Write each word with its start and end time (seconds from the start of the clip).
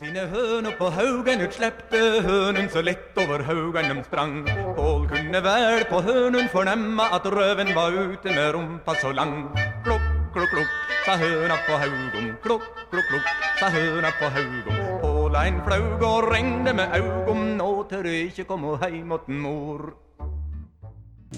Sine 0.00 0.22
høner 0.32 0.72
på 0.78 0.86
haugen, 0.96 1.42
ut 1.44 1.52
slepte 1.52 1.98
hønen 2.24 2.70
så 2.72 2.80
lett 2.80 3.18
over 3.20 3.42
haugen 3.44 3.90
dem 3.90 3.98
sprang. 4.06 4.38
Pål 4.78 5.02
kunne 5.10 5.42
vel 5.44 5.84
på 5.90 6.00
hønen 6.06 6.48
fornemme 6.48 7.04
at 7.12 7.28
røven 7.28 7.74
var 7.76 7.92
ute 7.92 8.32
med 8.32 8.54
rumpa 8.56 8.94
så 9.02 9.12
lang. 9.12 9.50
Klokk, 9.84 10.06
klokk, 10.32 10.54
klokk, 10.54 10.72
sa 11.04 11.18
høna 11.20 11.60
på 11.66 11.76
haugen. 11.84 12.32
Klokk, 12.40 12.64
klokk, 12.88 13.12
klokk, 13.12 13.28
sa 13.60 13.68
høna 13.76 14.14
på 14.16 14.32
haugen. 14.38 14.80
Pål 15.04 15.36
ein 15.42 15.60
flaug 15.68 16.08
og 16.08 16.30
regne 16.32 16.72
med 16.80 16.96
augum 16.96 17.50
nå 17.60 17.72
tør 17.92 18.08
ikke 18.08 18.48
komme 18.48 18.78
heim 18.80 19.12
åtten 19.18 19.44
mor. 19.44 19.90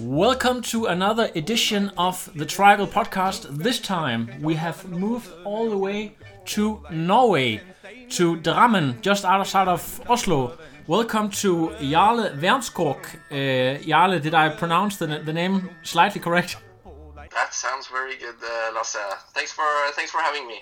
Welcome 0.03 0.61
to 0.63 0.87
another 0.87 1.31
edition 1.33 1.89
of 1.97 2.29
the 2.35 2.45
Triangle 2.45 2.87
Podcast. 2.87 3.47
This 3.63 3.79
time 3.79 4.29
we 4.41 4.55
have 4.55 4.85
moved 4.89 5.31
all 5.45 5.69
the 5.69 5.77
way 5.77 6.17
to 6.47 6.83
Norway, 6.91 7.61
to 8.09 8.35
Drammen, 8.35 8.99
just 8.99 9.23
outside 9.23 9.69
of 9.69 10.01
Oslo. 10.09 10.57
Welcome 10.87 11.29
to 11.41 11.69
Jarle 11.79 12.37
Wernskog. 12.37 12.99
Uh, 13.31 13.79
Jarle, 13.81 14.21
did 14.21 14.33
I 14.33 14.49
pronounce 14.49 14.97
the, 14.97 15.07
the 15.07 15.31
name 15.31 15.69
slightly 15.83 16.19
correct? 16.19 16.57
That 17.33 17.53
sounds 17.53 17.87
very 17.87 18.17
good, 18.17 18.35
uh, 18.43 18.73
Lasse. 18.75 18.97
Thanks 19.33 19.53
for 19.53 19.63
thanks 19.93 20.11
for 20.11 20.19
having 20.19 20.45
me. 20.47 20.59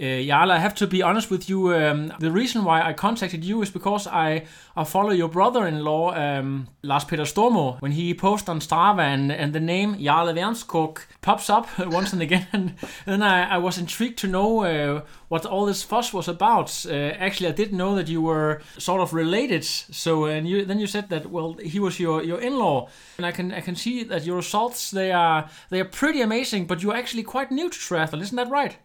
Uh, 0.00 0.24
Jarle, 0.24 0.52
I 0.52 0.58
have 0.58 0.74
to 0.76 0.86
be 0.86 1.02
honest 1.02 1.30
with 1.30 1.50
you. 1.50 1.74
Um, 1.74 2.10
the 2.20 2.32
reason 2.32 2.64
why 2.64 2.80
I 2.80 2.94
contacted 2.94 3.44
you 3.44 3.60
is 3.60 3.68
because 3.68 4.06
I, 4.06 4.46
I 4.74 4.84
follow 4.84 5.10
your 5.10 5.28
brother-in-law, 5.28 6.14
um, 6.14 6.68
Lars 6.82 7.04
Petter 7.04 7.24
Stormo, 7.24 7.78
when 7.82 7.92
he 7.92 8.14
posts 8.14 8.48
on 8.48 8.60
Strava 8.60 9.02
and, 9.02 9.30
and 9.30 9.52
the 9.52 9.60
name 9.60 9.96
Jarle 9.96 10.34
Wernskog 10.34 11.00
pops 11.20 11.50
up 11.50 11.68
once 11.78 12.14
and 12.14 12.22
again. 12.22 12.46
And 12.52 12.74
then 13.04 13.22
I, 13.22 13.56
I 13.56 13.58
was 13.58 13.76
intrigued 13.76 14.18
to 14.20 14.26
know 14.26 14.64
uh, 14.64 15.02
what 15.28 15.44
all 15.44 15.66
this 15.66 15.82
fuss 15.82 16.14
was 16.14 16.28
about. 16.28 16.86
Uh, 16.86 16.94
actually, 16.94 17.50
I 17.50 17.52
didn't 17.52 17.76
know 17.76 17.94
that 17.94 18.08
you 18.08 18.22
were 18.22 18.62
sort 18.78 19.02
of 19.02 19.12
related. 19.12 19.64
So 19.64 20.24
and 20.24 20.48
you, 20.48 20.64
then 20.64 20.78
you 20.78 20.86
said 20.86 21.10
that 21.10 21.30
well, 21.30 21.58
he 21.62 21.78
was 21.78 22.00
your, 22.00 22.22
your 22.22 22.40
in-law, 22.40 22.88
and 23.18 23.26
I 23.26 23.32
can 23.32 23.52
I 23.52 23.60
can 23.60 23.76
see 23.76 24.04
that 24.04 24.24
your 24.24 24.36
results 24.36 24.90
they 24.90 25.12
are 25.12 25.50
they 25.68 25.80
are 25.80 25.84
pretty 25.84 26.22
amazing. 26.22 26.66
But 26.66 26.82
you're 26.82 26.96
actually 26.96 27.24
quite 27.24 27.50
new 27.50 27.68
to 27.68 27.78
triathlon, 27.78 28.22
isn't 28.22 28.36
that 28.36 28.48
right? 28.48 28.78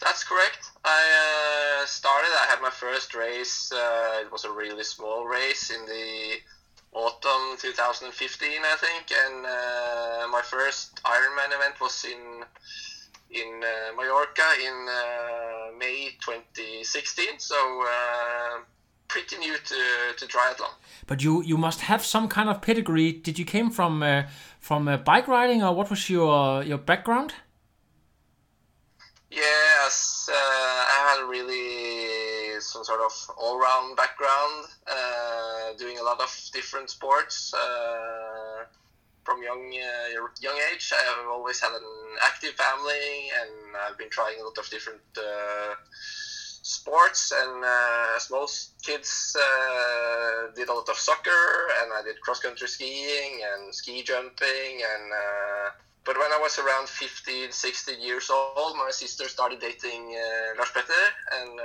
That's 0.00 0.24
correct. 0.24 0.70
I 0.84 1.82
uh, 1.82 1.86
started. 1.86 2.30
I 2.42 2.46
had 2.48 2.60
my 2.60 2.70
first 2.70 3.14
race. 3.14 3.72
Uh, 3.72 4.20
it 4.22 4.30
was 4.30 4.44
a 4.44 4.50
really 4.52 4.84
small 4.84 5.24
race 5.26 5.70
in 5.70 5.86
the 5.86 6.36
autumn 6.92 7.56
2015, 7.58 8.50
I 8.62 8.76
think, 8.76 9.10
and 9.10 9.46
uh, 9.46 10.28
my 10.30 10.42
first 10.42 11.00
Ironman 11.04 11.54
event 11.54 11.80
was 11.80 12.04
in 12.04 12.44
in 13.30 13.62
uh, 13.64 13.96
Mallorca 13.96 14.48
in 14.64 14.86
uh, 14.88 15.76
May 15.76 16.10
2016. 16.20 17.38
So 17.38 17.56
uh, 17.82 18.60
pretty 19.08 19.38
new 19.38 19.56
to, 19.56 20.14
to 20.16 20.26
triathlon. 20.26 20.70
But 21.06 21.22
you 21.22 21.42
you 21.42 21.56
must 21.56 21.80
have 21.80 22.04
some 22.04 22.28
kind 22.28 22.48
of 22.48 22.62
pedigree. 22.62 23.12
Did 23.12 23.38
you 23.38 23.44
came 23.44 23.70
from 23.70 24.04
from 24.60 24.84
bike 25.04 25.28
riding, 25.28 25.62
or 25.62 25.74
what 25.74 25.90
was 25.90 26.08
your 26.10 26.62
your 26.62 26.78
background? 26.78 27.34
Yes, 29.34 30.30
uh, 30.30 30.36
I 30.36 31.16
had 31.16 31.28
really 31.28 32.60
some 32.60 32.84
sort 32.84 33.00
of 33.00 33.12
all-round 33.36 33.96
background, 33.96 34.66
uh, 34.86 35.72
doing 35.76 35.98
a 35.98 36.04
lot 36.04 36.20
of 36.20 36.30
different 36.52 36.88
sports 36.88 37.52
uh, 37.52 38.64
from 39.24 39.42
young 39.42 39.74
uh, 39.74 40.28
young 40.40 40.56
age. 40.72 40.92
I 40.94 41.02
have 41.02 41.26
always 41.26 41.58
had 41.60 41.72
an 41.72 41.82
active 42.22 42.54
family, 42.54 43.30
and 43.40 43.76
I've 43.76 43.98
been 43.98 44.10
trying 44.10 44.40
a 44.40 44.44
lot 44.44 44.56
of 44.56 44.70
different 44.70 45.02
uh, 45.18 45.74
sports. 46.62 47.32
And 47.32 47.64
uh, 47.64 48.16
as 48.16 48.30
most 48.30 48.74
kids, 48.86 49.36
did 50.54 50.68
a 50.68 50.72
lot 50.72 50.88
of 50.88 50.96
soccer, 50.96 51.44
and 51.82 51.92
I 51.92 52.02
did 52.04 52.20
cross-country 52.20 52.68
skiing 52.68 53.42
and 53.50 53.74
ski 53.74 54.04
jumping, 54.04 54.74
and 54.94 55.12
but 56.04 56.18
when 56.18 56.30
I 56.32 56.38
was 56.40 56.58
around 56.58 56.88
15, 56.88 57.50
16 57.50 58.00
years 58.00 58.30
old, 58.30 58.76
my 58.76 58.90
sister 58.90 59.28
started 59.28 59.60
dating 59.60 60.14
uh, 60.14 60.56
Lars 60.58 60.70
Petter, 60.74 61.04
and 61.40 61.58
uh, 61.58 61.64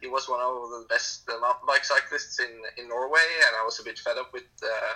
he 0.00 0.06
was 0.06 0.28
one 0.28 0.40
of 0.40 0.54
the 0.70 0.86
best 0.88 1.28
uh, 1.28 1.40
mountain 1.40 1.66
bike 1.66 1.84
cyclists 1.84 2.38
in, 2.38 2.52
in 2.76 2.88
Norway, 2.88 3.26
and 3.46 3.56
I 3.56 3.64
was 3.64 3.80
a 3.80 3.84
bit 3.84 3.98
fed 3.98 4.18
up 4.18 4.32
with 4.32 4.50
uh, 4.62 4.94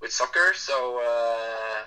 with 0.00 0.12
soccer. 0.12 0.54
So 0.54 1.00
uh, 1.02 1.84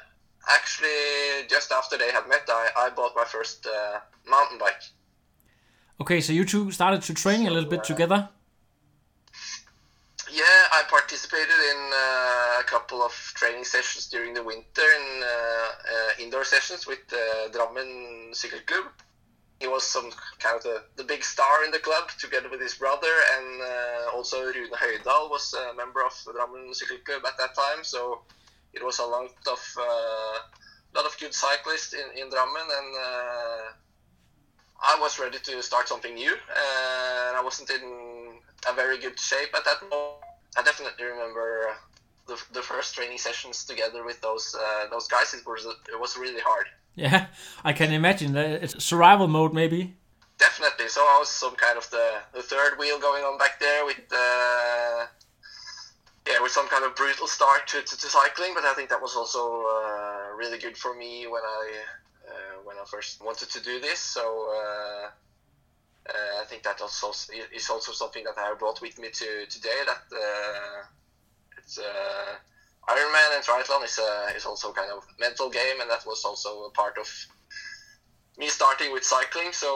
actually, 0.49 1.47
just 1.49 1.71
after 1.71 1.97
they 1.97 2.11
had 2.11 2.27
met, 2.27 2.43
I, 2.49 2.69
I 2.77 2.89
bought 2.89 3.13
my 3.15 3.25
first 3.25 3.65
uh, 3.65 3.99
mountain 4.29 4.57
bike. 4.57 4.83
Okay, 6.01 6.19
so 6.21 6.33
you 6.33 6.43
two 6.45 6.71
started 6.71 7.01
to 7.03 7.13
train 7.13 7.47
a 7.47 7.49
little 7.49 7.69
bit 7.69 7.83
together. 7.83 8.29
Yeah, 10.31 10.43
I 10.71 10.83
participated 10.87 11.49
in 11.49 11.89
uh, 11.91 12.59
a 12.59 12.63
couple 12.63 13.01
of 13.01 13.11
training 13.35 13.63
sessions 13.63 14.07
during 14.07 14.33
the 14.35 14.43
winter 14.43 14.85
and 14.97 15.23
uh, 15.23 15.27
uh, 15.27 16.23
indoor 16.23 16.43
sessions 16.43 16.85
with 16.85 16.99
uh, 17.11 17.49
Drammen 17.49 18.33
Cycle 18.35 18.59
Club. 18.67 18.85
He 19.59 19.67
was 19.67 19.83
some 19.83 20.11
kind 20.39 20.55
of 20.57 20.63
the, 20.63 20.83
the 20.97 21.03
big 21.03 21.23
star 21.23 21.65
in 21.65 21.71
the 21.71 21.79
club, 21.79 22.09
together 22.19 22.47
with 22.49 22.61
his 22.61 22.75
brother, 22.75 23.11
and 23.35 23.61
uh, 23.61 24.15
also 24.15 24.45
Rune 24.45 24.69
Høydahl 24.71 25.29
was 25.29 25.53
a 25.53 25.73
member 25.75 26.05
of 26.05 26.13
Drammen 26.13 26.73
Cycle 26.75 26.97
Club 27.03 27.23
at 27.25 27.37
that 27.39 27.55
time. 27.55 27.83
So 27.83 28.21
it 28.73 28.85
was 28.85 28.99
a 28.99 29.05
lot 29.05 29.31
of 29.51 29.75
uh, 29.79 30.37
lot 30.95 31.05
of 31.05 31.17
good 31.19 31.33
cyclists 31.33 31.93
in, 31.93 32.05
in 32.21 32.29
Drammen, 32.29 32.67
and 32.79 32.95
uh, 32.95 33.65
I 34.81 34.97
was 35.01 35.19
ready 35.19 35.39
to 35.39 35.63
start 35.63 35.87
something 35.87 36.13
new. 36.13 36.31
and 36.31 37.35
I 37.35 37.41
wasn't 37.43 37.69
in 37.71 38.08
a 38.67 38.73
very 38.73 38.97
good 38.99 39.19
shape 39.19 39.53
at 39.55 39.65
that 39.65 39.81
moment. 39.89 40.23
I 40.57 40.63
definitely 40.63 41.05
remember 41.05 41.75
the, 42.27 42.41
the 42.53 42.61
first 42.61 42.95
training 42.95 43.17
sessions 43.17 43.65
together 43.65 44.03
with 44.05 44.21
those 44.21 44.55
uh, 44.55 44.87
those 44.89 45.07
guys. 45.07 45.33
It 45.33 45.45
was 45.45 45.65
it 45.65 45.99
was 45.99 46.17
really 46.17 46.41
hard. 46.41 46.67
Yeah, 46.95 47.27
I 47.63 47.73
can 47.73 47.91
imagine 47.91 48.33
that 48.33 48.63
it's 48.63 48.83
survival 48.83 49.27
mode 49.27 49.53
maybe. 49.53 49.95
Definitely. 50.37 50.87
So 50.87 51.01
I 51.01 51.17
was 51.19 51.29
some 51.29 51.55
kind 51.55 51.77
of 51.77 51.89
the, 51.89 52.21
the 52.33 52.41
third 52.41 52.79
wheel 52.79 52.97
going 52.97 53.23
on 53.25 53.37
back 53.37 53.59
there 53.59 53.85
with 53.85 53.99
uh, 54.11 55.07
yeah 56.27 56.41
with 56.41 56.51
some 56.51 56.67
kind 56.69 56.85
of 56.85 56.95
brutal 56.95 57.27
start 57.27 57.67
to, 57.67 57.81
to, 57.81 57.97
to 57.97 58.07
cycling. 58.07 58.53
But 58.53 58.63
I 58.63 58.73
think 58.73 58.89
that 58.89 59.01
was 59.01 59.15
also 59.15 59.63
uh, 59.63 60.35
really 60.37 60.57
good 60.57 60.77
for 60.77 60.95
me 60.95 61.27
when 61.27 61.41
I 61.43 61.71
uh, 62.27 62.55
when 62.63 62.77
I 62.77 62.85
first 62.85 63.23
wanted 63.23 63.49
to 63.49 63.61
do 63.61 63.79
this. 63.79 63.99
So. 63.99 64.23
Uh, 66.09 66.41
I 66.41 66.45
think 66.45 66.63
that 66.63 66.81
also 66.81 67.11
is 67.53 67.69
also 67.69 67.91
something 67.91 68.23
that 68.23 68.37
I 68.37 68.53
brought 68.55 68.81
with 68.81 68.97
me 68.97 69.09
to 69.09 69.45
today. 69.47 69.79
That 69.85 70.03
uh, 70.11 70.83
it's 71.57 71.77
uh, 71.77 72.35
Ironman 72.89 73.35
and 73.35 73.43
triathlon 73.43 73.83
is 73.83 73.99
is 74.35 74.45
also 74.45 74.73
kind 74.73 74.91
of 74.91 75.05
mental 75.19 75.49
game, 75.49 75.81
and 75.81 75.89
that 75.89 76.05
was 76.05 76.25
also 76.25 76.65
a 76.65 76.71
part 76.71 76.97
of 76.97 77.07
me 78.37 78.47
starting 78.47 78.91
with 78.91 79.03
cycling. 79.03 79.51
So 79.51 79.69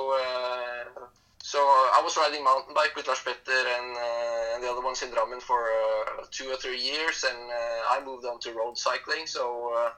so 1.43 1.59
I 1.59 2.01
was 2.03 2.17
riding 2.17 2.43
mountain 2.43 2.73
bike 2.73 2.95
with 2.95 3.05
Lars 3.05 3.19
Petter 3.19 3.67
and, 3.75 3.97
uh, 3.97 4.55
and 4.55 4.63
the 4.63 4.69
other 4.71 4.81
ones 4.81 5.03
in 5.03 5.09
Drammen 5.09 5.41
for 5.41 5.59
uh, 5.59 6.23
two 6.31 6.49
or 6.49 6.55
three 6.55 6.79
years, 6.79 7.25
and 7.25 7.37
uh, 7.51 7.93
I 7.93 8.01
moved 8.03 8.25
on 8.25 8.39
to 8.39 8.53
road 8.53 8.77
cycling. 8.77 9.27
So 9.27 9.91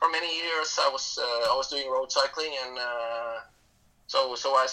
for 0.00 0.08
many 0.10 0.34
years 0.36 0.78
I 0.82 0.88
was 0.88 1.18
I 1.22 1.54
was 1.54 1.68
doing 1.68 1.88
road 1.88 2.10
cycling, 2.10 2.52
and 2.64 2.78
so 4.08 4.34
so 4.34 4.56
I 4.56 4.66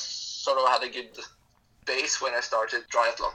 sort 0.44 0.58
of 0.60 0.68
had 0.68 0.84
a 0.84 0.90
good 0.90 1.12
base 1.86 2.22
when 2.22 2.34
I 2.34 2.42
started 2.42 2.82
triathlon. 2.90 3.34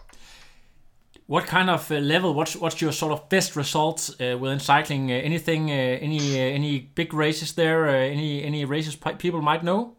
What 1.26 1.46
kind 1.46 1.70
of 1.70 1.90
uh, 1.90 1.96
level? 1.96 2.34
What's 2.34 2.56
what's 2.56 2.80
your 2.80 2.92
sort 2.92 3.12
of 3.12 3.28
best 3.28 3.56
results 3.56 4.02
uh, 4.20 4.36
within 4.40 4.60
cycling? 4.60 5.10
Uh, 5.10 5.14
anything? 5.30 5.70
Uh, 5.70 6.06
any 6.06 6.20
uh, 6.40 6.58
any 6.58 6.72
big 6.94 7.12
races 7.12 7.52
there? 7.52 7.88
Uh, 7.88 8.14
any 8.16 8.42
any 8.44 8.64
races 8.64 8.96
people 9.18 9.42
might 9.42 9.62
know? 9.62 9.94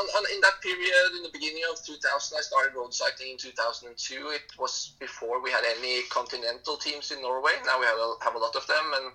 On, 0.00 0.06
on, 0.18 0.24
in 0.34 0.40
that 0.40 0.60
period, 0.60 1.10
in 1.16 1.22
the 1.22 1.30
beginning 1.32 1.62
of 1.70 1.82
2000, 1.86 2.36
I 2.36 2.42
started 2.42 2.74
road 2.76 2.92
cycling 2.92 3.30
in 3.30 3.38
2002. 3.38 4.14
It 4.38 4.52
was 4.58 4.92
before 4.98 5.40
we 5.40 5.50
had 5.50 5.64
any 5.78 6.02
continental 6.10 6.76
teams 6.76 7.10
in 7.12 7.22
Norway. 7.22 7.52
Now 7.64 7.80
we 7.80 7.86
have 7.86 7.96
a, 7.96 8.08
have 8.20 8.34
a 8.34 8.38
lot 8.38 8.54
of 8.54 8.66
them, 8.66 8.86
and 8.96 9.06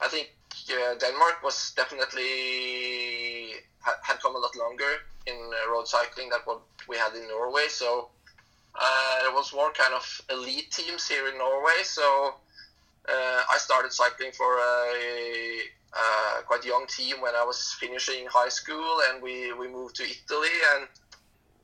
I 0.00 0.08
think 0.08 0.26
Denmark 1.00 1.42
was 1.42 1.72
definitely 1.76 3.35
had, 3.86 3.94
had 4.02 4.20
come 4.20 4.34
a 4.34 4.38
lot 4.38 4.54
longer 4.56 4.92
in 5.26 5.36
uh, 5.36 5.70
road 5.72 5.86
cycling 5.86 6.28
than 6.28 6.40
what 6.44 6.60
we 6.88 6.96
had 6.96 7.14
in 7.14 7.26
Norway. 7.28 7.66
So 7.68 8.08
uh, 8.74 9.22
there 9.22 9.32
was 9.32 9.54
more 9.54 9.70
kind 9.72 9.94
of 9.94 10.04
elite 10.30 10.70
teams 10.72 11.08
here 11.08 11.28
in 11.28 11.38
Norway. 11.38 11.80
So 11.84 12.34
uh, 13.08 13.40
I 13.54 13.56
started 13.58 13.92
cycling 13.92 14.32
for 14.32 14.58
a, 14.58 14.82
a, 15.94 16.42
quite 16.42 16.64
young 16.64 16.86
team 16.88 17.20
when 17.20 17.34
I 17.34 17.44
was 17.44 17.76
finishing 17.78 18.26
high 18.26 18.48
school, 18.48 19.00
and 19.08 19.22
we, 19.22 19.52
we 19.52 19.68
moved 19.68 19.96
to 19.96 20.02
Italy 20.02 20.56
and 20.74 20.88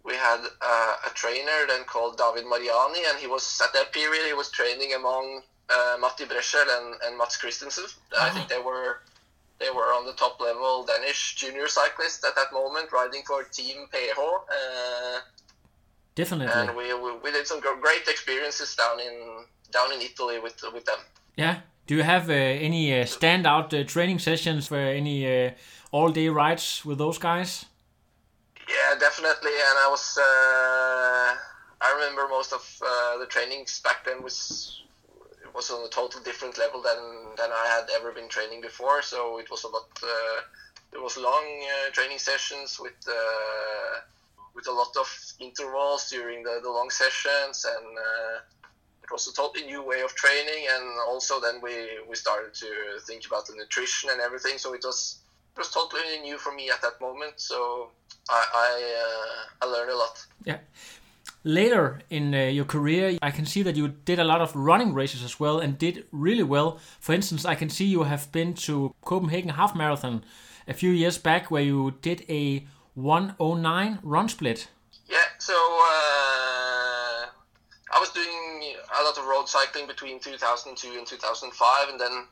we 0.04 0.14
had 0.14 0.40
uh, 0.60 0.96
a 1.06 1.10
trainer 1.14 1.66
then 1.68 1.84
called 1.84 2.18
David 2.18 2.48
Mariani, 2.48 3.02
and 3.08 3.18
he 3.18 3.26
was 3.26 3.60
at 3.62 3.72
that 3.72 3.92
period 3.92 4.26
he 4.26 4.34
was 4.34 4.50
training 4.50 4.94
among 4.94 5.42
uh, 5.70 5.96
Matti 6.00 6.24
Breschel 6.24 6.66
and, 6.78 6.96
and 7.04 7.18
Mads 7.18 7.36
Christensen. 7.36 7.84
I 8.20 8.30
think 8.30 8.48
they 8.48 8.58
were 8.58 9.00
they 9.58 9.70
were 9.70 9.92
on 9.94 10.06
the 10.06 10.12
top 10.14 10.40
level 10.40 10.84
Danish 10.84 11.34
junior 11.36 11.68
cyclists 11.68 12.24
at 12.24 12.34
that 12.34 12.52
moment, 12.52 12.92
riding 12.92 13.22
for 13.26 13.44
Team 13.44 13.86
PH. 13.92 14.18
Uh, 14.18 15.20
Definitely. 16.14 16.52
And 16.54 16.76
we, 16.76 16.92
we, 16.94 17.16
we 17.22 17.32
did 17.32 17.46
some 17.46 17.60
great 17.60 18.06
experiences 18.06 18.76
down 18.76 19.00
in 19.00 19.44
down 19.70 19.92
in 19.92 20.00
Italy 20.00 20.38
with 20.38 20.62
with 20.74 20.84
them. 20.84 20.98
Yeah. 21.36 21.60
Do 21.86 21.96
you 21.96 22.02
have 22.02 22.30
uh, 22.30 22.34
any 22.34 22.92
uh, 22.92 23.04
standout 23.04 23.72
uh, 23.72 23.84
training 23.84 24.18
sessions 24.18 24.68
for 24.68 24.76
any 24.76 25.46
uh, 25.46 25.50
all 25.90 26.10
day 26.10 26.28
rides 26.28 26.84
with 26.84 26.98
those 26.98 27.18
guys? 27.18 27.64
Yeah, 28.68 28.98
definitely. 28.98 29.50
And 29.50 29.78
I 29.84 29.88
was 29.90 30.18
uh, 30.18 31.36
I 31.80 31.92
remember 31.94 32.28
most 32.28 32.52
of 32.52 32.62
uh, 32.80 33.18
the 33.18 33.26
trainings 33.26 33.80
back 33.80 34.04
then 34.04 34.22
was 34.22 34.82
was 35.54 35.70
on 35.70 35.84
a 35.84 35.88
total 35.88 36.20
different 36.22 36.58
level 36.58 36.82
than 36.82 36.98
than 37.36 37.50
I 37.50 37.66
had 37.66 37.88
ever 37.96 38.12
been 38.12 38.28
training 38.28 38.60
before. 38.60 39.02
So 39.02 39.38
it 39.38 39.50
was 39.50 39.64
a 39.64 39.68
lot. 39.68 39.88
Uh, 40.02 40.40
there 40.90 41.02
was 41.02 41.16
long 41.16 41.44
uh, 41.44 41.90
training 41.92 42.18
sessions 42.18 42.78
with 42.80 43.00
uh, 43.08 44.00
with 44.54 44.66
a 44.68 44.72
lot 44.72 44.94
of 44.98 45.08
intervals 45.40 46.10
during 46.10 46.42
the, 46.42 46.60
the 46.62 46.70
long 46.70 46.90
sessions, 46.90 47.64
and 47.64 47.98
uh, 47.98 48.36
it 49.02 49.10
was 49.10 49.26
a 49.26 49.34
totally 49.34 49.64
new 49.66 49.82
way 49.82 50.00
of 50.02 50.14
training. 50.14 50.66
And 50.74 50.84
also 51.08 51.40
then 51.40 51.60
we 51.62 51.74
we 52.08 52.16
started 52.16 52.54
to 52.54 52.68
think 53.06 53.26
about 53.26 53.46
the 53.46 53.54
nutrition 53.54 54.10
and 54.10 54.20
everything. 54.20 54.58
So 54.58 54.74
it 54.74 54.84
was 54.84 55.18
it 55.54 55.58
was 55.58 55.70
totally 55.70 56.18
new 56.20 56.38
for 56.38 56.52
me 56.52 56.70
at 56.70 56.82
that 56.82 57.00
moment. 57.00 57.34
So 57.36 57.90
I 58.28 58.44
I, 58.54 58.70
uh, 59.04 59.66
I 59.66 59.70
learned 59.70 59.90
a 59.90 59.96
lot. 59.96 60.16
Yeah 60.44 60.58
later 61.44 62.00
in 62.10 62.34
uh, 62.34 62.38
your 62.38 62.64
career, 62.64 63.18
I 63.22 63.30
can 63.30 63.46
see 63.46 63.62
that 63.62 63.76
you 63.76 63.88
did 63.88 64.18
a 64.18 64.24
lot 64.24 64.40
of 64.40 64.54
running 64.54 64.94
races 64.94 65.22
as 65.22 65.40
well 65.40 65.58
and 65.58 65.78
did 65.78 66.04
really 66.12 66.42
well. 66.42 66.78
For 67.00 67.12
instance, 67.12 67.44
I 67.44 67.54
can 67.54 67.68
see 67.68 67.84
you 67.84 68.04
have 68.04 68.30
been 68.32 68.54
to 68.66 68.94
Copenhagen 69.04 69.50
Half 69.50 69.74
Marathon 69.74 70.24
a 70.68 70.74
few 70.74 70.90
years 70.90 71.18
back 71.18 71.50
where 71.50 71.62
you 71.62 71.94
did 72.02 72.24
a 72.28 72.66
109 72.94 73.98
run 74.02 74.28
split. 74.28 74.68
Yeah, 75.08 75.18
so 75.38 75.54
uh, 75.54 77.26
I 77.92 77.98
was 77.98 78.10
doing 78.10 78.74
a 79.00 79.02
lot 79.02 79.18
of 79.18 79.24
road 79.24 79.48
cycling 79.48 79.86
between 79.86 80.20
2002 80.20 80.98
and 80.98 81.06
2005, 81.06 81.88
and 81.88 82.00
then 82.00 82.24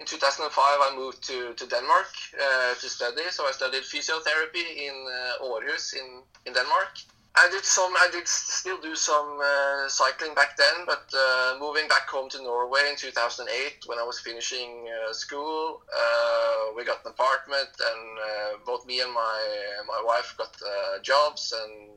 in 0.00 0.06
2005 0.06 0.52
I 0.56 0.96
moved 0.96 1.26
to, 1.26 1.54
to 1.54 1.66
Denmark 1.66 2.10
uh, 2.34 2.74
to 2.74 2.88
study. 2.88 3.22
So 3.30 3.46
I 3.46 3.52
studied 3.52 3.82
physiotherapy 3.82 4.76
in 4.76 4.94
uh, 5.40 5.44
Aarhus 5.44 5.94
in, 5.94 6.22
in 6.46 6.52
Denmark 6.52 6.98
I 7.40 7.48
did 7.52 7.64
some. 7.64 7.92
I 7.94 8.08
did 8.10 8.26
still 8.26 8.80
do 8.80 8.96
some 8.96 9.38
uh, 9.40 9.88
cycling 9.88 10.34
back 10.34 10.56
then, 10.56 10.84
but 10.86 11.06
uh, 11.14 11.56
moving 11.60 11.86
back 11.86 12.08
home 12.08 12.28
to 12.30 12.42
Norway 12.42 12.80
in 12.90 12.96
2008, 12.96 13.84
when 13.86 13.98
I 13.98 14.02
was 14.02 14.18
finishing 14.18 14.88
uh, 14.90 15.12
school, 15.12 15.82
uh, 15.94 16.74
we 16.74 16.84
got 16.84 17.04
an 17.04 17.12
apartment, 17.12 17.70
and 17.78 18.18
uh, 18.18 18.58
both 18.66 18.86
me 18.86 19.00
and 19.00 19.12
my 19.12 19.40
my 19.86 20.02
wife 20.04 20.34
got 20.36 20.56
uh, 20.60 20.98
jobs, 21.00 21.54
and 21.62 21.90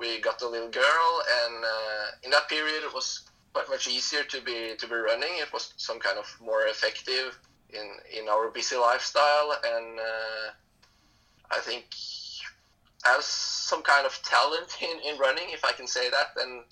we 0.00 0.20
got 0.20 0.42
a 0.42 0.48
little 0.48 0.70
girl. 0.70 1.10
And 1.44 1.64
in 2.24 2.30
that 2.32 2.48
period, 2.48 2.82
it 2.82 2.92
was 2.92 3.22
quite 3.52 3.68
much 3.68 3.86
easier 3.86 4.24
to 4.24 4.40
be 4.40 4.74
to 4.76 4.88
be 4.88 4.96
running. 4.96 5.34
It 5.38 5.52
was 5.52 5.72
some 5.76 6.00
kind 6.00 6.18
of 6.18 6.26
more 6.40 6.66
effective 6.66 7.38
in 7.70 7.86
in 8.10 8.28
our 8.28 8.48
busy 8.50 8.76
lifestyle, 8.76 9.54
and 9.64 10.00
I 11.52 11.60
think 11.60 11.84
has 13.04 13.24
some 13.24 13.82
kind 13.82 14.06
of 14.06 14.20
talent 14.22 14.76
in, 14.80 15.00
in 15.08 15.18
running, 15.18 15.48
if 15.50 15.64
I 15.64 15.72
can 15.72 15.86
say 15.86 16.10
that. 16.10 16.28
And 16.40 16.64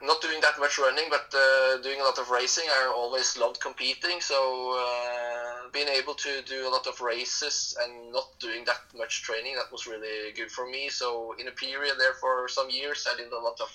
not 0.00 0.20
doing 0.20 0.40
that 0.40 0.58
much 0.60 0.78
running, 0.78 1.06
but 1.10 1.32
uh, 1.34 1.82
doing 1.82 2.00
a 2.00 2.04
lot 2.04 2.18
of 2.18 2.30
racing. 2.30 2.64
I 2.70 2.92
always 2.94 3.36
loved 3.36 3.60
competing, 3.60 4.20
so 4.20 4.78
uh, 4.78 5.68
being 5.72 5.88
able 5.88 6.14
to 6.14 6.42
do 6.46 6.68
a 6.68 6.70
lot 6.70 6.86
of 6.86 7.00
races 7.00 7.76
and 7.82 8.12
not 8.12 8.28
doing 8.38 8.64
that 8.66 8.80
much 8.96 9.22
training, 9.22 9.56
that 9.56 9.72
was 9.72 9.86
really 9.86 10.32
good 10.32 10.50
for 10.50 10.68
me. 10.68 10.88
So 10.88 11.34
in 11.38 11.48
a 11.48 11.52
period 11.52 11.94
there 11.98 12.14
for 12.14 12.46
some 12.48 12.70
years, 12.70 13.06
I 13.10 13.16
did 13.16 13.32
a 13.32 13.38
lot 13.38 13.60
of 13.60 13.68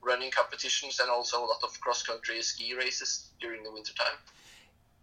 running 0.00 0.30
competitions 0.30 1.00
and 1.00 1.10
also 1.10 1.38
a 1.44 1.48
lot 1.48 1.62
of 1.62 1.78
cross 1.80 2.02
country 2.02 2.40
ski 2.40 2.74
races 2.74 3.28
during 3.40 3.62
the 3.62 3.70
winter 3.70 3.92
time 3.94 4.16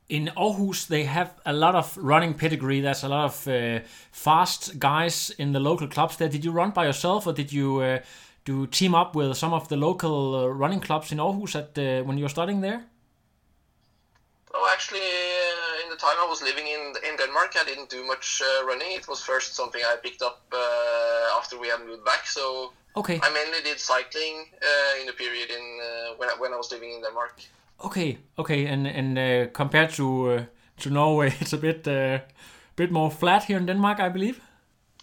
in 0.07 0.31
Aarhus, 0.37 0.87
they 0.87 1.03
have 1.03 1.33
a 1.45 1.53
lot 1.53 1.75
of 1.75 1.97
running 1.97 2.33
pedigree. 2.33 2.79
There's 2.79 3.03
a 3.03 3.09
lot 3.09 3.25
of 3.25 3.47
uh, 3.47 3.79
fast 4.11 4.77
guys 4.79 5.31
in 5.31 5.51
the 5.51 5.59
local 5.59 5.87
clubs 5.87 6.17
there. 6.17 6.29
Did 6.29 6.45
you 6.45 6.51
run 6.51 6.71
by 6.71 6.85
yourself, 6.85 7.25
or 7.25 7.33
did 7.33 7.51
you 7.51 7.79
uh, 7.79 7.99
do 8.43 8.67
team 8.67 8.93
up 8.93 9.15
with 9.15 9.35
some 9.35 9.53
of 9.53 9.67
the 9.67 9.77
local 9.77 10.35
uh, 10.35 10.47
running 10.47 10.79
clubs 10.79 11.11
in 11.11 11.17
Aarhus 11.17 11.55
at 11.55 11.77
uh, 11.77 12.03
when 12.03 12.17
you 12.17 12.25
were 12.25 12.29
studying 12.29 12.61
there? 12.61 12.83
Oh, 14.53 14.69
actually, 14.71 14.99
uh, 14.99 15.83
in 15.83 15.89
the 15.89 15.97
time 15.97 16.15
I 16.19 16.27
was 16.29 16.41
living 16.43 16.67
in 16.67 16.93
in 17.09 17.17
Denmark, 17.17 17.55
I 17.59 17.65
didn't 17.65 17.89
do 17.89 18.05
much 18.05 18.41
uh, 18.45 18.65
running. 18.65 18.91
It 18.91 19.07
was 19.07 19.23
first 19.23 19.55
something 19.55 19.81
I 19.81 19.95
picked 19.95 20.21
up 20.21 20.53
after 21.37 21.59
we 21.59 21.67
had 21.67 21.79
moved 21.83 22.05
back. 22.05 22.27
So 22.27 22.73
okay, 22.95 23.19
I 23.23 23.29
mainly 23.33 23.61
did 23.63 23.79
cycling 23.79 24.45
in 25.01 25.07
the 25.07 25.13
period 25.13 25.49
in 25.49 25.65
when 26.17 26.29
I, 26.29 26.35
when 26.37 26.53
I 26.53 26.57
was 26.57 26.71
living 26.71 26.93
in 26.93 27.01
Denmark. 27.01 27.41
Okay, 27.83 28.17
okay, 28.37 28.65
and 28.67 28.87
and 28.87 29.17
uh, 29.17 29.51
compared 29.53 29.89
to 29.91 30.29
uh, 30.31 30.45
to 30.77 30.89
Norway, 30.89 31.33
it's 31.41 31.53
a 31.53 31.57
bit 31.57 31.87
uh, 31.87 32.19
bit 32.75 32.91
more 32.91 33.11
flat 33.11 33.43
here 33.43 33.57
in 33.57 33.65
Denmark, 33.65 33.99
I 33.99 34.09
believe. 34.09 34.39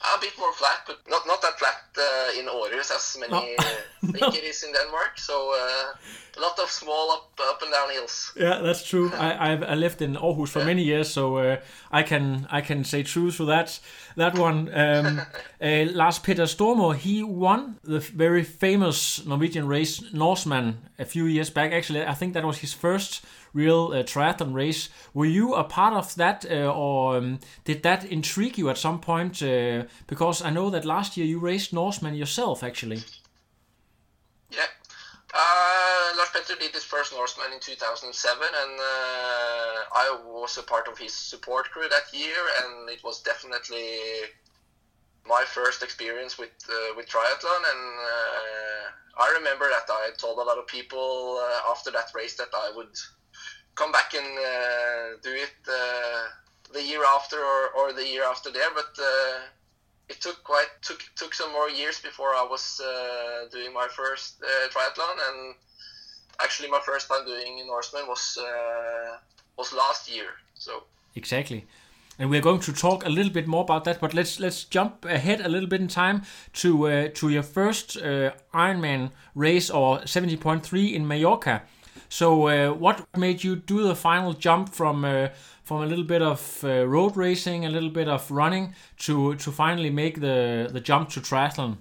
A 0.02 0.20
bit 0.20 0.34
more 0.38 0.52
flat, 0.52 0.80
but 0.86 0.98
not 1.08 1.26
not 1.26 1.40
that 1.42 1.58
flat 1.58 1.82
uh, 1.96 2.38
in 2.38 2.46
Aarhus 2.46 2.90
as 2.90 3.16
many 3.20 3.56
no. 3.56 3.64
think 4.12 4.34
it 4.34 4.44
is 4.44 4.62
in 4.62 4.72
Denmark. 4.72 5.18
So 5.18 5.54
uh, 5.54 5.94
a 6.36 6.40
lot 6.40 6.58
of 6.58 6.70
small 6.70 7.10
up 7.12 7.40
up 7.50 7.62
and 7.62 7.70
down 7.70 7.90
hills. 7.90 8.32
Yeah, 8.36 8.60
that's 8.62 8.84
true. 8.88 9.10
I 9.18 9.52
I've 9.52 9.62
I 9.62 9.74
lived 9.74 10.02
in 10.02 10.16
Aarhus 10.16 10.48
for 10.48 10.60
yeah. 10.60 10.66
many 10.66 10.82
years, 10.82 11.08
so 11.08 11.36
uh, 11.36 11.56
I 11.90 12.02
can 12.02 12.46
I 12.50 12.60
can 12.60 12.84
say 12.84 13.02
true 13.02 13.30
to 13.30 13.44
that 13.46 13.80
that 14.16 14.38
one. 14.38 14.70
Um, 14.74 15.20
uh, 15.60 15.92
Lars 15.92 16.18
Petter 16.18 16.46
Stormo, 16.46 16.94
he 16.94 17.22
won 17.22 17.76
the 17.84 18.00
very 18.00 18.44
famous 18.44 19.24
Norwegian 19.26 19.66
race 19.68 20.02
Norseman 20.12 20.78
a 20.98 21.04
few 21.04 21.26
years 21.26 21.50
back. 21.50 21.72
Actually, 21.72 22.04
I 22.06 22.14
think 22.14 22.34
that 22.34 22.44
was 22.44 22.58
his 22.58 22.74
first 22.74 23.24
real 23.52 23.92
uh, 23.92 24.02
triathlon 24.02 24.54
race. 24.54 24.88
Were 25.14 25.26
you 25.26 25.54
a 25.54 25.64
part 25.64 25.94
of 25.94 26.14
that, 26.16 26.44
uh, 26.50 26.72
or 26.72 27.16
um, 27.16 27.40
did 27.64 27.82
that 27.82 28.04
intrigue 28.04 28.58
you 28.58 28.70
at 28.70 28.78
some 28.78 29.00
point? 29.00 29.42
Uh, 29.42 29.84
because 30.06 30.42
I 30.42 30.50
know 30.50 30.70
that 30.70 30.84
last 30.84 31.16
year 31.16 31.26
you 31.26 31.38
raced 31.38 31.72
Norseman 31.72 32.14
yourself, 32.14 32.62
actually. 32.62 33.00
Yeah, 34.50 34.66
uh, 35.34 36.16
Lars 36.16 36.30
Petter 36.32 36.56
did 36.58 36.72
his 36.72 36.84
first 36.84 37.12
Norseman 37.12 37.52
in 37.52 37.60
2007, 37.60 38.42
and 38.42 38.80
uh, 38.80 38.84
I 39.94 40.18
was 40.26 40.58
a 40.58 40.62
part 40.62 40.88
of 40.88 40.98
his 40.98 41.14
support 41.14 41.70
crew 41.70 41.88
that 41.88 42.12
year, 42.12 42.36
and 42.62 42.90
it 42.90 43.02
was 43.02 43.22
definitely 43.22 43.88
my 45.26 45.44
first 45.46 45.82
experience 45.82 46.38
with 46.38 46.50
uh, 46.68 46.94
with 46.96 47.08
triathlon. 47.08 47.62
And 47.72 47.84
uh, 48.00 49.22
I 49.22 49.34
remember 49.38 49.68
that 49.70 49.88
I 49.88 50.10
told 50.18 50.38
a 50.38 50.42
lot 50.42 50.58
of 50.58 50.66
people 50.66 51.40
uh, 51.40 51.70
after 51.70 51.90
that 51.92 52.10
race 52.14 52.36
that 52.36 52.52
I 52.54 52.72
would 52.74 52.94
come 53.74 53.92
back 53.92 54.14
and 54.14 54.26
uh, 54.26 55.16
do 55.22 55.30
it 55.30 55.52
the 56.72 56.82
year 56.82 57.02
after 57.16 57.38
or, 57.38 57.68
or 57.76 57.92
the 57.92 58.06
year 58.06 58.24
after 58.24 58.50
there, 58.50 58.70
but 58.74 58.98
it 60.12 60.20
took 60.20 60.42
quite 60.44 60.70
took 60.82 61.00
took 61.16 61.34
some 61.34 61.52
more 61.52 61.70
years 61.70 62.00
before 62.00 62.30
I 62.42 62.46
was 62.54 62.80
uh, 62.80 63.48
doing 63.50 63.72
my 63.72 63.88
first 63.90 64.42
uh, 64.42 64.68
triathlon, 64.72 65.16
and 65.28 65.54
actually 66.44 66.68
my 66.70 66.80
first 66.84 67.08
time 67.08 67.24
doing 67.24 67.66
Norseman 67.66 68.06
was 68.06 68.38
uh, 68.38 69.16
was 69.56 69.72
last 69.72 70.10
year. 70.14 70.30
So 70.54 70.84
exactly. 71.14 71.64
And 72.18 72.28
we're 72.30 72.42
going 72.42 72.60
to 72.60 72.72
talk 72.72 73.06
a 73.06 73.08
little 73.08 73.32
bit 73.32 73.46
more 73.46 73.62
about 73.62 73.84
that, 73.84 74.00
but 74.00 74.12
let's 74.14 74.38
let's 74.38 74.64
jump 74.64 75.04
ahead 75.04 75.40
a 75.40 75.48
little 75.48 75.68
bit 75.68 75.80
in 75.80 75.88
time 75.88 76.22
to 76.54 76.88
uh, 76.88 77.08
to 77.14 77.28
your 77.30 77.42
first 77.42 77.96
uh, 77.96 78.32
Ironman 78.52 79.10
race 79.34 79.70
or 79.70 80.00
70.3 80.00 80.92
in 80.92 81.08
Mallorca. 81.08 81.62
So, 82.12 82.48
uh, 82.48 82.74
what 82.74 83.06
made 83.16 83.42
you 83.42 83.56
do 83.56 83.82
the 83.84 83.96
final 83.96 84.34
jump 84.34 84.68
from 84.74 85.02
from 85.64 85.82
a 85.82 85.86
little 85.86 86.04
bit 86.04 86.20
of 86.20 86.62
uh, 86.62 86.86
road 86.86 87.16
racing, 87.16 87.64
a 87.64 87.70
little 87.70 87.88
bit 87.88 88.06
of 88.06 88.30
running, 88.30 88.74
to 88.98 89.34
to 89.36 89.50
finally 89.50 89.88
make 89.88 90.20
the 90.20 90.68
the 90.70 90.80
jump 90.80 91.08
to 91.14 91.20
triathlon? 91.20 91.78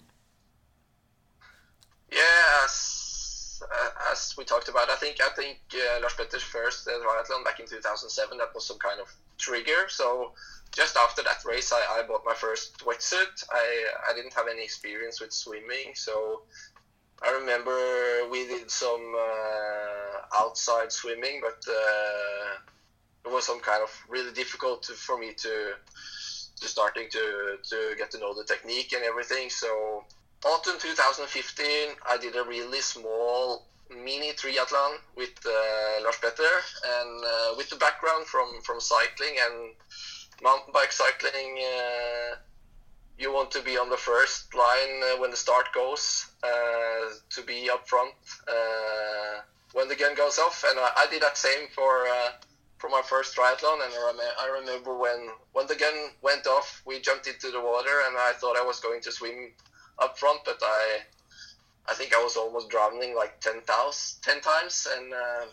Yeah, 2.09 2.63
as, 2.63 3.61
uh, 3.61 4.11
as 4.11 4.33
we 4.37 4.45
talked 4.45 4.69
about. 4.69 4.89
I 4.89 4.95
think 4.95 5.17
I 5.21 5.35
think 5.35 5.57
uh, 5.73 5.99
Lars 5.99 6.13
Petter's 6.13 6.43
first 6.43 6.87
uh, 6.87 6.91
triathlon 6.91 7.43
back 7.43 7.59
in 7.59 7.67
2007 7.67 8.37
that 8.37 8.55
was 8.55 8.65
some 8.65 8.79
kind 8.79 9.01
of 9.01 9.13
trigger. 9.37 9.89
So 9.89 10.31
just 10.71 10.95
after 10.95 11.23
that 11.23 11.43
race, 11.43 11.73
I, 11.73 11.99
I 11.99 12.07
bought 12.07 12.23
my 12.25 12.35
first 12.35 12.79
wetsuit. 12.85 13.35
I 13.51 13.65
I 14.09 14.15
didn't 14.15 14.33
have 14.35 14.47
any 14.47 14.63
experience 14.63 15.19
with 15.19 15.33
swimming, 15.33 15.91
so 15.93 16.43
I 17.23 17.31
remember 17.39 18.29
we 18.31 18.47
did 18.47 18.71
some 18.71 19.15
uh, 19.15 20.41
outside 20.41 20.91
swimming, 20.91 21.41
but 21.41 21.63
uh, 21.71 22.57
it 23.25 23.31
was 23.31 23.45
some 23.45 23.59
kind 23.59 23.83
of 23.83 23.91
really 24.09 24.33
difficult 24.33 24.83
to, 24.83 24.93
for 24.93 25.17
me 25.17 25.33
to 25.33 25.73
to 26.59 26.67
starting 26.67 27.09
to 27.11 27.57
to 27.69 27.95
get 27.97 28.11
to 28.11 28.19
know 28.19 28.33
the 28.33 28.43
technique 28.43 28.93
and 28.93 29.03
everything. 29.03 29.49
So 29.49 30.03
autumn 30.45 30.77
2015, 30.79 31.89
I 32.09 32.17
did 32.17 32.35
a 32.35 32.43
really 32.43 32.81
small 32.81 33.67
mini 33.89 34.31
triathlon 34.33 34.97
with 35.15 35.35
uh, 35.45 36.03
Lars 36.03 36.17
Petter, 36.21 36.55
and 36.99 37.25
uh, 37.25 37.53
with 37.57 37.69
the 37.69 37.75
background 37.75 38.25
from 38.25 38.61
from 38.63 38.79
cycling 38.79 39.35
and 39.45 39.73
mountain 40.41 40.73
bike 40.73 40.91
cycling. 40.91 41.59
Uh, 41.59 42.35
you 43.21 43.31
want 43.31 43.51
to 43.51 43.61
be 43.61 43.77
on 43.77 43.89
the 43.89 43.97
first 43.97 44.53
line 44.55 44.95
uh, 45.03 45.19
when 45.19 45.31
the 45.31 45.37
start 45.37 45.67
goes, 45.73 46.27
uh, 46.43 47.13
to 47.29 47.41
be 47.43 47.69
up 47.69 47.87
front 47.87 48.13
uh, 48.47 49.41
when 49.73 49.87
the 49.87 49.95
gun 49.95 50.15
goes 50.15 50.39
off, 50.39 50.65
and 50.67 50.79
I, 50.79 50.91
I 50.97 51.07
did 51.09 51.21
that 51.21 51.37
same 51.37 51.67
for 51.73 52.07
for 52.77 52.89
my 52.89 53.01
first 53.03 53.37
triathlon, 53.37 53.77
and 53.85 53.93
I, 53.93 54.05
rem- 54.07 54.35
I 54.39 54.59
remember 54.59 54.97
when 54.97 55.29
when 55.53 55.67
the 55.67 55.75
gun 55.75 55.93
went 56.21 56.47
off, 56.47 56.81
we 56.85 56.99
jumped 56.99 57.27
into 57.27 57.51
the 57.51 57.61
water, 57.61 57.95
and 58.07 58.17
I 58.17 58.33
thought 58.33 58.57
I 58.57 58.65
was 58.65 58.79
going 58.79 59.01
to 59.01 59.11
swim 59.11 59.53
up 59.99 60.17
front, 60.17 60.41
but 60.43 60.57
I 60.61 61.01
I 61.89 61.93
think 61.93 62.13
I 62.13 62.23
was 62.23 62.37
almost 62.37 62.69
drowning 62.69 63.15
like 63.15 63.39
10, 63.41 63.61
10 63.65 64.41
times, 64.41 64.87
and 64.95 65.13
uh, 65.13 65.45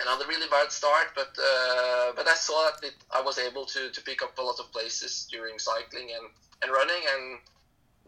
another 0.00 0.26
really 0.26 0.48
bad 0.50 0.70
start. 0.70 1.08
But 1.14 1.36
uh, 1.38 2.12
but 2.16 2.28
I 2.28 2.34
saw 2.34 2.70
that 2.70 2.86
it, 2.86 2.94
I 3.10 3.20
was 3.22 3.38
able 3.38 3.66
to, 3.66 3.90
to 3.90 4.00
pick 4.02 4.22
up 4.22 4.38
a 4.38 4.42
lot 4.42 4.60
of 4.60 4.70
places 4.72 5.26
during 5.30 5.58
cycling. 5.58 6.10
And, 6.16 6.28
and 6.64 6.72
running, 6.72 7.04
and 7.14 7.38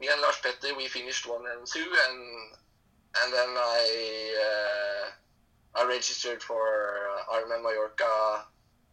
me 0.01 0.09
and 0.09 0.21
Lars 0.21 0.41
Petter 0.43 0.75
we 0.75 0.89
finished 0.89 1.29
one 1.29 1.45
and 1.47 1.67
two, 1.67 1.87
and 2.09 2.19
and 3.23 3.33
then 3.33 3.49
I 3.49 3.83
uh, 4.49 5.81
I 5.81 5.87
registered 5.87 6.43
for 6.43 6.97
Ironman 7.31 7.63
Mallorca 7.63 8.47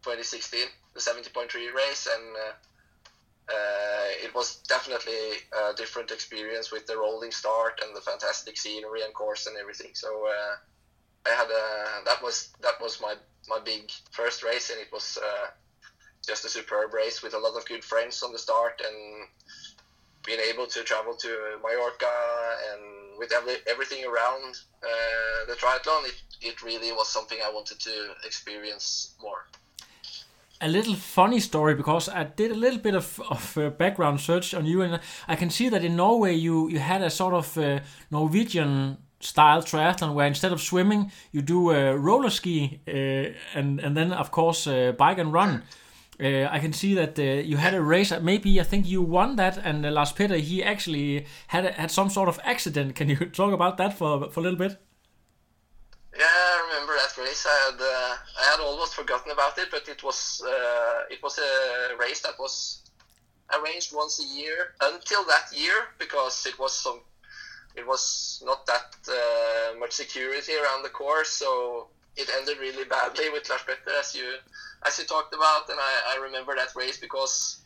2016, 0.04 0.68
the 0.94 1.00
70.3 1.00 1.74
race, 1.74 2.08
and 2.14 2.36
uh, 2.36 2.54
uh, 3.50 4.08
it 4.24 4.36
was 4.36 4.58
definitely 4.68 5.14
a 5.58 5.74
different 5.76 6.12
experience 6.12 6.72
with 6.72 6.86
the 6.88 6.98
rolling 6.98 7.32
start 7.32 7.80
and 7.86 7.96
the 7.96 8.02
fantastic 8.02 8.58
scenery 8.58 9.02
and 9.04 9.14
course 9.14 9.48
and 9.48 9.56
everything. 9.58 9.92
So 9.94 10.28
uh, 10.28 10.56
I 11.26 11.30
had 11.30 11.48
a 11.48 12.04
that 12.06 12.22
was 12.22 12.50
that 12.62 12.82
was 12.82 13.00
my 13.00 13.16
my 13.48 13.60
big 13.64 13.92
first 14.12 14.44
race, 14.44 14.70
and 14.70 14.80
it 14.80 14.92
was 14.92 15.18
uh, 15.24 15.48
just 16.26 16.46
a 16.46 16.50
superb 16.50 16.94
race 16.94 17.22
with 17.22 17.34
a 17.34 17.38
lot 17.38 17.56
of 17.56 17.66
good 17.66 17.84
friends 17.84 18.24
on 18.24 18.32
the 18.32 18.40
start 18.40 18.82
and 18.86 19.28
being 20.26 20.40
able 20.40 20.66
to 20.68 20.84
travel 20.84 21.14
to 21.16 21.58
Mallorca 21.62 22.06
and 22.72 23.20
with 23.20 23.32
every, 23.34 23.56
everything 23.68 24.06
around 24.06 24.56
uh, 24.82 25.46
the 25.48 25.54
triathlon, 25.54 26.06
it, 26.06 26.22
it 26.42 26.64
really 26.64 26.92
was 26.92 27.10
something 27.10 27.38
I 27.46 27.52
wanted 27.52 27.80
to 27.82 28.14
experience 28.26 29.14
more 29.22 29.46
a 30.64 30.68
little 30.68 30.96
funny 30.96 31.42
story 31.42 31.76
because 31.76 32.08
I 32.08 32.24
did 32.24 32.52
a 32.52 32.56
little 32.56 32.80
bit 32.80 32.96
of, 32.96 33.20
of 33.30 33.58
uh, 33.58 33.70
background 33.70 34.22
search 34.22 34.54
on 34.54 34.66
you, 34.66 34.82
and 34.82 35.00
I 35.28 35.36
can 35.36 35.50
see 35.50 35.68
that 35.70 35.84
in 35.84 35.96
Norway 35.96 36.34
you 36.36 36.70
you 36.70 36.80
had 36.80 37.02
a 37.02 37.10
sort 37.10 37.34
of 37.34 37.58
uh, 37.58 37.80
Norwegian 38.10 38.98
style 39.20 39.62
triathlon 39.62 40.14
where 40.14 40.28
instead 40.28 40.52
of 40.52 40.62
swimming 40.62 41.12
you 41.32 41.42
do 41.42 41.72
uh, 41.72 41.94
roller 41.94 42.30
ski 42.30 42.80
uh, 42.88 43.60
and 43.60 43.80
and 43.80 43.96
then 43.96 44.14
of 44.14 44.32
course 44.32 44.68
uh, 44.68 44.94
bike 44.98 45.18
and 45.18 45.34
run. 45.34 45.64
Uh, 46.24 46.48
I 46.50 46.60
can 46.60 46.72
see 46.72 46.94
that 46.94 47.18
you 47.18 47.58
had 47.58 47.74
a 47.74 47.82
race. 47.82 48.14
Maybe 48.22 48.60
I 48.62 48.64
think 48.64 48.88
you 48.88 49.02
won 49.02 49.36
that, 49.36 49.58
and 49.58 49.84
Lars 49.94 50.14
Petter 50.14 50.38
he 50.38 50.64
actually 50.64 51.26
had 51.48 51.66
had 51.66 51.92
some 51.92 52.10
sort 52.10 52.30
of 52.30 52.40
accident. 52.44 52.96
Can 52.96 53.10
you 53.10 53.18
talk 53.40 53.52
about 53.52 53.78
that 53.78 53.98
for 53.98 54.30
for 54.30 54.40
a 54.40 54.44
little 54.44 54.60
bit? 54.60 54.80
Yeah, 56.18 56.26
I 56.26 56.70
remember 56.70 56.94
that 56.96 57.18
race. 57.18 57.46
I 57.46 57.58
had 57.66 57.82
uh, 57.82 58.16
I 58.40 58.44
had 58.52 58.60
almost 58.62 58.94
forgotten 58.94 59.32
about 59.32 59.58
it, 59.58 59.70
but 59.70 59.90
it 59.90 60.04
was 60.04 60.42
uh, 60.46 61.02
it 61.10 61.22
was 61.22 61.40
a 61.40 61.98
race 61.98 62.22
that 62.22 62.40
was 62.40 62.84
arranged 63.58 63.94
once 63.94 64.20
a 64.20 64.28
year 64.40 64.76
until 64.82 65.24
that 65.26 65.46
year 65.54 65.90
because 66.00 66.46
it 66.46 66.58
was 66.58 66.74
some 66.74 67.02
it 67.76 67.86
was 67.88 68.42
not 68.46 68.66
that 68.68 68.96
uh, 69.10 69.80
much 69.80 69.92
security 69.92 70.54
around 70.56 70.84
the 70.84 70.90
course, 70.90 71.30
so 71.30 71.88
it 72.16 72.30
ended 72.38 72.60
really 72.60 72.86
badly 72.86 73.30
with 73.30 73.50
Lars 73.50 73.64
Petter, 73.66 73.98
as 74.00 74.14
you 74.16 74.38
as 74.86 75.00
you 75.00 75.06
talked 75.06 75.34
about, 75.34 75.70
and 75.70 75.80
I, 75.80 76.16
I 76.16 76.24
remember 76.24 76.56
that 76.56 76.76
race 76.76 76.98
because 76.98 77.62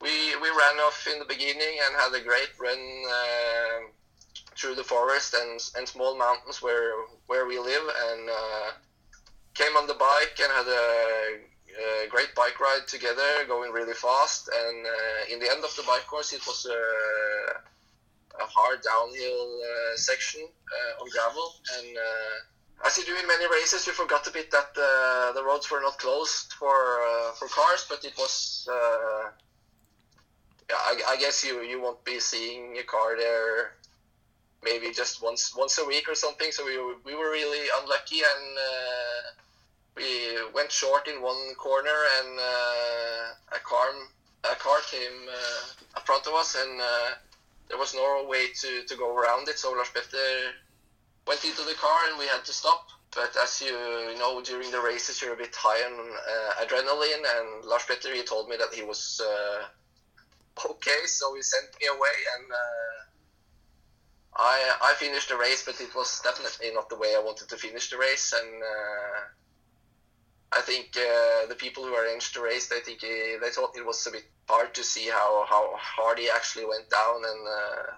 we 0.00 0.36
we 0.36 0.48
ran 0.48 0.76
off 0.80 1.06
in 1.12 1.18
the 1.18 1.24
beginning 1.24 1.78
and 1.84 1.94
had 1.96 2.14
a 2.14 2.24
great 2.24 2.52
run 2.58 2.78
uh, 3.08 3.88
through 4.56 4.74
the 4.74 4.84
forest 4.84 5.34
and, 5.34 5.60
and 5.76 5.88
small 5.88 6.16
mountains 6.16 6.62
where 6.62 6.92
where 7.26 7.46
we 7.46 7.58
live 7.58 7.86
and 8.10 8.30
uh, 8.30 8.70
came 9.54 9.76
on 9.76 9.86
the 9.86 9.94
bike 9.94 10.36
and 10.42 10.52
had 10.52 10.66
a, 10.66 12.04
a, 12.04 12.08
great 12.08 12.34
bike 12.34 12.58
ride 12.60 12.86
together 12.86 13.44
going 13.46 13.72
really 13.72 13.94
fast 13.94 14.48
and 14.48 14.86
uh, 14.86 15.32
in 15.32 15.38
the 15.40 15.50
end 15.50 15.64
of 15.64 15.74
the 15.76 15.82
bike 15.86 16.06
course 16.06 16.32
it 16.32 16.44
was 16.46 16.66
a, 16.66 18.42
a 18.42 18.46
hard 18.46 18.80
downhill 18.82 19.60
uh, 19.62 19.96
section 19.96 20.42
uh, 20.42 21.02
on 21.02 21.08
gravel 21.10 21.54
and 21.78 21.96
uh, 21.96 22.36
as 22.84 22.98
you 22.98 23.04
do 23.04 23.16
in 23.16 23.26
many 23.26 23.46
races 23.50 23.86
you 23.86 23.92
forgot 23.92 24.26
a 24.26 24.30
bit 24.30 24.50
that 24.50 24.70
uh, 24.76 25.32
the 25.32 25.42
roads 25.44 25.70
were 25.70 25.80
not 25.80 25.98
closed 25.98 26.52
for 26.54 27.00
for 27.38 27.48
cars 27.48 27.86
but 27.88 28.04
it 28.04 28.14
was 28.18 28.68
yeah, 30.70 30.76
I, 30.76 31.12
I 31.12 31.16
guess 31.16 31.44
you 31.44 31.60
you 31.62 31.80
won't 31.80 32.04
be 32.04 32.18
seeing 32.20 32.78
a 32.78 32.84
car 32.84 33.16
there 33.16 33.74
maybe 34.64 34.90
just 34.90 35.22
once 35.22 35.54
once 35.54 35.78
a 35.78 35.84
week 35.84 36.08
or 36.08 36.14
something. 36.14 36.50
So 36.50 36.64
we 36.64 36.78
were, 36.78 36.96
we 37.04 37.14
were 37.14 37.30
really 37.30 37.68
unlucky 37.80 38.20
and 38.24 38.58
uh, 38.58 39.22
we 39.94 40.52
went 40.54 40.72
short 40.72 41.06
in 41.06 41.22
one 41.22 41.54
corner 41.56 41.98
and 42.18 42.38
uh, 42.38 43.56
a 43.56 43.60
car 43.62 43.88
a 44.44 44.56
car 44.56 44.78
came 44.90 45.28
uh, 45.28 45.96
in 45.96 46.02
front 46.04 46.26
of 46.26 46.32
us 46.32 46.56
and 46.58 46.80
uh, 46.80 47.10
there 47.68 47.78
was 47.78 47.94
no 47.94 48.26
way 48.28 48.48
to, 48.60 48.84
to 48.88 48.96
go 48.96 49.16
around 49.16 49.48
it. 49.48 49.58
So 49.58 49.72
Lars 49.72 49.90
Petter 49.92 50.52
went 51.26 51.44
into 51.44 51.62
the 51.62 51.74
car 51.74 51.98
and 52.08 52.18
we 52.18 52.26
had 52.26 52.44
to 52.44 52.52
stop. 52.52 52.88
But 53.14 53.36
as 53.40 53.62
you 53.62 53.72
know, 54.18 54.42
during 54.42 54.70
the 54.70 54.80
races, 54.80 55.22
you're 55.22 55.34
a 55.34 55.36
bit 55.36 55.54
high 55.54 55.82
on 55.86 55.94
uh, 55.94 56.64
adrenaline. 56.64 57.24
And 57.38 57.64
Lars 57.64 57.84
Petter, 57.86 58.12
he 58.12 58.24
told 58.24 58.48
me 58.48 58.56
that 58.56 58.74
he 58.74 58.82
was 58.82 59.20
uh, 59.24 59.64
okay, 60.70 61.06
so 61.06 61.34
he 61.34 61.42
sent 61.42 61.68
me 61.80 61.86
away 61.86 62.16
and 62.36 62.52
I 64.36 64.76
I 64.82 64.94
finished 64.94 65.28
the 65.28 65.36
race, 65.36 65.64
but 65.64 65.80
it 65.80 65.94
was 65.94 66.20
definitely 66.22 66.72
not 66.74 66.88
the 66.88 66.96
way 66.96 67.14
I 67.14 67.20
wanted 67.20 67.48
to 67.48 67.56
finish 67.56 67.90
the 67.90 67.98
race, 67.98 68.32
and 68.32 68.62
uh, 68.62 69.20
I 70.52 70.60
think 70.62 70.96
uh, 70.96 71.46
the 71.46 71.54
people 71.54 71.84
who 71.84 71.94
arranged 71.94 72.34
the 72.34 72.42
race, 72.42 72.68
they 72.68 72.80
think 72.80 73.00
he, 73.00 73.36
they 73.40 73.50
thought 73.50 73.76
it 73.76 73.86
was 73.86 74.06
a 74.06 74.10
bit 74.10 74.24
hard 74.48 74.74
to 74.74 74.82
see 74.82 75.08
how, 75.08 75.44
how 75.48 75.74
hard 75.76 76.18
he 76.18 76.28
actually 76.30 76.66
went 76.66 76.90
down, 76.90 77.22
and 77.24 77.48
uh, 77.48 77.92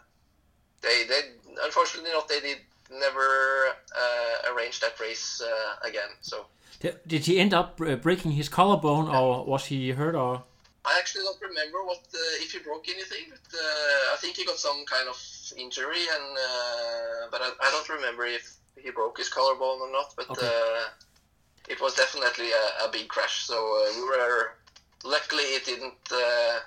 they 0.82 1.04
they 1.08 1.20
unfortunately 1.64 2.12
not 2.12 2.28
they 2.28 2.40
did 2.40 2.58
never 2.90 3.68
uh, 3.96 4.52
arrange 4.52 4.80
that 4.80 4.98
race 5.00 5.42
uh, 5.42 5.88
again. 5.88 6.10
So 6.20 6.46
did 6.80 7.24
he 7.24 7.38
end 7.38 7.54
up 7.54 7.80
uh, 7.80 7.96
breaking 7.96 8.32
his 8.32 8.48
collarbone, 8.48 9.08
or 9.08 9.44
was 9.44 9.66
he 9.66 9.90
hurt, 9.90 10.14
or? 10.14 10.42
I 10.84 10.98
actually 10.98 11.24
don't 11.24 11.40
remember 11.40 11.82
what 11.84 12.00
if 12.42 12.52
he 12.52 12.58
broke 12.60 12.88
anything, 12.88 13.30
but 13.30 13.60
I 14.12 14.16
think 14.18 14.36
he 14.36 14.44
got 14.44 14.56
some 14.56 14.84
kind 14.84 15.08
of 15.08 15.18
injury, 15.56 16.04
and 16.14 16.36
uh, 16.36 17.28
but 17.30 17.40
I, 17.42 17.50
I, 17.60 17.70
don't 17.70 17.88
remember 17.88 18.24
if 18.26 18.56
he 18.76 18.90
broke 18.90 19.18
his 19.18 19.28
collarbone 19.28 19.80
or 19.80 19.90
not. 19.90 20.14
But 20.16 20.30
okay. 20.30 20.46
uh, 20.46 20.84
it 21.68 21.80
was 21.80 21.94
definitely 21.94 22.50
a, 22.52 22.86
a 22.86 22.88
big 22.92 23.08
crash. 23.08 23.44
So 23.44 23.56
uh, 23.56 23.92
we 23.96 24.02
were 24.04 24.52
luckily 25.04 25.42
it 25.42 25.64
didn't 25.64 25.94
uh, 26.12 26.58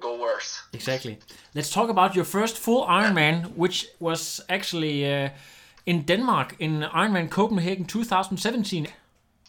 go 0.00 0.20
worse. 0.20 0.60
Exactly. 0.72 1.18
Let's 1.54 1.70
talk 1.70 1.88
about 1.90 2.14
your 2.14 2.24
first 2.24 2.58
full 2.58 2.84
Ironman, 2.86 3.54
which 3.56 3.88
was 4.00 4.40
actually 4.48 5.06
uh, 5.06 5.30
in 5.86 6.02
Denmark 6.02 6.56
in 6.58 6.82
Ironman 6.82 7.30
Copenhagen 7.30 7.84
2017. 7.84 8.88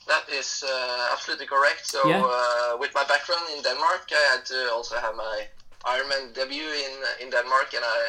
That 0.07 0.29
is 0.29 0.63
uh, 0.67 1.09
absolutely 1.13 1.45
correct. 1.45 1.87
So, 1.87 2.07
yeah. 2.07 2.21
uh, 2.21 2.77
with 2.77 2.93
my 2.93 3.05
background 3.05 3.45
in 3.55 3.63
Denmark, 3.63 4.09
I 4.11 4.35
had 4.35 4.45
to 4.45 4.69
also 4.73 4.97
have 4.97 5.15
my 5.15 5.47
Ironman 5.85 6.33
debut 6.33 6.71
in 6.85 6.93
in 7.21 7.29
Denmark, 7.29 7.73
and 7.73 7.83
I 7.85 7.99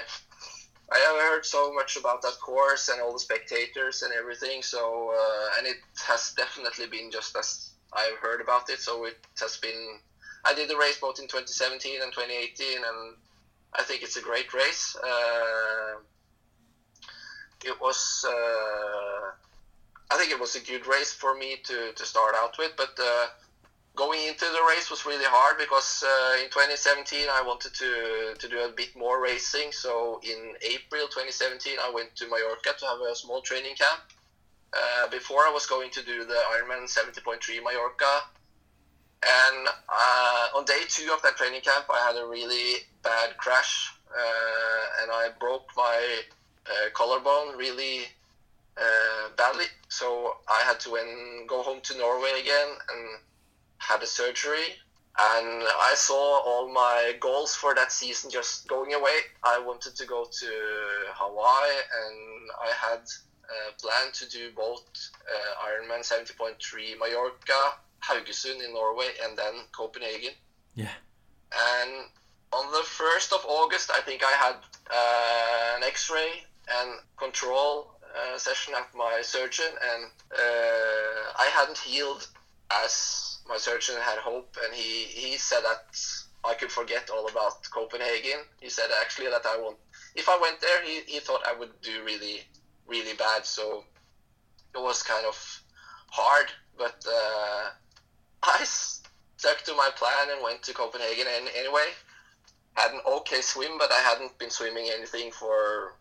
I 0.92 0.98
have 0.98 1.16
heard 1.30 1.44
so 1.46 1.72
much 1.72 1.96
about 1.96 2.22
that 2.22 2.38
course 2.40 2.88
and 2.88 3.00
all 3.00 3.12
the 3.12 3.18
spectators 3.18 4.02
and 4.02 4.12
everything. 4.12 4.62
So 4.62 5.10
uh, 5.10 5.58
and 5.58 5.66
it 5.66 5.80
has 6.06 6.34
definitely 6.36 6.86
been 6.86 7.10
just 7.10 7.36
as 7.36 7.70
I've 7.92 8.18
heard 8.18 8.40
about 8.40 8.70
it. 8.70 8.80
So 8.80 9.04
it 9.04 9.18
has 9.40 9.56
been. 9.56 10.00
I 10.44 10.54
did 10.54 10.68
the 10.68 10.76
race 10.76 10.98
both 11.00 11.18
in 11.18 11.26
2017 11.26 12.02
and 12.02 12.12
2018, 12.12 12.76
and 12.76 13.16
I 13.74 13.82
think 13.82 14.02
it's 14.02 14.16
a 14.16 14.22
great 14.22 14.52
race. 14.52 14.96
Uh, 14.96 16.00
it 17.64 17.80
was 17.80 18.26
uh, 18.28 19.30
I 20.10 20.16
think 20.16 20.30
it 20.30 20.38
was 20.38 20.54
a 20.54 20.60
good 20.60 20.86
race 20.86 21.12
for 21.12 21.34
me 21.34 21.56
to, 21.64 21.92
to 21.92 22.06
start 22.06 22.34
out 22.36 22.56
with, 22.58 22.72
but 22.76 22.96
uh, 23.02 23.26
going 23.96 24.20
into 24.28 24.44
the 24.44 24.62
race 24.68 24.90
was 24.90 25.06
really 25.06 25.24
hard 25.24 25.58
because 25.58 26.04
uh, 26.06 26.42
in 26.42 26.50
2017 26.50 27.26
I 27.30 27.42
wanted 27.42 27.74
to, 27.74 28.34
to 28.38 28.48
do 28.48 28.60
a 28.60 28.68
bit 28.68 28.94
more 28.96 29.22
racing. 29.22 29.72
So 29.72 30.20
in 30.22 30.54
April 30.62 31.06
2017 31.08 31.78
I 31.82 31.90
went 31.90 32.14
to 32.16 32.28
Mallorca 32.28 32.78
to 32.78 32.86
have 32.86 33.00
a 33.00 33.14
small 33.16 33.40
training 33.40 33.76
camp. 33.76 34.00
Uh, 34.72 35.08
before 35.08 35.46
I 35.46 35.52
was 35.52 35.66
going 35.66 35.90
to 35.90 36.02
do 36.02 36.24
the 36.24 36.40
Ironman 36.50 36.90
70.3 36.90 37.38
Mallorca. 37.62 38.22
And 39.22 39.68
uh, 39.88 40.23
on 40.54 40.64
day 40.64 40.80
two 40.88 41.12
of 41.12 41.20
that 41.22 41.36
training 41.36 41.60
camp, 41.60 41.86
I 41.90 42.06
had 42.06 42.16
a 42.16 42.26
really 42.26 42.82
bad 43.02 43.36
crash, 43.36 43.92
uh, 44.08 45.02
and 45.02 45.10
I 45.10 45.28
broke 45.40 45.68
my 45.76 46.20
uh, 46.66 46.90
collarbone 46.94 47.56
really 47.58 48.02
uh, 48.76 49.28
badly. 49.36 49.66
So 49.88 50.36
I 50.48 50.62
had 50.64 50.78
to 50.80 50.96
go 51.48 51.62
home 51.62 51.80
to 51.82 51.98
Norway 51.98 52.40
again 52.40 52.68
and 52.92 53.18
had 53.78 54.02
a 54.02 54.06
surgery. 54.06 54.78
And 55.16 55.62
I 55.62 55.94
saw 55.96 56.40
all 56.44 56.72
my 56.72 57.14
goals 57.20 57.54
for 57.54 57.74
that 57.74 57.92
season 57.92 58.30
just 58.30 58.66
going 58.66 58.94
away. 58.94 59.18
I 59.44 59.60
wanted 59.60 59.94
to 59.96 60.06
go 60.06 60.24
to 60.24 60.50
Hawaii, 61.14 61.76
and 62.06 62.50
I 62.60 62.72
had 62.74 62.98
uh, 62.98 63.70
planned 63.80 64.14
to 64.14 64.28
do 64.28 64.50
both 64.56 64.82
uh, 65.30 65.68
Ironman 65.68 66.02
70.3 66.02 66.98
Mallorca, 66.98 67.78
Haugesund 68.02 68.64
in 68.64 68.74
Norway, 68.74 69.10
and 69.22 69.38
then 69.38 69.54
Copenhagen. 69.70 70.32
Yeah. 70.74 70.90
And 71.52 71.92
on 72.52 72.70
the 72.72 72.84
1st 72.84 73.32
of 73.32 73.44
August, 73.46 73.90
I 73.92 74.00
think 74.00 74.22
I 74.24 74.32
had 74.32 74.56
uh, 74.90 75.76
an 75.76 75.84
x 75.84 76.10
ray 76.10 76.44
and 76.68 77.00
control 77.16 77.94
uh, 78.14 78.38
session 78.38 78.74
at 78.76 78.88
my 78.94 79.20
surgeon, 79.22 79.66
and 79.92 80.04
uh, 80.32 81.32
I 81.38 81.48
hadn't 81.52 81.78
healed 81.78 82.28
as 82.70 83.38
my 83.48 83.56
surgeon 83.56 83.96
had 84.00 84.18
hoped, 84.18 84.56
and 84.64 84.74
he, 84.74 85.04
he 85.04 85.36
said 85.36 85.62
that 85.64 85.96
I 86.44 86.54
could 86.54 86.70
forget 86.70 87.10
all 87.10 87.28
about 87.28 87.68
Copenhagen. 87.70 88.40
He 88.60 88.68
said 88.68 88.90
actually 89.00 89.28
that 89.28 89.46
I 89.46 89.56
won't. 89.60 89.78
If 90.14 90.28
I 90.28 90.38
went 90.40 90.60
there, 90.60 90.82
he, 90.84 91.00
he 91.06 91.18
thought 91.20 91.42
I 91.46 91.54
would 91.54 91.80
do 91.82 92.04
really, 92.04 92.42
really 92.86 93.14
bad. 93.14 93.44
So 93.44 93.84
it 94.74 94.80
was 94.80 95.02
kind 95.02 95.26
of 95.26 95.62
hard, 96.10 96.46
but 96.78 97.04
uh, 97.08 97.70
I 98.42 98.64
stuck 99.44 99.62
to 99.64 99.74
my 99.74 99.90
plan 100.00 100.26
and 100.32 100.42
went 100.42 100.62
to 100.62 100.72
Copenhagen 100.72 101.26
and 101.36 101.48
anyway. 101.62 101.88
Had 102.74 102.90
an 102.92 103.00
okay 103.16 103.40
swim, 103.40 103.72
but 103.78 103.90
I 103.92 104.00
hadn't 104.08 104.36
been 104.38 104.50
swimming 104.50 104.86
anything 104.96 105.30
for 105.30 105.94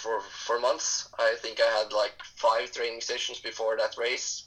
for 0.00 0.20
for 0.46 0.60
months. 0.60 1.08
I 1.18 1.34
think 1.42 1.56
I 1.60 1.70
had 1.78 1.88
like 1.92 2.16
five 2.46 2.70
training 2.76 3.00
sessions 3.00 3.40
before 3.40 3.76
that 3.78 3.92
race. 3.98 4.44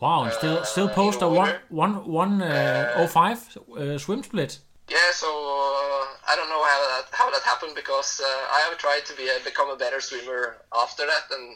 Wow, 0.00 0.28
still 0.38 0.58
Uh, 0.58 0.64
still 0.64 0.88
post 0.88 1.22
a 1.22 1.28
one 1.42 1.54
one 1.84 1.94
one 2.22 2.42
uh, 2.42 2.46
Uh, 2.46 3.00
oh 3.00 3.06
five 3.20 3.38
uh, 3.56 3.96
swim 4.04 4.22
split. 4.22 4.52
Yeah, 4.96 5.10
so 5.22 5.28
uh, 5.28 6.30
I 6.30 6.32
don't 6.38 6.50
know 6.54 6.64
how 6.72 6.80
that 6.92 7.06
how 7.20 7.28
that 7.34 7.44
happened 7.52 7.74
because 7.82 8.10
uh, 8.28 8.56
I 8.56 8.60
have 8.66 8.76
tried 8.84 9.04
to 9.10 9.14
be 9.20 9.26
a, 9.34 9.36
become 9.50 9.70
a 9.76 9.78
better 9.84 10.00
swimmer 10.08 10.42
after 10.82 11.04
that 11.12 11.24
and 11.34 11.46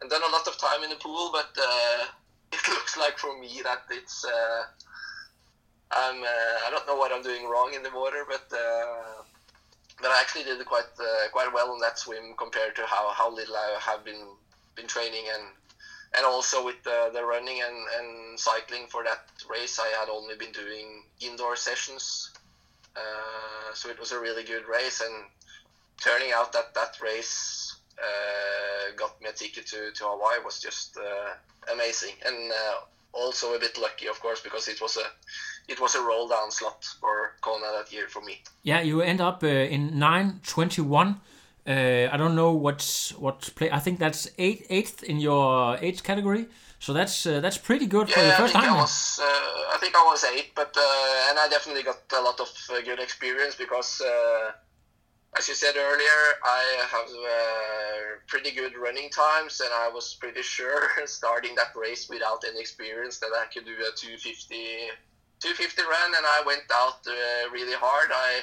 and 0.00 0.06
done 0.10 0.24
a 0.28 0.32
lot 0.36 0.46
of 0.50 0.54
time 0.58 0.80
in 0.86 0.90
the 0.94 1.00
pool, 1.06 1.24
but 1.38 1.50
uh, 1.70 1.98
it 2.56 2.64
looks 2.74 2.94
like 3.04 3.16
for 3.24 3.32
me 3.42 3.52
that 3.68 3.82
it's 3.98 4.18
uh, 4.24 4.60
I'm 5.90 6.22
uh, 6.22 6.56
I 6.66 6.70
don't 6.70 6.86
know 6.86 6.96
what 6.96 7.12
I'm 7.12 7.22
doing 7.22 7.46
wrong 7.48 7.72
in 7.74 7.82
the 7.82 7.90
water, 7.90 8.24
but 8.28 8.46
uh, 8.52 9.22
but 10.00 10.10
I 10.10 10.20
actually 10.20 10.44
did 10.44 10.64
quite 10.66 10.92
uh, 10.98 11.28
quite 11.32 11.52
well 11.52 11.72
in 11.74 11.80
that 11.80 11.98
swim 11.98 12.34
compared 12.36 12.76
to 12.76 12.86
how, 12.86 13.12
how 13.12 13.32
little 13.32 13.56
I 13.56 13.78
have 13.80 14.04
been 14.04 14.26
been 14.74 14.86
training. 14.86 15.24
And 15.32 15.44
and 16.16 16.24
also 16.24 16.64
with 16.64 16.82
the, 16.82 17.10
the 17.12 17.24
running 17.24 17.60
and, 17.60 17.76
and 17.98 18.38
cycling 18.38 18.86
for 18.88 19.04
that 19.04 19.28
race, 19.50 19.78
I 19.78 19.88
had 19.98 20.08
only 20.08 20.36
been 20.36 20.52
doing 20.52 21.02
indoor 21.20 21.56
sessions. 21.56 22.30
Uh, 22.96 23.74
so 23.74 23.90
it 23.90 23.98
was 23.98 24.12
a 24.12 24.18
really 24.18 24.42
good 24.42 24.66
race, 24.66 25.02
and 25.02 25.26
turning 26.02 26.32
out 26.32 26.52
that 26.52 26.72
that 26.74 26.98
race 27.02 27.76
uh, 27.98 28.92
got 28.96 29.20
me 29.20 29.28
a 29.28 29.32
ticket 29.32 29.66
to, 29.66 29.90
to 29.92 30.04
Hawaii 30.04 30.42
was 30.42 30.60
just 30.60 30.96
uh, 30.96 31.72
amazing, 31.74 32.14
and 32.24 32.52
uh, 32.52 32.74
also 33.12 33.54
a 33.54 33.58
bit 33.58 33.76
lucky, 33.76 34.06
of 34.06 34.18
course, 34.20 34.40
because 34.40 34.68
it 34.68 34.80
was 34.80 34.96
a 34.96 35.04
it 35.68 35.80
was 35.80 35.94
a 35.94 36.00
roll 36.02 36.28
down 36.28 36.50
slot 36.50 36.84
for 37.00 37.34
Kona 37.40 37.66
that 37.78 37.92
year 37.92 38.08
for 38.08 38.22
me. 38.22 38.42
Yeah, 38.62 38.80
you 38.80 39.00
end 39.00 39.20
up 39.20 39.42
uh, 39.42 39.46
in 39.48 39.98
nine 39.98 40.40
twenty 40.46 40.82
one. 40.82 41.20
Uh, 41.66 42.08
I 42.12 42.16
don't 42.16 42.36
know 42.36 42.52
what's 42.52 43.10
what 43.18 43.50
play. 43.56 43.70
I 43.70 43.80
think 43.80 43.98
that's 43.98 44.28
eight 44.38 44.66
eighth 44.70 45.02
in 45.02 45.18
your 45.20 45.76
age 45.82 46.02
category. 46.02 46.46
So 46.78 46.92
that's 46.92 47.26
uh, 47.26 47.40
that's 47.40 47.58
pretty 47.58 47.86
good 47.86 48.08
for 48.10 48.20
Yeah, 48.20 48.26
your 48.26 48.34
I 48.34 48.38
first 48.38 48.52
think 48.52 48.64
time. 48.64 48.74
I 48.76 48.80
was 48.80 49.20
uh, 49.22 49.74
I 49.74 49.78
think 49.80 49.94
I 49.96 50.04
was 50.04 50.24
eight, 50.24 50.52
but 50.54 50.76
uh, 50.76 51.28
and 51.30 51.38
I 51.38 51.48
definitely 51.50 51.82
got 51.82 51.98
a 52.16 52.20
lot 52.22 52.38
of 52.38 52.48
uh, 52.70 52.80
good 52.82 53.00
experience 53.00 53.54
because, 53.56 54.00
uh, 54.00 54.52
as 55.38 55.48
you 55.48 55.54
said 55.54 55.74
earlier, 55.76 56.20
I 56.44 56.62
have 56.90 57.08
uh, 57.08 58.20
pretty 58.28 58.52
good 58.52 58.76
running 58.76 59.10
times, 59.10 59.60
and 59.60 59.70
I 59.72 59.88
was 59.88 60.14
pretty 60.20 60.42
sure 60.42 60.88
starting 61.06 61.54
that 61.56 61.74
race 61.74 62.08
without 62.08 62.44
any 62.46 62.60
experience 62.60 63.18
that 63.18 63.30
I 63.34 63.46
could 63.52 63.64
do 63.64 63.72
a 63.72 63.90
250, 63.96 64.54
250 65.46 65.82
run, 65.82 66.10
and 66.16 66.26
I 66.26 66.42
went 66.44 66.66
out 66.74 67.06
uh, 67.06 67.50
really 67.52 67.78
hard. 67.78 68.10
I 68.10 68.42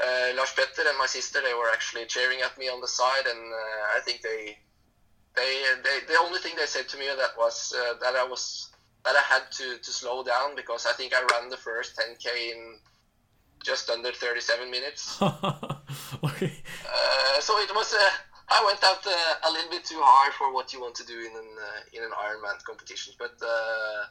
uh, 0.00 0.36
Lars 0.36 0.52
Petter 0.56 0.88
and 0.88 0.98
my 0.98 1.06
sister 1.06 1.40
they 1.44 1.52
were 1.52 1.70
actually 1.70 2.06
cheering 2.06 2.40
at 2.40 2.56
me 2.56 2.68
on 2.68 2.80
the 2.80 2.88
side, 2.88 3.26
and 3.28 3.52
uh, 3.52 3.96
I 3.96 4.00
think 4.00 4.22
they 4.22 4.56
they, 5.36 5.52
they 5.84 6.06
the 6.08 6.18
only 6.24 6.38
thing 6.38 6.54
they 6.56 6.66
said 6.66 6.88
to 6.88 6.96
me 6.96 7.04
that 7.06 7.36
was 7.36 7.74
uh, 7.76 7.94
that 8.00 8.16
I 8.16 8.24
was 8.24 8.70
that 9.04 9.14
I 9.14 9.20
had 9.20 9.52
to, 9.60 9.76
to 9.76 9.90
slow 9.92 10.24
down 10.24 10.56
because 10.56 10.86
I 10.86 10.92
think 10.92 11.12
I 11.12 11.20
ran 11.36 11.50
the 11.50 11.58
first 11.58 12.00
10k 12.00 12.52
in 12.52 12.78
just 13.62 13.90
under 13.90 14.12
37 14.12 14.70
minutes. 14.70 15.20
okay. 15.22 16.52
Uh, 16.88 17.40
so 17.40 17.58
it 17.58 17.68
was 17.74 17.92
uh, 17.92 18.10
I 18.48 18.64
went 18.64 18.82
out 18.82 19.06
uh, 19.06 19.48
a 19.48 19.52
little 19.52 19.70
bit 19.70 19.84
too 19.84 20.00
hard 20.00 20.32
for 20.32 20.52
what 20.54 20.72
you 20.72 20.80
want 20.80 20.94
to 20.96 21.04
do 21.04 21.18
in 21.18 21.36
an 21.36 21.50
uh, 21.60 21.80
in 21.92 22.02
an 22.02 22.10
Ironman 22.10 22.64
competition, 22.64 23.12
but 23.18 23.36
uh, 23.42 24.04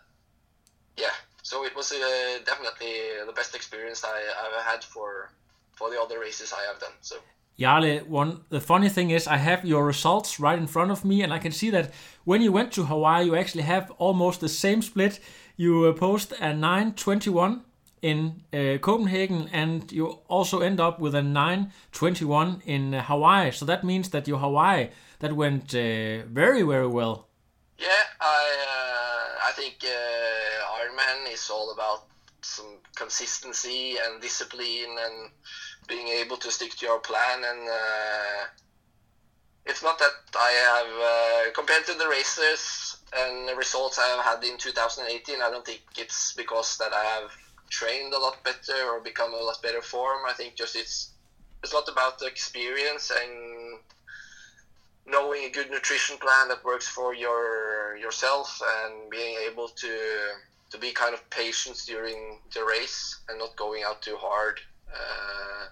yeah. 0.98 1.14
So 1.44 1.66
it 1.66 1.76
was 1.76 1.92
uh, 1.92 1.98
definitely 2.46 2.94
the 3.28 3.34
best 3.34 3.54
experience 3.54 4.04
I 4.04 4.18
I've 4.44 4.66
had 4.66 4.84
for 4.84 5.30
for 5.74 5.90
the 5.92 6.02
other 6.02 6.20
races 6.20 6.54
I 6.54 6.64
have 6.70 6.80
done. 6.80 6.96
So. 7.02 7.18
Jarle, 7.60 8.08
one 8.08 8.42
the 8.50 8.60
funny 8.60 8.90
thing 8.90 9.12
is 9.12 9.28
I 9.28 9.38
have 9.38 9.64
your 9.64 9.86
results 9.86 10.40
right 10.40 10.58
in 10.58 10.68
front 10.68 10.92
of 10.92 11.06
me 11.06 11.22
and 11.22 11.32
I 11.32 11.40
can 11.40 11.52
see 11.52 11.70
that 11.70 11.92
when 12.24 12.42
you 12.42 12.52
went 12.52 12.72
to 12.74 12.86
Hawaii 12.86 13.26
you 13.26 13.36
actually 13.36 13.64
have 13.64 13.92
almost 14.00 14.40
the 14.40 14.50
same 14.50 14.82
split. 14.82 15.20
You 15.56 15.94
post 15.94 16.34
a 16.40 16.54
921 16.54 17.62
in 18.02 18.42
uh, 18.52 18.78
Copenhagen 18.80 19.50
and 19.54 19.92
you 19.92 20.20
also 20.28 20.62
end 20.62 20.80
up 20.80 21.00
with 21.00 21.14
a 21.14 21.22
921 21.22 22.64
in 22.66 22.96
uh, 22.96 23.04
Hawaii. 23.04 23.52
So 23.52 23.66
that 23.66 23.84
means 23.84 24.10
that 24.10 24.28
your 24.28 24.40
Hawaii 24.40 24.90
that 25.20 25.34
went 25.36 25.76
uh, 25.76 26.26
very 26.26 26.64
very 26.64 26.88
well. 26.88 27.28
Yeah, 27.78 28.06
I 28.20 28.44
uh, 28.68 29.50
I 29.50 29.52
think 29.52 29.76
uh, 29.84 30.43
is 31.34 31.50
all 31.50 31.72
about 31.72 32.00
some 32.42 32.80
consistency 32.96 33.98
and 33.98 34.22
discipline 34.22 34.96
and 35.00 35.30
being 35.88 36.08
able 36.08 36.38
to 36.38 36.52
stick 36.52 36.72
to 36.76 36.86
your 36.86 37.00
plan 37.00 37.44
and 37.44 37.70
uh, 37.70 38.46
it's 39.66 39.82
not 39.82 39.98
that 39.98 40.12
I 40.36 40.50
have 40.50 41.48
uh, 41.48 41.52
compared 41.54 41.86
to 41.86 41.94
the 41.94 42.08
races 42.08 42.96
and 43.16 43.48
the 43.48 43.56
results 43.56 43.98
I 43.98 44.08
have 44.08 44.24
had 44.26 44.44
in 44.44 44.58
2018 44.58 45.42
I 45.42 45.50
don't 45.50 45.66
think 45.66 45.82
it's 45.98 46.34
because 46.34 46.76
that 46.78 46.94
I 46.94 47.04
have 47.04 47.30
trained 47.70 48.14
a 48.14 48.20
lot 48.20 48.36
better 48.44 48.90
or 48.90 49.00
become 49.00 49.34
a 49.34 49.38
lot 49.38 49.58
better 49.62 49.82
form. 49.82 50.20
I 50.28 50.34
think 50.34 50.56
just 50.56 50.76
it's 50.76 51.10
it's 51.64 51.72
a 51.72 51.76
lot 51.76 51.88
about 51.88 52.20
the 52.20 52.26
experience 52.26 53.10
and 53.10 53.80
knowing 55.06 55.46
a 55.46 55.50
good 55.50 55.70
nutrition 55.70 56.18
plan 56.18 56.50
that 56.50 56.64
works 56.64 56.88
for 56.88 57.14
your 57.14 57.96
yourself 57.96 58.62
and 58.62 59.10
being 59.10 59.38
able 59.48 59.68
to 59.70 59.92
to 60.74 60.80
be 60.80 60.92
kind 60.92 61.14
of 61.14 61.30
patient 61.30 61.80
during 61.86 62.40
the 62.54 62.66
race 62.66 63.20
and 63.30 63.38
not 63.38 63.56
going 63.56 63.84
out 63.88 64.02
too 64.02 64.18
hard. 64.20 64.60
Uh, 64.92 65.68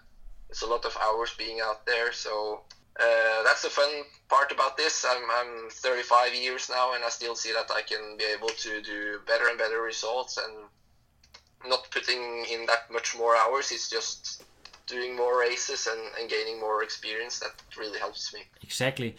it's 0.48 0.62
a 0.62 0.68
lot 0.68 0.86
of 0.86 0.96
hours 1.02 1.34
being 1.40 1.60
out 1.60 1.86
there, 1.88 2.12
so 2.14 2.62
uh, 3.00 3.44
that's 3.44 3.64
the 3.64 3.70
fun 3.70 3.90
part 4.30 4.52
about 4.52 4.78
this. 4.78 5.04
I'm 5.10 5.24
I'm 5.40 5.70
35 5.72 6.36
years 6.36 6.70
now, 6.70 6.94
and 6.94 7.04
I 7.04 7.10
still 7.10 7.36
see 7.36 7.52
that 7.52 7.72
I 7.72 7.82
can 7.82 8.16
be 8.18 8.26
able 8.26 8.50
to 8.50 8.82
do 8.84 9.20
better 9.26 9.48
and 9.50 9.58
better 9.58 9.82
results 9.82 10.38
and 10.38 10.54
not 11.68 11.88
putting 11.90 12.46
in 12.54 12.68
that 12.68 12.92
much 12.92 13.18
more 13.18 13.36
hours. 13.36 13.72
It's 13.72 13.90
just 13.90 14.44
doing 14.86 15.16
more 15.16 15.40
races 15.40 15.88
and, 15.88 16.02
and 16.20 16.30
gaining 16.30 16.60
more 16.60 16.84
experience 16.84 17.40
that 17.40 17.54
really 17.76 17.98
helps 17.98 18.34
me. 18.36 18.42
Exactly. 18.62 19.16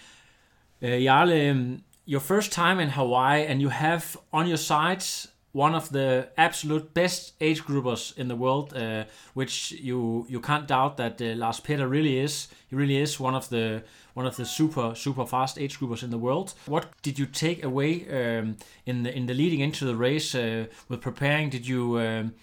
Uh, 0.81 0.99
Jarle, 1.07 1.51
um, 1.51 1.83
your 2.05 2.21
first 2.21 2.53
time 2.53 2.79
in 2.79 2.91
Hawaii, 2.91 3.47
and 3.47 3.61
you 3.61 3.71
have 3.71 4.17
on 4.33 4.47
your 4.47 4.59
sides 4.59 5.32
one 5.53 5.75
of 5.75 5.91
the 5.91 6.29
absolute 6.37 6.95
best 6.95 7.35
age 7.41 7.63
groupers 7.63 8.17
in 8.17 8.29
the 8.29 8.37
world, 8.37 8.75
uh, 8.75 9.05
which 9.35 9.73
you 9.73 10.27
you 10.29 10.41
can't 10.41 10.67
doubt 10.67 10.97
that 10.97 11.21
uh, 11.21 11.35
Lars 11.37 11.61
Petter 11.61 11.87
really 11.87 12.19
is. 12.19 12.49
He 12.69 12.77
really 12.77 12.97
is 12.97 13.21
one 13.21 13.35
of 13.35 13.49
the 13.49 13.83
one 14.15 14.27
of 14.27 14.37
the 14.37 14.47
super 14.47 14.95
super 14.95 15.27
fast 15.27 15.59
age 15.59 15.79
groupers 15.79 16.03
in 16.03 16.11
the 16.11 16.19
world. 16.19 16.55
What 16.67 16.87
did 17.03 17.19
you 17.19 17.27
take 17.27 17.63
away 17.63 18.07
um, 18.09 18.57
in 18.87 19.03
the 19.03 19.15
in 19.15 19.27
the 19.27 19.35
leading 19.35 19.61
into 19.61 19.85
the 19.85 19.97
race 19.97 20.35
uh, 20.35 20.67
with 20.89 21.01
preparing? 21.01 21.51
Did 21.51 21.69
you 21.69 21.99
um, 21.99 22.35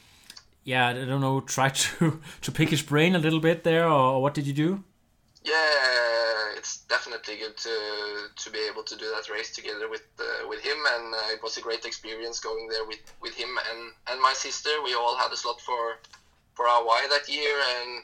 yeah 0.63 0.89
I 0.89 0.93
don't 0.93 1.22
know 1.22 1.41
try 1.41 1.69
to 1.82 2.22
to 2.41 2.52
pick 2.52 2.69
his 2.69 2.84
brain 2.84 3.15
a 3.15 3.19
little 3.19 3.39
bit 3.39 3.63
there, 3.63 3.86
or, 3.86 4.15
or 4.15 4.22
what 4.22 4.36
did 4.36 4.45
you 4.45 4.54
do? 4.54 4.84
Yeah, 5.43 6.54
it's 6.58 6.84
definitely 6.89 7.38
good 7.38 7.56
to 7.58 7.75
to 8.36 8.49
be 8.52 8.60
able 8.69 8.84
to 8.84 8.95
do 8.97 9.06
that 9.15 9.30
race 9.30 9.56
together 9.56 9.89
with 9.89 10.04
uh, 10.19 10.47
with 10.49 10.60
him, 10.60 10.78
and 10.95 11.13
uh, 11.13 11.32
it 11.32 11.41
was 11.41 11.58
a 11.58 11.62
great 11.62 11.86
experience 11.86 12.39
going 12.41 12.67
there 12.67 12.86
with, 12.86 12.99
with 13.21 13.34
him 13.36 13.47
and, 13.71 13.93
and 14.10 14.21
my 14.21 14.34
sister. 14.34 14.69
We 14.84 14.95
all 14.95 15.15
had 15.15 15.32
a 15.32 15.38
slot 15.38 15.62
for 15.62 15.97
for 16.56 16.65
Hawaii 16.67 17.08
that 17.10 17.30
year, 17.30 17.56
and 17.78 18.04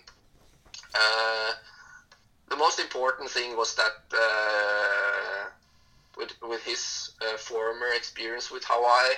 uh, 0.95 1.51
the 2.49 2.55
most 2.55 2.79
important 2.79 3.29
thing 3.29 3.57
was 3.57 3.75
that 3.75 3.97
uh, 4.13 5.49
with 6.17 6.31
with 6.41 6.63
his 6.63 7.11
uh, 7.21 7.35
former 7.35 7.89
experience 7.93 8.49
with 8.49 8.63
Hawaii, 8.65 9.15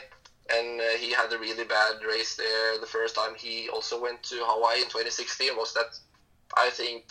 and 0.50 0.82
uh, 0.82 0.98
he 0.98 1.12
had 1.14 1.32
a 1.32 1.38
really 1.38 1.66
bad 1.66 2.02
race 2.04 2.36
there 2.36 2.80
the 2.80 2.88
first 2.88 3.14
time 3.14 3.36
he 3.36 3.70
also 3.70 4.02
went 4.02 4.24
to 4.24 4.38
Hawaii 4.42 4.80
in 4.80 4.90
2016. 4.90 5.56
Was 5.56 5.76
that 5.76 5.94
I 6.58 6.72
think 6.72 7.06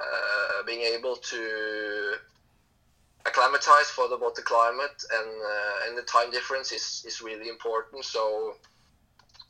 uh, 0.00 0.62
being 0.64 0.80
able 0.80 1.16
to 1.16 2.14
acclimatize 3.26 3.90
for 3.90 4.08
the 4.08 4.16
both 4.16 4.34
the 4.34 4.42
climate 4.42 5.04
and 5.12 5.28
uh, 5.28 5.86
and 5.86 5.98
the 5.98 6.02
time 6.02 6.30
difference 6.30 6.72
is, 6.72 7.04
is 7.06 7.20
really 7.20 7.48
important. 7.48 8.04
So 8.04 8.54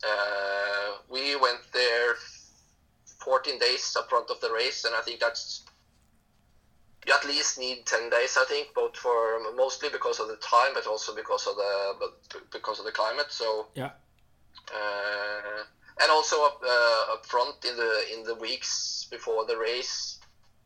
uh, 0.03 0.97
we 1.09 1.35
went 1.35 1.61
there 1.73 2.15
14 3.23 3.59
days 3.59 3.95
up 3.97 4.09
front 4.09 4.29
of 4.29 4.39
the 4.41 4.51
race, 4.51 4.85
and 4.85 4.95
I 4.95 5.01
think 5.01 5.19
that's 5.19 5.63
you 7.07 7.13
at 7.13 7.25
least 7.25 7.57
need 7.57 7.85
10 7.85 8.09
days. 8.09 8.37
I 8.37 8.45
think 8.45 8.73
both 8.73 8.95
for 8.97 9.39
mostly 9.55 9.89
because 9.89 10.19
of 10.19 10.27
the 10.27 10.35
time, 10.37 10.73
but 10.73 10.85
also 10.85 11.15
because 11.15 11.47
of 11.47 11.55
the 11.55 12.11
because 12.51 12.79
of 12.79 12.85
the 12.85 12.91
climate. 12.91 13.27
So 13.29 13.67
yeah. 13.75 13.91
Uh, 14.73 15.63
and 16.01 16.11
also 16.11 16.45
up 16.45 16.61
uh, 16.63 17.13
up 17.13 17.25
front 17.25 17.55
in 17.65 17.75
the 17.75 18.05
in 18.13 18.23
the 18.23 18.35
weeks 18.35 19.07
before 19.09 19.45
the 19.45 19.57
race, 19.57 20.18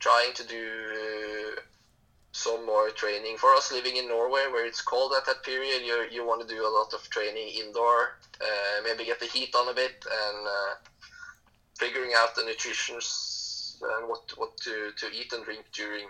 trying 0.03 0.33
to 0.33 0.43
do 0.43 1.55
some 2.33 2.65
more 2.65 2.89
training. 2.89 3.37
For 3.37 3.53
us 3.53 3.71
living 3.71 3.95
in 3.95 4.07
Norway, 4.09 4.45
where 4.51 4.65
it's 4.65 4.81
cold 4.81 5.13
at 5.17 5.25
that 5.25 5.43
period, 5.43 5.81
you 5.87 5.95
you 6.15 6.25
want 6.29 6.41
to 6.45 6.55
do 6.55 6.59
a 6.67 6.73
lot 6.77 6.93
of 6.93 7.01
training 7.09 7.47
indoor, 7.61 7.99
uh, 8.41 8.77
maybe 8.83 9.05
get 9.05 9.19
the 9.19 9.31
heat 9.35 9.55
on 9.55 9.69
a 9.69 9.73
bit, 9.73 9.95
and 10.21 10.39
uh, 10.57 10.73
figuring 11.79 12.11
out 12.19 12.35
the 12.35 12.43
nutrition 12.43 12.99
and 13.95 14.07
what 14.09 14.23
what 14.35 14.51
to, 14.65 14.91
to 14.97 15.05
eat 15.17 15.31
and 15.33 15.43
drink 15.45 15.63
during 15.73 16.07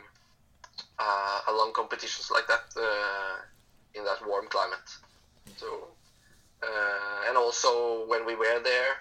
uh, 0.99 1.39
a 1.47 1.53
long 1.53 1.71
competitions 1.73 2.31
like 2.31 2.47
that 2.47 2.65
uh, 2.77 3.35
in 3.93 4.03
that 4.05 4.19
warm 4.27 4.47
climate. 4.47 4.89
So 5.57 5.67
uh, 6.63 7.27
and 7.27 7.37
also 7.37 8.07
when 8.07 8.25
we 8.25 8.35
were 8.35 8.59
there 8.71 8.93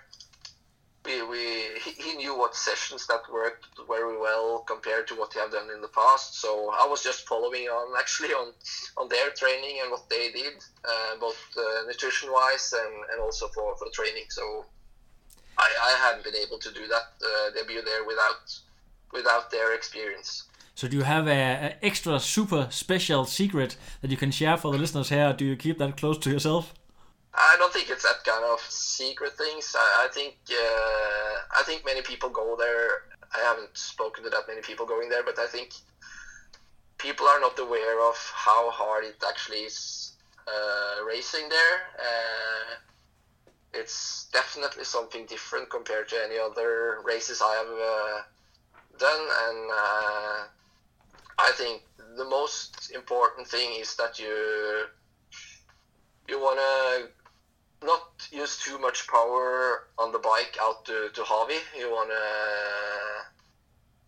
we, 1.05 1.23
we 1.23 1.69
he, 1.81 2.15
knew 2.15 2.37
what 2.37 2.55
sessions 2.55 3.07
that 3.07 3.23
worked 3.33 3.67
very 3.89 4.17
well 4.19 4.65
compared 4.67 5.07
to 5.09 5.15
what 5.15 5.33
he 5.33 5.41
had 5.41 5.51
done 5.51 5.69
in 5.75 5.81
the 5.81 5.89
past. 5.89 6.41
So 6.41 6.71
I 6.71 6.87
was 6.87 7.03
just 7.03 7.27
following 7.27 7.67
on 7.67 7.99
actually 7.99 8.31
on 8.31 8.53
on 8.97 9.09
their 9.09 9.31
training 9.31 9.79
and 9.83 9.91
what 9.91 10.09
they 10.09 10.31
did, 10.31 10.55
uh, 10.85 11.17
both 11.21 11.41
uh, 11.57 11.87
nutrition 11.87 12.31
wise 12.33 12.73
and, 12.73 12.95
and 13.13 13.21
also 13.21 13.49
for, 13.49 13.77
for 13.77 13.89
training. 13.93 14.27
So 14.29 14.65
I, 15.59 15.69
I 15.83 16.07
hadn't 16.07 16.25
been 16.25 16.37
able 16.37 16.59
to 16.59 16.73
do 16.73 16.87
that 16.87 17.07
uh, 17.25 17.51
debut 17.55 17.83
there 17.83 18.05
without 18.05 18.61
without 19.13 19.51
their 19.51 19.75
experience. 19.75 20.45
So 20.75 20.89
do 20.89 20.97
you 20.97 21.03
have 21.03 21.27
a, 21.27 21.31
a 21.31 21.85
extra 21.85 22.19
super 22.19 22.69
special 22.71 23.25
secret 23.25 23.77
that 24.01 24.11
you 24.11 24.17
can 24.17 24.31
share 24.31 24.57
for 24.57 24.73
the 24.73 24.79
listeners 24.79 25.11
here? 25.11 25.33
Do 25.33 25.45
you 25.45 25.57
keep 25.57 25.79
that 25.79 25.97
close 25.97 26.19
to 26.19 26.31
yourself? 26.31 26.73
I 27.35 27.57
don't 27.59 27.73
think 27.73 27.89
it's 27.89 28.03
that 28.03 28.25
kind 28.25 28.45
of 28.45 28.61
secret 28.69 29.33
things. 29.37 29.75
I, 29.79 30.07
I 30.07 30.09
think 30.13 30.37
uh, 30.51 31.35
I 31.59 31.63
think 31.65 31.85
many 31.85 32.03
people 32.03 32.29
go 32.29 32.57
there. 32.59 32.89
I 33.35 33.39
haven't 33.39 33.77
spoken 33.77 34.23
to 34.25 34.31
that 34.31 34.47
many 34.47 34.61
people 34.61 34.85
going 34.85 35.09
there, 35.09 35.23
but 35.23 35.39
I 35.39 35.47
think 35.47 35.71
people 36.99 37.27
are 37.27 37.41
not 37.41 37.59
aware 37.59 38.01
of 38.07 38.17
how 38.35 38.71
hard 38.71 39.05
it 39.05 39.17
actually 39.27 39.61
is 39.61 40.13
uh, 40.47 41.05
racing 41.05 41.49
there. 41.49 41.77
Uh, 41.99 42.75
it's 43.73 44.29
definitely 44.33 44.85
something 44.85 45.25
different 45.27 45.71
compared 45.71 46.09
to 46.11 46.17
any 46.23 46.39
other 46.39 47.01
races 47.05 47.41
I 47.43 47.55
have 47.55 47.67
uh, 47.69 48.99
done, 48.99 49.27
and 49.49 49.71
uh, 49.71 50.45
I 51.39 51.53
think 51.55 51.83
the 52.17 52.27
most 52.27 52.93
important 52.95 53.49
thing 53.49 53.81
is 53.81 53.97
that 53.97 54.19
you 54.19 54.85
you 56.29 56.39
want 56.39 56.59
to 56.59 57.22
not 57.85 58.29
use 58.31 58.57
too 58.59 58.79
much 58.79 59.07
power 59.09 59.85
on 59.99 60.13
the 60.13 60.19
bike 60.19 60.57
out 60.61 60.85
to, 60.87 61.11
to 61.15 61.23
Hawi. 61.23 61.59
You 61.79 61.91
wanna 61.91 62.15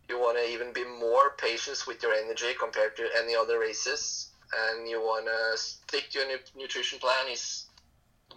you 0.08 0.20
wanna 0.20 0.40
even 0.48 0.72
be 0.72 0.84
more 0.84 1.30
patient 1.38 1.84
with 1.87 2.02
your 2.02 2.12
energy 2.12 2.54
compared 2.58 2.96
to 2.96 3.08
any 3.16 3.34
other 3.34 3.58
races, 3.58 4.30
and 4.56 4.88
you 4.88 5.00
wanna 5.00 5.56
stick 5.56 6.10
to 6.10 6.18
your 6.20 6.28
nu- 6.28 6.60
nutrition 6.62 6.98
plan 6.98 7.28
is 7.30 7.66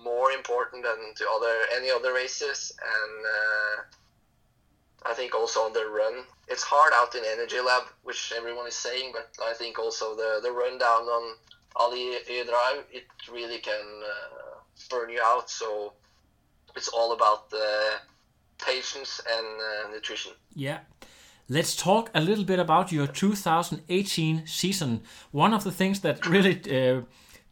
more 0.04 0.32
important 0.32 0.84
than 0.84 1.14
to 1.16 1.30
other 1.30 1.56
any 1.76 1.90
other 1.90 2.14
races, 2.14 2.72
and 2.82 3.26
uh, 3.26 5.10
I 5.10 5.14
think 5.14 5.36
also 5.36 5.62
on 5.62 5.74
the 5.74 5.86
run, 5.86 6.24
it's 6.48 6.64
hard 6.64 6.94
out 6.94 7.16
in 7.16 7.24
energy 7.26 7.60
lab, 7.60 7.84
which 8.04 8.34
everyone 8.36 8.68
is 8.68 8.76
saying, 8.76 9.14
but 9.14 9.30
I 9.44 9.54
think 9.54 9.80
also 9.80 10.16
the 10.16 10.40
the 10.42 10.52
run 10.52 10.78
down 10.78 11.04
on 11.04 11.36
Alii 11.76 12.46
Drive, 12.48 12.86
it 12.92 13.06
really 13.32 13.60
can. 13.60 14.02
Uh, 14.04 14.57
burn 14.90 15.10
you 15.10 15.22
out. 15.24 15.50
So 15.50 15.94
it's 16.76 16.88
all 16.88 17.14
about 17.14 17.50
the 17.50 18.00
patience 18.64 19.22
and 19.30 19.48
uh, 19.62 19.92
nutrition. 19.92 20.34
Yeah. 20.56 20.80
Let's 21.50 21.76
talk 21.76 22.12
a 22.14 22.20
little 22.20 22.44
bit 22.44 22.60
about 22.60 22.92
your 22.92 23.08
2018 23.08 24.48
season. 24.48 25.02
One 25.32 25.54
of 25.54 25.64
the 25.64 25.72
things 25.72 26.02
that 26.02 26.26
really 26.26 26.60
uh, 26.70 27.04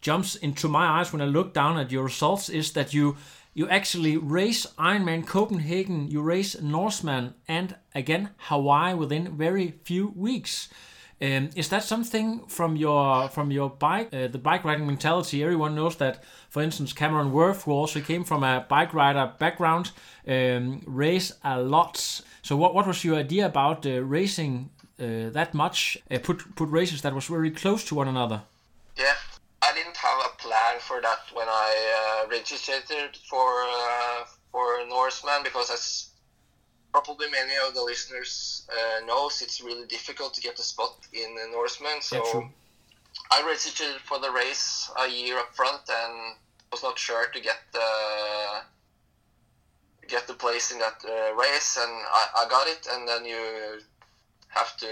jumps 0.02 0.36
into 0.36 0.68
my 0.68 1.00
eyes 1.00 1.14
when 1.14 1.22
I 1.22 1.26
look 1.26 1.54
down 1.54 1.78
at 1.80 1.92
your 1.92 2.04
results 2.04 2.50
is 2.50 2.74
that 2.74 2.94
you 2.94 3.16
you 3.54 3.70
actually 3.70 4.18
race 4.18 4.68
Ironman 4.78 5.26
Copenhagen, 5.26 6.12
you 6.12 6.22
race 6.22 6.62
Norseman, 6.62 7.36
and 7.48 7.76
again 7.94 8.32
Hawaii 8.50 8.94
within 8.94 9.38
very 9.38 9.76
few 9.86 10.12
weeks. 10.14 10.68
Um, 11.22 11.50
is 11.56 11.70
that 11.70 11.84
something 11.84 12.42
from 12.48 12.76
your 12.76 13.30
from 13.30 13.50
your 13.50 13.70
bike 13.70 14.14
uh, 14.14 14.28
the 14.28 14.38
bike 14.38 14.66
riding 14.66 14.86
mentality? 14.86 15.42
Everyone 15.44 15.74
knows 15.74 15.96
that, 15.98 16.24
for 16.50 16.62
instance, 16.62 16.92
Cameron 16.92 17.32
Wurf, 17.32 17.64
who 17.64 17.72
also 17.72 18.02
came 18.02 18.26
from 18.26 18.44
a 18.44 18.66
bike 18.68 18.94
rider 18.94 19.32
background, 19.40 19.92
um, 20.28 20.82
race 20.86 21.32
a 21.44 21.62
lot. 21.62 22.22
So 22.42 22.58
what 22.58 22.76
what 22.76 22.86
was 22.86 23.06
your 23.06 23.16
idea 23.16 23.46
about 23.46 23.86
uh, 23.86 24.02
racing 24.04 24.70
uh, 25.00 25.30
that 25.32 25.54
much? 25.54 25.98
Uh, 26.12 26.20
put 26.20 26.54
put 26.56 26.70
races 26.70 27.02
that 27.04 27.16
was 27.16 27.28
very 27.28 27.52
close 27.52 27.86
to 27.86 27.96
one 27.96 28.10
another. 28.10 28.42
Yeah, 28.98 29.16
I 29.62 29.72
didn't 29.74 29.98
have 29.98 30.20
a 30.26 30.38
plan 30.38 30.80
for 30.82 31.00
that 31.00 31.20
when 31.34 31.48
I 31.48 32.24
uh, 32.26 32.30
registered 32.30 33.18
for 33.30 33.64
uh, 33.64 34.26
for 34.52 34.86
Norseman 34.90 35.44
because 35.44 35.72
as 35.72 36.10
probably 36.96 37.30
many 37.30 37.52
of 37.68 37.74
the 37.74 37.82
listeners 37.82 38.66
uh, 38.72 39.06
knows 39.06 39.42
it's 39.42 39.60
really 39.62 39.86
difficult 39.88 40.34
to 40.34 40.42
get 40.42 40.58
a 40.60 40.64
spot 40.64 40.96
in 41.12 41.36
the 41.36 41.48
Norseman. 41.52 41.98
So 42.02 42.18
Yeah, 42.24 42.48
I 43.32 43.46
registered 43.46 44.00
for 44.10 44.18
the 44.20 44.32
race 44.32 44.90
a 44.98 45.08
year 45.10 45.38
up 45.38 45.54
front 45.54 45.82
and 45.90 46.36
was 46.72 46.84
not 46.84 46.98
sure 46.98 47.28
to 47.28 47.40
get 47.42 47.60
the 47.74 47.90
get 50.08 50.28
the 50.28 50.36
place 50.36 50.72
in 50.72 50.80
that 50.80 51.00
uh, 51.04 51.34
race, 51.36 51.78
and 51.84 51.92
I, 52.20 52.24
I 52.42 52.50
got 52.50 52.68
it. 52.68 52.88
And 52.92 53.08
then 53.10 53.26
you 53.26 53.44
have 54.50 54.78
to 54.78 54.92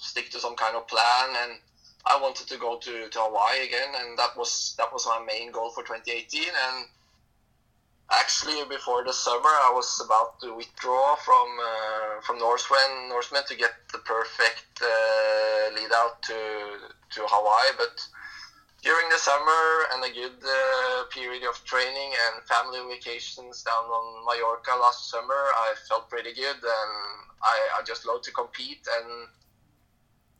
stick 0.00 0.30
to 0.30 0.40
some 0.40 0.56
kind 0.56 0.76
of 0.76 0.88
plan 0.88 1.28
and. 1.42 1.52
I 2.06 2.18
wanted 2.22 2.46
to 2.48 2.56
go 2.56 2.78
to, 2.78 3.08
to 3.10 3.18
Hawaii 3.20 3.66
again, 3.66 3.92
and 4.00 4.16
that 4.18 4.34
was 4.34 4.74
that 4.78 4.90
was 4.94 5.04
my 5.04 5.20
main 5.26 5.50
goal 5.50 5.70
for 5.70 5.82
2018. 5.82 6.42
And 6.42 6.86
actually 8.10 8.64
before 8.68 9.04
the 9.04 9.12
summer 9.12 9.54
I 9.68 9.72
was 9.74 10.00
about 10.04 10.40
to 10.40 10.54
withdraw 10.54 11.16
from 11.16 11.48
uh, 11.60 12.20
from 12.22 12.38
Norseman 12.38 13.08
Norseman 13.08 13.42
to 13.48 13.56
get 13.56 13.72
the 13.92 13.98
perfect 13.98 14.80
uh, 14.80 15.74
lead 15.76 15.92
out 15.92 16.22
to 16.22 16.40
to 17.14 17.20
Hawaii. 17.28 17.72
But 17.76 18.00
during 18.82 19.08
the 19.10 19.18
summer 19.18 19.64
and 19.92 20.04
a 20.04 20.12
good 20.14 20.38
uh, 20.40 21.04
period 21.10 21.42
of 21.44 21.62
training 21.64 22.10
and 22.24 22.46
family 22.46 22.80
vacations 22.88 23.62
down 23.62 23.84
on 23.84 24.24
Mallorca 24.24 24.70
last 24.80 25.10
summer 25.10 25.42
I 25.66 25.74
felt 25.88 26.08
pretty 26.08 26.32
good 26.32 26.60
and 26.62 26.92
I, 27.42 27.56
I 27.78 27.82
just 27.84 28.06
loved 28.06 28.24
to 28.24 28.32
compete 28.32 28.86
and 28.86 29.28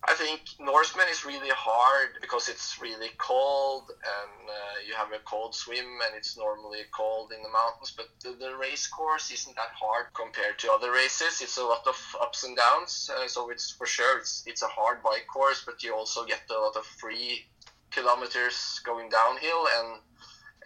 I 0.07 0.15
think 0.15 0.41
Norseman 0.61 1.07
is 1.11 1.25
really 1.25 1.51
hard 1.51 2.21
because 2.21 2.49
it's 2.49 2.79
really 2.81 3.11
cold 3.19 3.91
and 3.91 4.49
uh, 4.49 4.77
you 4.87 4.95
have 4.95 5.13
a 5.13 5.19
cold 5.25 5.55
swim 5.55 5.85
and 6.07 6.15
it's 6.17 6.37
normally 6.37 6.81
cold 6.95 7.33
in 7.33 7.43
the 7.43 7.49
mountains. 7.49 7.93
But 7.97 8.09
the, 8.23 8.37
the, 8.39 8.57
race 8.57 8.87
course 8.87 9.31
isn't 9.33 9.57
that 9.57 9.75
hard 9.75 10.07
compared 10.15 10.59
to 10.61 10.73
other 10.73 10.93
races. 10.93 11.41
It's 11.41 11.59
a 11.59 11.65
lot 11.65 11.87
of 11.87 11.99
ups 12.21 12.45
and 12.45 12.57
downs, 12.57 13.11
uh, 13.13 13.27
so 13.27 13.51
it's 13.51 13.73
for 13.73 13.87
sure 13.87 14.19
it's 14.19 14.45
it's 14.47 14.63
a 14.63 14.69
hard 14.69 15.03
bike 15.03 15.27
course. 15.33 15.63
But 15.67 15.83
you 15.83 15.95
also 15.95 16.25
get 16.25 16.43
a 16.49 16.59
lot 16.59 16.77
of 16.77 16.87
free 16.87 17.47
kilometers 17.91 18.81
going 18.85 19.09
downhill 19.09 19.67
and 19.79 20.01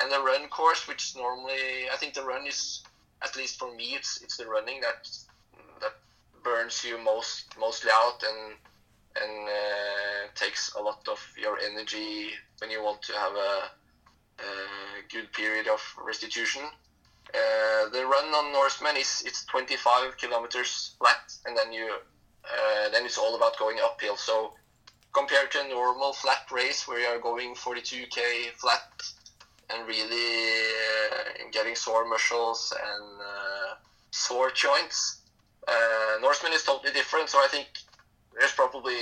and 0.00 0.12
the 0.12 0.20
run 0.20 0.48
course, 0.48 0.86
which 0.86 1.16
normally 1.16 1.88
I 1.92 1.96
think 1.96 2.14
the 2.14 2.22
run 2.22 2.46
is 2.46 2.82
at 3.22 3.36
least 3.36 3.58
for 3.58 3.74
me 3.74 3.94
it's 3.94 4.20
it's 4.22 4.36
the 4.36 4.46
running 4.46 4.80
that 4.82 5.08
that 5.80 5.94
burns 6.44 6.84
you 6.84 6.98
most 6.98 7.56
mostly 7.58 7.90
out 7.92 8.22
and 8.22 8.56
and 9.20 9.48
uh, 9.48 10.28
takes 10.34 10.74
a 10.74 10.80
lot 10.80 11.06
of 11.08 11.20
your 11.36 11.58
energy 11.58 12.30
when 12.58 12.70
you 12.70 12.82
want 12.82 13.02
to 13.02 13.12
have 13.12 13.32
a, 13.32 13.70
a 14.42 14.52
good 15.10 15.32
period 15.32 15.68
of 15.68 15.80
restitution. 16.04 16.62
Uh, 17.34 17.88
the 17.90 18.04
run 18.04 18.26
on 18.34 18.52
Norseman 18.52 18.96
is 18.96 19.22
it's 19.26 19.44
25 19.46 20.16
kilometers 20.18 20.94
flat, 20.98 21.32
and 21.46 21.56
then 21.56 21.72
you 21.72 21.88
uh, 22.44 22.88
then 22.90 23.04
it's 23.04 23.18
all 23.18 23.36
about 23.36 23.58
going 23.58 23.78
uphill. 23.82 24.16
So 24.16 24.54
compared 25.12 25.50
to 25.52 25.60
a 25.60 25.68
normal 25.68 26.12
flat 26.12 26.50
race 26.50 26.88
where 26.88 27.00
you 27.00 27.06
are 27.06 27.20
going 27.20 27.54
42k 27.54 28.50
flat 28.56 28.90
and 29.70 29.86
really 29.86 30.64
uh, 31.12 31.48
getting 31.52 31.74
sore 31.74 32.08
muscles 32.08 32.72
and 32.76 33.20
uh, 33.20 33.74
sore 34.10 34.50
joints, 34.50 35.20
uh, 35.68 36.18
Norseman 36.20 36.52
is 36.52 36.64
totally 36.64 36.92
different. 36.92 37.28
So 37.28 37.38
I 37.38 37.48
think 37.48 37.68
there's 38.38 38.52
probably 38.52 38.96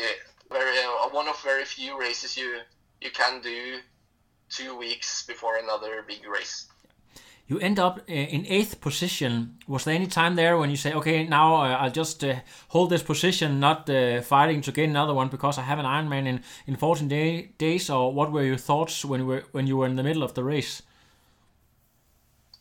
very 0.51 0.79
uh, 0.79 1.09
one 1.11 1.29
of 1.29 1.43
very 1.43 1.65
few 1.65 1.99
races 1.99 2.37
you 2.37 2.59
you 3.01 3.11
can 3.11 3.41
do 3.41 3.79
two 4.49 4.77
weeks 4.77 5.25
before 5.27 5.57
another 5.57 6.05
big 6.07 6.27
race. 6.27 6.67
You 7.47 7.59
end 7.59 7.79
up 7.81 7.99
uh, 7.99 8.13
in 8.13 8.47
eighth 8.47 8.81
position. 8.81 9.59
Was 9.67 9.85
there 9.85 9.95
any 9.95 10.07
time 10.07 10.37
there 10.37 10.57
when 10.57 10.71
you 10.71 10.77
say, 10.77 10.93
"Okay, 10.93 11.27
now 11.27 11.57
uh, 11.57 11.77
I'll 11.81 11.91
just 11.91 12.23
uh, 12.23 12.35
hold 12.69 12.91
this 12.91 13.03
position, 13.03 13.59
not 13.59 13.91
uh, 13.91 14.21
fighting 14.23 14.61
to 14.63 14.73
get 14.73 14.89
another 14.89 15.15
one 15.15 15.29
because 15.29 15.59
I 15.59 15.63
have 15.63 15.81
an 15.81 15.87
Ironman 15.87 16.27
in 16.27 16.43
in 16.67 16.77
14 16.77 17.09
day, 17.09 17.51
days"? 17.59 17.91
Or 17.91 18.13
what 18.13 18.31
were 18.31 18.45
your 18.45 18.59
thoughts 18.59 19.05
when 19.05 19.21
you 19.21 19.27
were 19.27 19.45
when 19.53 19.67
you 19.67 19.77
were 19.77 19.89
in 19.89 19.97
the 19.97 20.05
middle 20.05 20.23
of 20.23 20.35
the 20.35 20.45
race? 20.45 20.83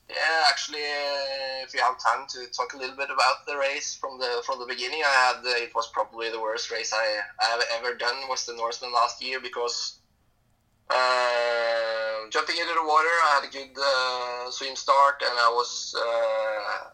Yeah, 0.09 0.41
actually, 0.49 0.81
uh, 0.81 1.63
if 1.63 1.73
you 1.73 1.81
have 1.81 1.99
time 1.99 2.25
to 2.29 2.47
talk 2.51 2.73
a 2.73 2.77
little 2.77 2.95
bit 2.95 3.11
about 3.11 3.45
the 3.45 3.55
race 3.55 3.95
from 3.95 4.17
the 4.17 4.41
from 4.43 4.59
the 4.59 4.65
beginning, 4.65 5.03
I 5.05 5.13
had 5.27 5.45
uh, 5.45 5.63
it 5.63 5.75
was 5.75 5.87
probably 5.93 6.31
the 6.31 6.41
worst 6.41 6.71
race 6.71 6.91
I, 6.91 7.19
I 7.39 7.45
have 7.45 7.63
ever 7.77 7.93
done 7.93 8.27
was 8.27 8.45
the 8.45 8.55
Norseman 8.55 8.91
last 8.91 9.21
year 9.21 9.39
because 9.39 9.99
uh, 10.89 12.27
jumping 12.31 12.57
into 12.57 12.73
the 12.73 12.87
water, 12.87 13.15
I 13.27 13.39
had 13.39 13.49
a 13.49 13.53
good 13.53 13.77
uh, 13.77 14.49
swim 14.49 14.75
start, 14.75 15.21
and 15.21 15.37
I 15.37 15.49
was 15.53 15.93
uh, 15.95 16.89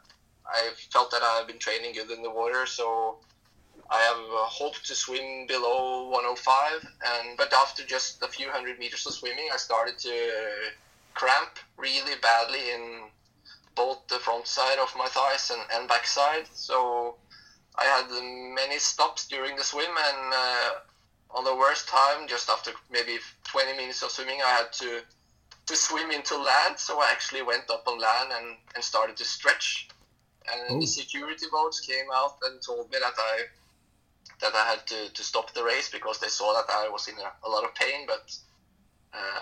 I 0.52 0.72
felt 0.92 1.10
that 1.12 1.24
I 1.24 1.38
have 1.38 1.48
been 1.48 1.60
training 1.60 1.94
good 1.94 2.12
in 2.12 2.22
the 2.22 2.30
water, 2.30 2.66
so 2.66 3.20
I 3.90 4.02
have 4.02 4.28
hoped 4.52 4.86
to 4.88 4.96
swim 4.96 5.48
below 5.48 6.10
105. 6.10 6.86
And 7.06 7.38
but 7.38 7.54
after 7.54 7.86
just 7.86 8.22
a 8.24 8.28
few 8.28 8.50
hundred 8.50 8.78
meters 8.78 9.06
of 9.06 9.14
swimming, 9.14 9.48
I 9.54 9.58
started 9.58 9.98
to 10.00 10.12
cramp 11.16 11.58
really 11.78 12.14
badly 12.22 12.72
in 12.72 13.10
both 13.76 14.08
the 14.08 14.20
front 14.20 14.48
side 14.48 14.80
of 14.80 14.94
my 14.98 15.08
thighs 15.08 15.52
and, 15.52 15.62
and 15.74 15.90
back 15.90 16.06
side. 16.06 16.46
So 16.54 17.16
I 17.78 17.86
had 17.86 18.08
many 18.54 18.80
stops 18.80 19.28
during 19.28 19.56
the 19.56 19.64
swim, 19.64 19.90
and 19.90 20.34
uh, 20.34 20.70
on 21.32 21.44
the 21.44 21.56
worst 21.56 21.88
time, 21.88 22.28
just 22.28 22.50
after 22.50 22.72
maybe 22.90 23.18
20 23.46 23.76
minutes 23.76 24.02
of 24.04 24.12
swimming, 24.12 24.40
I 24.44 24.50
had 24.50 24.72
to 24.74 25.02
to 25.66 25.76
swim 25.76 26.12
into 26.12 26.38
land. 26.38 26.78
So 26.78 27.02
I 27.02 27.10
actually 27.12 27.42
went 27.42 27.70
up 27.72 27.88
on 27.88 28.00
land 28.00 28.32
and, 28.32 28.58
and 28.76 28.84
started 28.84 29.18
to 29.18 29.26
stretch. 29.26 29.90
And 30.52 30.78
Ooh. 30.78 30.80
the 30.80 30.86
security 30.86 31.48
boats 31.52 31.80
came 31.80 32.06
out 32.14 32.38
and 32.44 32.62
told 32.62 32.92
me 32.92 33.00
that 33.02 33.14
I 33.18 33.42
that 34.42 34.54
I 34.54 34.66
had 34.70 34.86
to, 34.88 35.10
to 35.14 35.24
stop 35.24 35.54
the 35.54 35.64
race 35.64 35.90
because 35.90 36.20
they 36.20 36.28
saw 36.28 36.54
that 36.54 36.70
I 36.70 36.90
was 36.90 37.08
in 37.08 37.16
a, 37.16 37.48
a 37.48 37.50
lot 37.50 37.64
of 37.64 37.74
pain, 37.74 38.06
but 38.06 38.36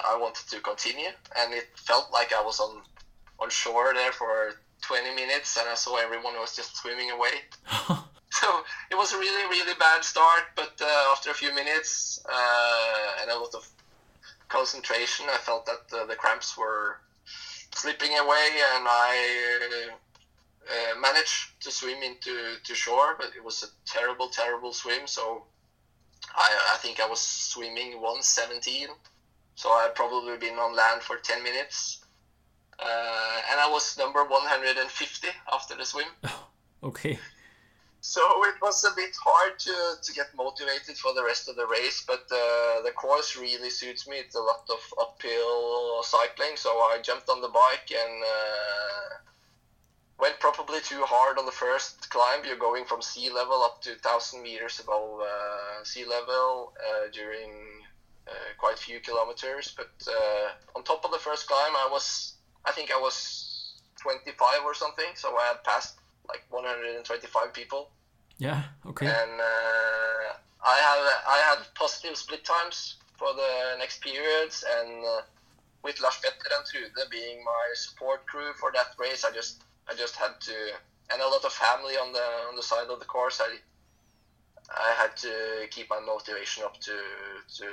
I 0.06 0.18
wanted 0.18 0.50
to 0.50 0.60
continue, 0.60 1.10
and 1.38 1.54
it 1.54 1.68
felt 1.76 2.12
like 2.12 2.34
I 2.34 2.42
was 2.42 2.60
on 2.60 2.82
on 3.40 3.50
shore 3.50 3.94
there 3.94 4.12
for 4.12 4.54
20 4.82 5.16
minutes, 5.16 5.58
and 5.58 5.68
I 5.68 5.76
saw 5.76 5.98
everyone 5.98 6.36
was 6.36 6.56
just 6.56 6.78
swimming 6.78 7.12
away. 7.12 7.36
so 8.30 8.64
it 8.92 8.96
was 8.96 9.14
a 9.14 9.18
really 9.18 9.50
really 9.50 9.74
bad 9.80 10.04
start, 10.04 10.44
but 10.56 10.74
uh, 10.82 11.12
after 11.12 11.32
a 11.32 11.34
few 11.34 11.54
minutes 11.56 12.24
uh, 12.30 13.22
and 13.22 13.32
a 13.32 13.38
lot 13.40 13.54
of 13.56 13.68
concentration, 14.50 15.26
I 15.30 15.38
felt 15.38 15.66
that 15.66 15.90
the, 15.90 16.06
the 16.08 16.16
cramps 16.16 16.58
were 16.58 17.00
slipping 17.74 18.18
away, 18.18 18.48
and 18.76 18.86
I 18.88 19.90
uh, 20.70 21.00
managed 21.00 21.62
to 21.62 21.72
swim 21.72 22.04
into 22.04 22.56
to 22.64 22.76
shore, 22.76 23.16
but 23.18 23.32
it 23.36 23.44
was 23.44 23.64
a 23.64 23.68
terrible, 23.90 24.30
terrible 24.30 24.74
swim. 24.74 25.08
So 25.08 25.44
I, 26.36 26.74
I 26.74 26.78
think 26.78 27.00
I 27.00 27.08
was 27.08 27.20
swimming 27.20 27.94
117 27.94 28.88
so 29.56 29.70
I 29.70 29.90
probably 29.94 30.38
been 30.38 30.58
on 30.60 30.76
land 30.76 31.02
for 31.02 31.18
10 31.18 31.44
minutes. 31.44 32.00
Uh, 32.80 33.42
and 33.52 33.60
I 33.60 33.70
was 33.70 33.98
number 33.98 34.24
150 34.24 35.28
after 35.54 35.76
the 35.76 35.86
swim. 35.86 36.08
okay. 36.84 37.20
So 38.02 38.22
it 38.44 38.56
was 38.62 38.84
a 38.84 38.94
bit 38.96 39.16
hard 39.24 39.58
to, 39.60 39.76
to 40.04 40.14
get 40.14 40.36
motivated 40.36 40.98
for 40.98 41.14
the 41.14 41.24
rest 41.24 41.48
of 41.48 41.56
the 41.56 41.66
race, 41.66 42.04
but 42.06 42.26
uh, 42.30 42.82
the 42.84 42.92
course 42.94 43.38
really 43.38 43.70
suits 43.70 44.08
me. 44.08 44.18
It's 44.18 44.36
a 44.36 44.42
lot 44.42 44.68
of 44.70 44.94
uphill 45.00 46.04
cycling, 46.04 46.58
so 46.58 46.70
I 46.70 47.00
jumped 47.02 47.30
on 47.30 47.42
the 47.42 47.48
bike 47.48 47.90
and 47.92 48.24
uh, 48.24 49.16
went 50.20 50.38
probably 50.42 50.82
too 50.82 51.02
hard 51.04 51.38
on 51.38 51.46
the 51.46 51.54
first 51.54 52.10
climb. 52.10 52.44
You're 52.46 52.58
going 52.58 52.84
from 52.84 53.02
sea 53.02 53.30
level 53.30 53.64
up 53.64 53.82
to 53.84 53.92
1,000 53.92 54.44
meters 54.44 54.82
above 54.82 55.22
uh, 55.22 55.84
sea 55.86 56.04
level 56.04 56.74
uh, 56.76 57.08
during 57.14 57.52
quite 58.58 58.76
a 58.76 58.78
few 58.78 59.00
kilometers. 59.00 59.74
But 59.76 59.92
uh, 60.08 60.78
on 60.78 60.84
top 60.84 61.06
of 61.06 61.12
the 61.12 61.18
first 61.20 61.48
climb, 61.48 61.76
I 61.76 61.88
was, 61.92 62.36
I 62.66 62.72
think 62.72 62.92
I 62.92 63.00
was 63.00 63.74
25 64.02 64.64
or 64.66 64.74
something. 64.74 65.12
So 65.16 65.36
I 65.38 65.48
had 65.48 65.64
passed 65.64 65.98
like 66.28 66.44
125 66.50 67.54
people. 67.54 67.90
Yeah. 68.38 68.64
Okay. 68.86 69.06
And 69.08 69.36
uh, 69.40 70.28
I 70.64 70.76
had 70.88 71.00
I 71.28 71.38
had 71.50 71.60
positive 71.76 72.18
split 72.18 72.44
times 72.44 72.96
for 73.18 73.34
the 73.34 73.78
next 73.78 74.02
periods, 74.02 74.64
and 74.80 75.06
uh, 75.06 75.22
with 75.84 76.02
Lars 76.02 76.18
Petter 76.24 76.56
and 76.58 76.66
Trude 76.66 77.10
being 77.12 77.44
my 77.44 77.66
support 77.76 78.26
crew 78.26 78.54
for 78.60 78.72
that 78.74 78.96
race, 78.98 79.24
I 79.24 79.32
just 79.32 79.64
I 79.90 79.94
just 79.94 80.16
had 80.16 80.40
to, 80.42 80.56
and 81.12 81.22
a 81.22 81.28
lot 81.28 81.44
of 81.46 81.54
family 81.54 81.96
on 81.96 82.14
the 82.14 82.28
on 82.50 82.56
the 82.56 82.64
side 82.64 82.88
of 82.90 83.00
the 83.00 83.06
course. 83.06 83.42
I 83.42 83.58
I 84.76 84.94
had 84.98 85.16
to 85.18 85.68
keep 85.70 85.90
my 85.90 86.00
motivation 86.00 86.64
up 86.64 86.80
to 86.82 86.98
to 87.58 87.68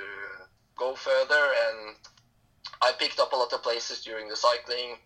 go 0.77 0.95
further, 0.95 1.45
and 1.69 1.97
I 2.83 2.93
picked 2.99 3.19
up 3.19 3.33
a 3.33 3.37
lot 3.37 3.53
of 3.53 3.63
places 3.63 4.03
during 4.03 4.29
the 4.29 4.37
cycling, 4.37 4.97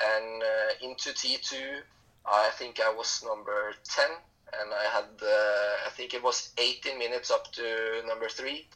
and 0.00 0.42
uh, 0.42 0.86
into 0.86 1.10
T2, 1.10 1.80
I 2.26 2.50
think 2.58 2.80
I 2.80 2.90
was 2.92 3.22
number 3.24 3.74
10, 3.84 4.06
and 4.60 4.72
I 4.72 4.84
had 4.84 5.10
uh, 5.22 5.86
I 5.86 5.90
think 5.90 6.14
it 6.14 6.22
was 6.22 6.50
18 6.58 6.98
minutes 6.98 7.30
up 7.30 7.52
to 7.52 8.02
number 8.06 8.28
three. 8.28 8.68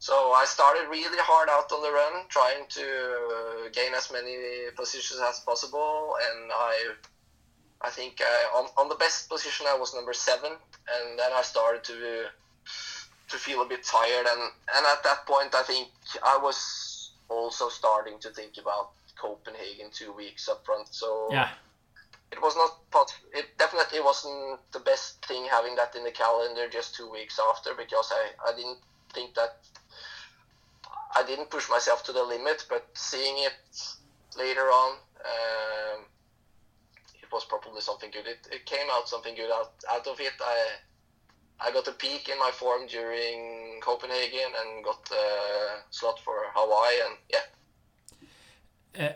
So 0.00 0.32
I 0.32 0.44
started 0.44 0.88
really 0.88 1.18
hard 1.18 1.48
out 1.48 1.72
on 1.72 1.82
the 1.82 1.90
run, 1.90 2.28
trying 2.28 2.66
to 2.68 3.70
gain 3.72 3.94
as 3.94 4.12
many 4.12 4.36
positions 4.76 5.20
as 5.20 5.40
possible, 5.40 6.14
and 6.22 6.52
I 6.52 6.94
I 7.80 7.90
think 7.90 8.20
uh, 8.20 8.58
on, 8.58 8.66
on 8.76 8.88
the 8.88 8.96
best 8.96 9.28
position 9.28 9.66
I 9.68 9.76
was 9.76 9.94
number 9.94 10.12
seven, 10.12 10.52
and 10.52 11.18
then 11.18 11.30
I 11.32 11.42
started 11.42 11.84
to 11.84 12.24
to 13.28 13.36
feel 13.36 13.62
a 13.62 13.68
bit 13.68 13.84
tired, 13.84 14.26
and 14.26 14.40
and 14.74 14.86
at 14.86 15.02
that 15.04 15.26
point 15.26 15.54
I 15.54 15.62
think 15.62 15.88
I 16.24 16.38
was 16.38 17.12
also 17.28 17.68
starting 17.68 18.18
to 18.20 18.30
think 18.30 18.54
about 18.58 18.90
Copenhagen 19.20 19.90
two 19.92 20.12
weeks 20.12 20.48
up 20.48 20.64
front. 20.64 20.88
So 20.90 21.28
yeah, 21.30 21.50
it 22.32 22.42
was 22.42 22.56
not 22.56 22.78
it 23.32 23.46
definitely 23.58 24.00
wasn't 24.00 24.58
the 24.72 24.80
best 24.80 25.24
thing 25.26 25.46
having 25.50 25.76
that 25.76 25.94
in 25.94 26.04
the 26.04 26.10
calendar 26.10 26.68
just 26.68 26.94
two 26.94 27.10
weeks 27.10 27.38
after 27.50 27.74
because 27.74 28.10
I 28.12 28.50
I 28.50 28.56
didn't 28.56 28.78
think 29.14 29.34
that 29.34 29.58
I 31.14 31.22
didn't 31.24 31.50
push 31.50 31.68
myself 31.70 32.04
to 32.04 32.12
the 32.12 32.22
limit, 32.22 32.66
but 32.68 32.86
seeing 32.94 33.44
it 33.44 33.54
later 34.36 34.66
on. 34.70 34.96
Um, 35.24 36.04
it 37.28 37.34
was 37.34 37.44
probably 37.44 37.80
something 37.80 38.10
good. 38.10 38.26
It, 38.26 38.48
it 38.50 38.64
came 38.64 38.86
out 38.92 39.08
something 39.08 39.34
good 39.34 39.50
out, 39.50 39.72
out 39.90 40.06
of 40.06 40.20
it. 40.20 40.32
I 40.40 40.58
I 41.60 41.72
got 41.72 41.88
a 41.88 41.92
peak 41.92 42.28
in 42.28 42.38
my 42.38 42.50
form 42.52 42.86
during 42.86 43.80
Copenhagen 43.80 44.52
and 44.60 44.84
got 44.84 45.10
a 45.10 45.82
slot 45.90 46.20
for 46.20 46.34
Hawaii 46.54 47.00
and 47.06 47.18
yeah. 47.32 47.46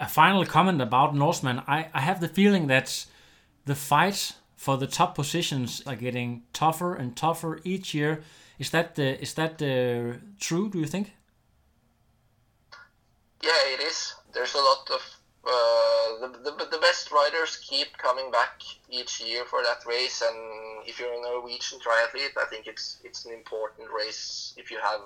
A 0.00 0.08
final 0.08 0.44
comment 0.44 0.80
about 0.80 1.14
Norseman. 1.14 1.62
I, 1.66 1.88
I 1.94 2.00
have 2.00 2.20
the 2.20 2.28
feeling 2.28 2.66
that 2.68 3.06
the 3.64 3.74
fight 3.74 4.34
for 4.56 4.76
the 4.76 4.86
top 4.86 5.14
positions 5.14 5.82
are 5.86 5.96
getting 5.96 6.42
tougher 6.52 6.94
and 6.94 7.16
tougher 7.16 7.60
each 7.64 7.94
year. 7.94 8.22
Is 8.58 8.70
that 8.70 8.94
the, 8.94 9.20
is 9.20 9.34
that 9.34 9.58
the, 9.58 10.20
true? 10.38 10.68
Do 10.68 10.78
you 10.78 10.86
think? 10.86 11.12
Yeah, 13.42 13.50
it 13.74 13.80
is. 13.80 14.14
There's 14.32 14.54
a 14.54 14.58
lot 14.58 14.88
of 14.92 15.00
uh, 15.44 16.20
the, 16.20 16.28
the, 16.44 16.68
the 16.70 16.78
best 16.78 17.10
riders 17.10 17.56
keep 17.68 17.96
coming 17.98 18.30
back 18.30 18.62
each 18.88 19.20
year 19.20 19.44
for 19.44 19.62
that 19.62 19.84
race, 19.86 20.22
and 20.22 20.86
if 20.86 21.00
you're 21.00 21.12
a 21.12 21.20
Norwegian 21.20 21.80
triathlete, 21.80 22.36
I 22.40 22.46
think 22.46 22.66
it's 22.66 22.98
it's 23.04 23.24
an 23.24 23.32
important 23.32 23.88
race 23.90 24.54
if 24.56 24.70
you 24.70 24.78
have 24.78 25.00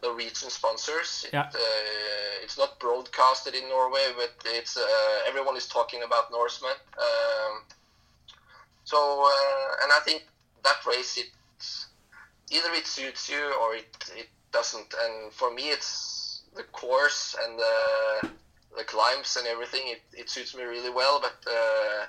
the 0.00 0.08
Norwegian 0.08 0.48
sponsors. 0.48 1.26
Yeah. 1.32 1.50
Uh, 1.54 2.42
it's 2.42 2.56
not 2.56 2.80
broadcasted 2.80 3.54
in 3.54 3.68
Norway, 3.68 4.06
but 4.16 4.32
it's 4.46 4.78
uh, 4.78 5.28
everyone 5.28 5.56
is 5.56 5.66
talking 5.66 6.02
about 6.02 6.30
Norseman. 6.30 6.78
Um, 6.96 7.62
so, 8.84 8.96
uh, 8.96 9.82
and 9.82 9.92
I 9.92 10.00
think 10.04 10.24
that 10.64 10.86
race, 10.86 11.18
it 11.18 11.30
either 12.50 12.72
it 12.72 12.86
suits 12.86 13.28
you 13.28 13.52
or 13.60 13.74
it 13.74 13.92
it 14.16 14.28
doesn't. 14.52 14.94
And 15.04 15.32
for 15.34 15.52
me, 15.52 15.64
it's 15.68 16.44
the 16.56 16.62
course 16.62 17.36
and 17.44 17.58
the 17.58 18.30
the 18.78 18.84
climbs 18.94 19.36
and 19.38 19.46
everything. 19.54 19.82
It, 19.94 20.02
it 20.20 20.26
suits 20.30 20.54
me 20.56 20.62
really 20.74 20.90
well, 21.00 21.16
but. 21.20 21.38
Uh, 21.46 22.06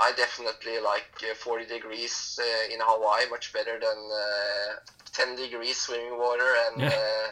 I 0.00 0.12
definitely 0.12 0.78
like 0.92 1.10
uh, 1.28 1.34
40 1.34 1.66
degrees 1.66 2.38
uh, 2.40 2.72
in 2.74 2.78
Hawaii 2.80 3.28
much 3.30 3.52
better 3.52 3.80
than 3.80 3.98
uh, 4.12 4.76
10 5.12 5.34
degrees 5.34 5.76
swimming 5.76 6.16
water 6.16 6.50
and 6.66 6.80
Yeah. 6.82 6.88
uh, 6.88 7.30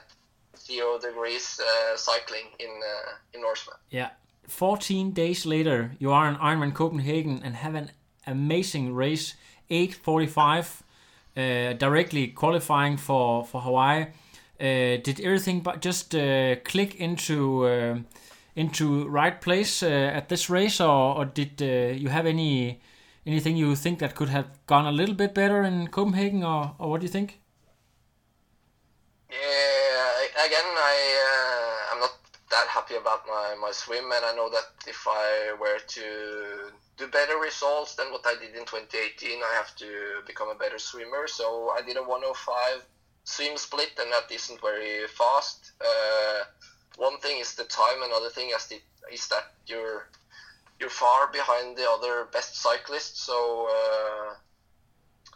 zero 0.58 0.98
degrees 0.98 1.60
uh, 1.60 1.96
cycling 1.96 2.46
in 2.58 2.70
uh, 2.70 3.34
in 3.34 3.40
Norseman. 3.40 3.76
Yeah. 3.90 4.08
14 4.48 5.12
days 5.12 5.46
later, 5.46 5.92
you 6.00 6.10
are 6.12 6.28
in 6.28 6.34
Ironman 6.36 6.72
Copenhagen 6.74 7.40
and 7.44 7.54
have 7.54 7.76
an 7.76 7.90
amazing 8.26 8.94
race, 8.96 9.34
8:45, 9.70 10.82
uh, 11.36 11.72
directly 11.78 12.28
qualifying 12.28 12.96
for 12.98 13.44
for 13.44 13.60
Hawaii. 13.60 14.06
Uh, 14.60 15.02
did 15.04 15.20
everything 15.20 15.62
but 15.62 15.84
just 15.84 16.14
uh, 16.14 16.56
click 16.64 16.94
into 17.00 17.64
uh, 17.66 17.98
into 18.56 19.06
right 19.08 19.40
place 19.40 19.82
uh, 19.82 19.86
at 19.86 20.28
this 20.28 20.50
race, 20.50 20.80
or, 20.80 21.18
or 21.18 21.24
did 21.26 21.62
uh, 21.62 21.94
you 21.94 22.08
have 22.08 22.26
any 22.26 22.80
anything 23.26 23.56
you 23.56 23.76
think 23.76 23.98
that 23.98 24.14
could 24.14 24.28
have 24.30 24.48
gone 24.66 24.86
a 24.86 24.92
little 24.92 25.14
bit 25.14 25.34
better 25.34 25.62
in 25.62 25.88
Copenhagen, 25.88 26.42
or, 26.42 26.74
or 26.78 26.90
what 26.90 27.00
do 27.00 27.06
you 27.06 27.12
think? 27.12 27.40
Yeah, 29.30 30.46
again, 30.46 30.64
I 30.64 30.96
uh, 31.28 31.94
I'm 31.94 32.00
not 32.00 32.14
that 32.50 32.66
happy 32.68 32.94
about 32.94 33.26
my, 33.26 33.56
my 33.60 33.72
swim, 33.72 34.04
and 34.12 34.24
I 34.24 34.34
know 34.34 34.48
that 34.48 34.88
if 34.88 35.06
I 35.06 35.54
were 35.60 35.78
to 35.78 36.70
do 36.96 37.06
better 37.08 37.36
results 37.36 37.94
than 37.94 38.10
what 38.10 38.24
I 38.26 38.34
did 38.40 38.56
in 38.56 38.64
2018, 38.64 39.40
I 39.42 39.54
have 39.54 39.76
to 39.76 39.86
become 40.26 40.48
a 40.48 40.54
better 40.54 40.78
swimmer. 40.78 41.26
So 41.26 41.72
I 41.76 41.82
did 41.82 41.98
a 41.98 42.02
105 42.02 42.86
swim 43.24 43.56
split, 43.58 43.92
and 44.00 44.10
that 44.12 44.32
isn't 44.32 44.60
very 44.62 45.06
fast. 45.08 45.72
Uh, 45.80 46.44
one 46.96 47.18
thing 47.18 47.38
is 47.38 47.54
the 47.54 47.64
time, 47.64 48.02
another 48.02 48.30
thing 48.30 48.50
is, 48.54 48.66
the, 48.66 48.80
is 49.12 49.28
that 49.28 49.52
you're 49.66 50.08
you're 50.78 50.90
far 50.90 51.32
behind 51.32 51.76
the 51.76 51.88
other 51.88 52.26
best 52.32 52.56
cyclists. 52.56 53.20
So 53.20 53.68
uh, 53.70 54.34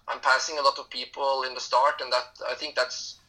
I'm 0.08 0.20
passing 0.20 0.58
a 0.58 0.62
lot 0.62 0.78
of 0.78 0.90
people 0.90 1.44
in 1.44 1.54
the 1.54 1.60
start, 1.60 2.00
and 2.00 2.12
that 2.12 2.28
I 2.48 2.54
think 2.54 2.74
that's 2.74 3.20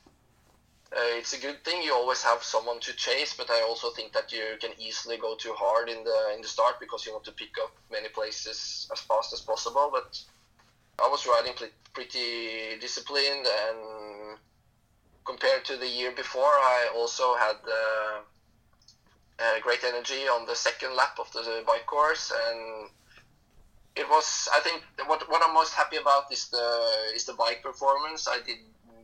uh, 0.93 1.17
it's 1.17 1.33
a 1.33 1.39
good 1.39 1.63
thing. 1.63 1.81
You 1.81 1.93
always 1.93 2.21
have 2.23 2.43
someone 2.43 2.79
to 2.81 2.93
chase, 2.95 3.33
but 3.33 3.49
I 3.49 3.61
also 3.61 3.91
think 3.91 4.11
that 4.11 4.31
you 4.31 4.57
can 4.59 4.71
easily 4.77 5.17
go 5.17 5.35
too 5.35 5.53
hard 5.55 5.89
in 5.89 6.03
the 6.03 6.33
in 6.35 6.41
the 6.41 6.47
start 6.47 6.79
because 6.79 7.05
you 7.05 7.13
want 7.13 7.23
to 7.25 7.31
pick 7.31 7.55
up 7.63 7.71
many 7.91 8.09
places 8.09 8.89
as 8.91 8.99
fast 8.99 9.31
as 9.31 9.41
possible. 9.41 9.89
But 9.91 10.19
I 11.01 11.07
was 11.07 11.25
riding 11.25 11.53
pretty 11.93 12.77
disciplined, 12.79 13.47
and 13.47 13.79
compared 15.25 15.65
to 15.65 15.77
the 15.77 15.87
year 15.87 16.11
before, 16.11 16.43
I 16.43 16.91
also 16.95 17.35
had 17.35 17.57
uh, 17.67 18.19
uh, 19.39 19.59
great 19.61 19.83
energy 19.83 20.27
on 20.27 20.45
the 20.45 20.55
second 20.55 20.95
lap 20.95 21.17
of 21.19 21.31
the 21.31 21.63
bike 21.65 21.85
course, 21.85 22.31
and 22.47 22.89
it 23.95 24.07
was. 24.09 24.47
I 24.53 24.59
think 24.61 24.83
what 25.07 25.29
what 25.29 25.41
I'm 25.45 25.53
most 25.53 25.73
happy 25.73 25.97
about 25.97 26.31
is 26.31 26.47
the 26.49 26.67
is 27.13 27.25
the 27.25 27.33
bike 27.33 27.61
performance. 27.63 28.27
I 28.27 28.39
did 28.45 28.57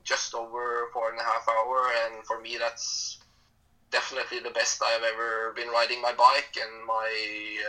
just 0.03 0.34
over 0.34 0.89
four 0.93 1.12
and 1.12 1.19
a 1.19 1.23
half 1.23 1.47
hour, 1.49 1.91
and 2.06 2.25
for 2.25 2.39
me 2.39 2.58
that's 2.58 3.19
definitely 3.91 4.39
the 4.39 4.51
best 4.51 4.82
I've 4.84 5.03
ever 5.03 5.53
been 5.56 5.69
riding 5.69 6.01
my 6.01 6.13
bike, 6.13 6.56
and 6.62 6.86
my 6.86 7.10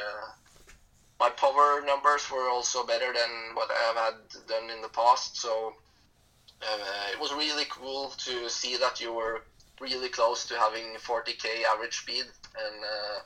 uh, 0.04 0.32
my 1.20 1.30
power 1.30 1.82
numbers 1.84 2.30
were 2.30 2.48
also 2.48 2.84
better 2.84 3.12
than 3.12 3.54
what 3.54 3.70
I 3.70 3.80
have 3.88 3.96
had 3.96 4.46
done 4.46 4.70
in 4.70 4.80
the 4.80 4.88
past. 4.88 5.36
So 5.36 5.74
uh, 6.62 7.12
it 7.12 7.20
was 7.20 7.32
really 7.32 7.64
cool 7.70 8.10
to 8.18 8.48
see 8.48 8.76
that 8.76 9.00
you 9.00 9.12
were 9.12 9.44
really 9.80 10.08
close 10.08 10.46
to 10.46 10.54
having 10.58 10.96
40k 10.98 11.64
average 11.72 11.96
speed, 11.98 12.24
and 12.64 12.84
uh, 12.84 13.20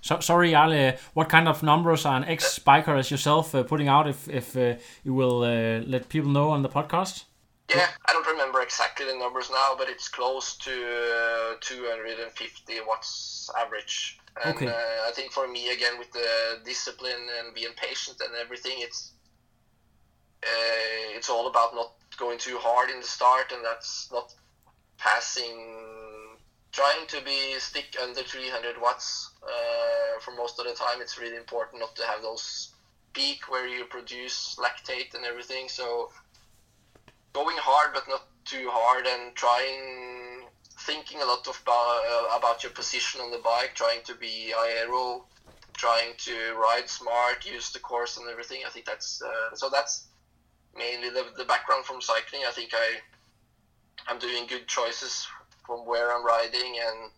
So, 0.00 0.20
sorry, 0.20 0.52
Jarle, 0.52 0.98
what 1.14 1.28
kind 1.28 1.48
of 1.48 1.62
numbers 1.62 2.06
are 2.06 2.16
an 2.16 2.24
ex-biker 2.24 2.96
as 2.98 3.10
yourself 3.10 3.54
uh, 3.54 3.64
putting 3.64 3.88
out 3.88 4.08
if, 4.08 4.28
if 4.28 4.56
uh, 4.56 4.76
you 5.02 5.14
will 5.14 5.42
uh, 5.42 5.80
let 5.86 6.08
people 6.08 6.30
know 6.30 6.50
on 6.50 6.62
the 6.62 6.68
podcast? 6.68 7.24
Yeah, 7.68 7.88
I 8.06 8.12
don't 8.12 8.26
remember 8.26 8.60
exactly 8.62 9.06
the 9.06 9.16
numbers 9.18 9.50
now, 9.50 9.74
but 9.76 9.88
it's 9.88 10.08
close 10.08 10.56
to 10.58 10.70
uh, 10.70 11.54
250 11.60 12.80
watts 12.86 13.50
average. 13.60 14.18
And 14.44 14.56
Okay. 14.56 14.68
uh, 14.68 15.08
I 15.08 15.10
think 15.12 15.32
for 15.32 15.48
me, 15.48 15.70
again, 15.70 15.98
with 15.98 16.12
the 16.12 16.60
discipline 16.64 17.26
and 17.38 17.54
being 17.54 17.72
patient 17.76 18.20
and 18.20 18.34
everything, 18.40 18.74
it's 18.78 19.12
uh, 20.42 21.16
it's 21.16 21.28
all 21.30 21.48
about 21.48 21.74
not 21.74 21.92
going 22.16 22.38
too 22.38 22.58
hard 22.58 22.90
in 22.90 23.00
the 23.00 23.06
start, 23.06 23.52
and 23.52 23.64
that's 23.64 24.08
not 24.12 24.32
passing. 24.98 25.56
Trying 26.72 27.06
to 27.08 27.22
be 27.24 27.54
stick 27.58 27.96
under 28.02 28.22
300 28.22 28.80
watts 28.80 29.30
uh, 29.42 30.20
for 30.20 30.34
most 30.36 30.58
of 30.58 30.66
the 30.66 30.74
time. 30.74 31.00
It's 31.00 31.18
really 31.18 31.36
important 31.36 31.80
not 31.80 31.96
to 31.96 32.04
have 32.04 32.20
those 32.20 32.74
peak 33.14 33.48
where 33.48 33.66
you 33.66 33.86
produce 33.86 34.56
lactate 34.58 35.14
and 35.14 35.24
everything. 35.24 35.68
So 35.68 36.10
going 37.32 37.56
hard 37.58 37.92
but 37.92 38.08
not 38.08 38.24
too 38.46 38.68
hard 38.70 39.06
and 39.06 39.34
trying 39.34 40.48
thinking 40.86 41.20
a 41.20 41.24
lot 41.24 41.46
of 41.48 41.60
about, 41.62 42.00
uh, 42.08 42.38
about 42.38 42.62
your 42.62 42.72
position 42.72 43.20
on 43.20 43.30
the 43.30 43.42
bike 43.44 43.72
trying 43.74 44.00
to 44.04 44.14
be 44.14 44.54
aero 44.56 45.24
trying 45.74 46.12
to 46.16 46.32
ride 46.54 46.88
smart 46.88 47.44
use 47.44 47.72
the 47.72 47.78
course 47.78 48.16
and 48.16 48.26
everything 48.30 48.60
i 48.66 48.70
think 48.70 48.86
that's 48.86 49.20
uh, 49.20 49.54
so 49.54 49.68
that's 49.70 50.06
mainly 50.76 51.10
the, 51.10 51.24
the 51.36 51.44
background 51.44 51.84
from 51.84 52.00
cycling 52.00 52.42
i 52.46 52.50
think 52.50 52.70
i 52.74 52.88
i'm 54.08 54.18
doing 54.18 54.46
good 54.46 54.66
choices 54.66 55.26
from 55.66 55.86
where 55.86 56.12
i'm 56.14 56.24
riding 56.24 56.78
and 56.86 57.10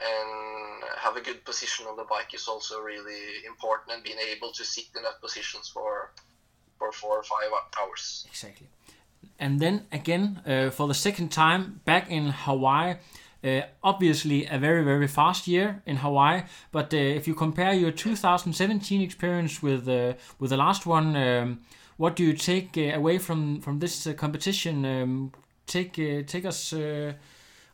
and 0.00 0.84
have 0.96 1.16
a 1.16 1.20
good 1.20 1.44
position 1.44 1.86
on 1.86 1.96
the 1.96 2.04
bike 2.04 2.34
is 2.34 2.48
also 2.48 2.80
really 2.80 3.44
important 3.46 3.94
and 3.94 4.02
being 4.02 4.18
able 4.34 4.50
to 4.52 4.64
sit 4.64 4.86
in 4.96 5.02
that 5.02 5.20
positions 5.20 5.68
for 5.68 6.12
for 6.78 6.90
four 6.92 7.18
or 7.18 7.22
five 7.22 7.50
hours 7.80 8.26
Exactly. 8.28 8.68
And 9.38 9.58
then 9.60 9.86
again, 9.92 10.40
uh, 10.46 10.70
for 10.70 10.86
the 10.86 10.94
second 10.94 11.30
time, 11.30 11.80
back 11.84 12.10
in 12.10 12.28
Hawaii. 12.28 12.96
Uh, 13.44 13.62
obviously, 13.82 14.46
a 14.46 14.56
very 14.56 14.84
very 14.84 15.08
fast 15.08 15.48
year 15.48 15.82
in 15.84 15.96
Hawaii. 15.96 16.42
But 16.70 16.94
uh, 16.94 16.96
if 16.96 17.26
you 17.26 17.34
compare 17.34 17.72
your 17.72 17.90
2017 17.90 19.02
experience 19.02 19.60
with 19.60 19.88
uh, 19.88 20.14
with 20.38 20.50
the 20.50 20.56
last 20.56 20.86
one, 20.86 21.16
um, 21.16 21.60
what 22.02 22.16
do 22.16 22.24
you 22.24 22.32
take 22.32 22.76
uh, 22.76 22.98
away 22.98 23.16
from 23.16 23.60
from 23.60 23.78
this 23.78 24.06
uh, 24.08 24.12
competition? 24.12 24.84
Um, 24.84 25.32
take 25.66 25.92
uh, 26.00 26.22
take 26.26 26.44
us 26.44 26.72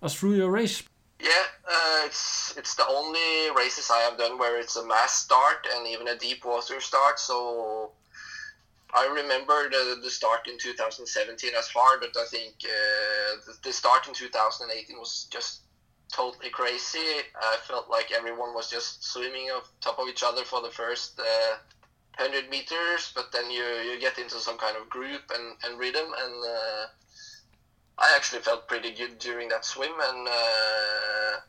us 0.07 0.13
through 0.15 0.35
your 0.35 0.51
race. 0.51 0.83
Yeah, 1.19 1.47
uh, 1.67 2.03
it's 2.05 2.55
it's 2.59 2.75
the 2.75 2.87
only 2.87 3.31
races 3.57 3.91
I 3.91 4.01
have 4.07 4.19
done 4.19 4.39
where 4.39 4.61
it's 4.61 4.77
a 4.77 4.85
mass 4.85 5.15
start 5.25 5.67
and 5.75 5.89
even 5.89 6.09
a 6.09 6.17
deep 6.17 6.45
water 6.45 6.79
start. 6.79 7.19
So 7.19 7.93
I 8.93 9.07
remember 9.07 9.71
the, 9.71 9.99
the 10.03 10.11
start 10.11 10.47
in 10.47 10.59
2017 10.59 11.53
as 11.59 11.69
hard, 11.69 12.01
but 12.01 12.15
I 12.21 12.27
think 12.27 12.53
uh, 12.65 13.37
the, 13.47 13.53
the 13.63 13.73
start 13.73 14.09
in 14.09 14.13
2018 14.13 14.99
was 14.99 15.27
just 15.31 15.63
totally 16.13 16.51
crazy. 16.51 17.09
I 17.53 17.57
felt 17.67 17.89
like 17.89 18.13
everyone 18.13 18.53
was 18.55 18.69
just 18.69 19.05
swimming 19.05 19.49
on 19.55 19.63
top 19.81 19.99
of 19.99 20.07
each 20.07 20.23
other 20.23 20.45
for 20.45 20.61
the 20.61 20.71
first 20.71 21.19
uh, 21.19 21.57
100 22.19 22.51
meters, 22.51 23.13
but 23.15 23.31
then 23.33 23.51
you, 23.51 23.63
you 23.63 24.01
get 24.01 24.19
into 24.19 24.37
some 24.41 24.59
kind 24.59 24.77
of 24.77 24.89
group 24.91 25.23
and, 25.35 25.57
and 25.65 25.79
rhythm, 25.79 26.07
and 26.07 26.35
uh, 26.45 26.87
I 27.99 28.13
actually 28.17 28.43
felt 28.43 28.67
pretty 28.67 28.93
good 28.93 29.19
during 29.19 29.49
that 29.51 29.65
swim, 29.65 29.93
and 30.01 30.29
uh, 30.29 31.41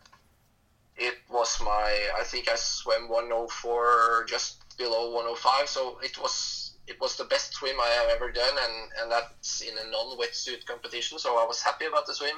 it 0.98 1.16
was 1.30 1.60
my 1.62 2.10
I 2.20 2.24
think 2.24 2.50
I 2.50 2.56
swam 2.56 3.10
104 3.10 4.26
just 4.28 4.78
below 4.78 5.12
105, 5.14 5.68
so 5.68 6.00
it 6.04 6.22
was 6.22 6.74
it 6.88 7.00
was 7.00 7.16
the 7.18 7.26
best 7.26 7.54
swim 7.54 7.76
I 7.80 7.88
have 7.88 8.10
ever 8.10 8.32
done, 8.32 8.56
and 8.64 8.92
and 9.02 9.12
that's 9.12 9.62
in 9.62 9.76
a 9.78 9.90
non-wetsuit 9.90 10.66
competition, 10.66 11.18
so 11.20 11.38
I 11.38 11.46
was 11.46 11.62
happy 11.62 11.86
about 11.86 12.06
the 12.06 12.14
swim. 12.14 12.38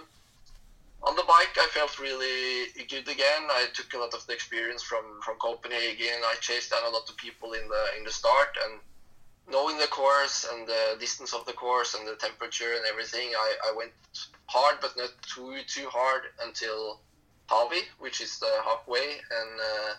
On 1.04 1.16
the 1.16 1.24
bike, 1.24 1.58
I 1.58 1.68
felt 1.72 2.00
really 2.00 2.68
good 2.88 3.08
again. 3.08 3.44
I 3.50 3.66
took 3.74 3.94
a 3.94 3.98
lot 3.98 4.14
of 4.14 4.26
the 4.28 4.34
experience 4.34 4.84
from 4.84 5.20
from 5.26 5.38
Copenhagen. 5.38 5.92
Again 5.92 6.22
I 6.24 6.36
chased 6.42 6.72
down 6.72 6.84
a 6.86 6.90
lot 6.90 7.10
of 7.10 7.18
people 7.18 7.54
in 7.54 7.68
the 7.68 7.84
in 7.98 8.04
the 8.04 8.12
start, 8.12 8.56
and 8.64 8.80
knowing 9.50 9.78
the 9.80 9.88
course 9.88 10.46
and 10.52 10.68
the 10.68 10.98
distance 11.00 11.34
of 11.34 11.46
the 11.46 11.54
course 11.54 11.96
and 11.96 12.08
the 12.08 12.16
temperature 12.16 12.74
and 12.76 12.86
everything, 12.86 13.30
I, 13.36 13.50
I 13.70 13.72
went 13.76 13.92
hard, 14.46 14.78
but 14.80 14.96
not 14.96 15.10
too 15.24 15.58
too 15.68 15.88
hard 15.90 16.22
until 16.46 17.00
Hawi, 17.50 17.82
which 18.00 18.22
is 18.22 18.38
the 18.40 18.52
halfway, 18.64 19.20
and 19.40 19.60
uh, 19.60 19.94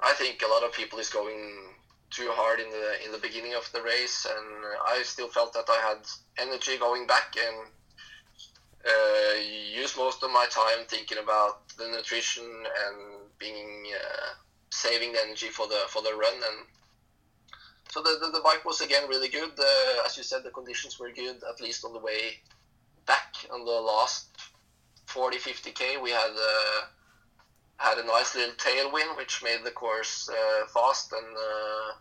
I 0.00 0.12
think 0.14 0.42
a 0.42 0.48
lot 0.48 0.62
of 0.62 0.72
people 0.72 0.98
is 1.00 1.10
going 1.10 1.74
too 2.10 2.30
hard 2.30 2.60
in 2.60 2.70
the 2.70 3.04
in 3.04 3.12
the 3.12 3.18
beginning 3.18 3.54
of 3.54 3.68
the 3.72 3.82
race, 3.82 4.24
and 4.24 4.64
I 4.86 5.02
still 5.02 5.28
felt 5.28 5.52
that 5.54 5.68
I 5.68 5.78
had 5.88 6.00
energy 6.38 6.78
going 6.78 7.06
back 7.06 7.36
and 7.36 7.68
uh, 8.88 9.34
use 9.74 9.96
most 9.96 10.22
of 10.22 10.30
my 10.30 10.46
time 10.50 10.84
thinking 10.86 11.18
about 11.18 11.68
the 11.76 11.88
nutrition 11.88 12.44
and 12.44 12.96
being 13.38 13.86
uh, 13.94 14.34
saving 14.70 15.12
the 15.12 15.20
energy 15.20 15.48
for 15.48 15.66
the 15.66 15.80
for 15.88 16.02
the 16.02 16.14
run 16.14 16.34
and 16.34 16.66
so 17.90 18.02
the, 18.02 18.18
the, 18.20 18.32
the 18.32 18.40
bike 18.44 18.64
was 18.66 18.82
again 18.82 19.08
really 19.08 19.28
good. 19.28 19.52
Uh, 19.58 20.04
as 20.06 20.16
you 20.16 20.22
said 20.22 20.42
the 20.44 20.50
conditions 20.50 20.98
were 20.98 21.10
good 21.10 21.36
at 21.48 21.60
least 21.60 21.84
on 21.84 21.92
the 21.92 21.98
way 21.98 22.40
back 23.06 23.34
on 23.52 23.64
the 23.64 23.70
last 23.70 24.26
40 25.06 25.38
50k 25.38 26.02
we 26.02 26.10
had 26.10 26.32
uh, 26.36 26.86
had 27.78 27.98
a 27.98 28.06
nice 28.06 28.34
little 28.34 28.54
tailwind 28.54 29.16
which 29.16 29.42
made 29.42 29.60
the 29.64 29.70
course 29.70 30.28
uh, 30.28 30.66
fast 30.66 31.12
and 31.12 31.36
uh, 31.36 31.92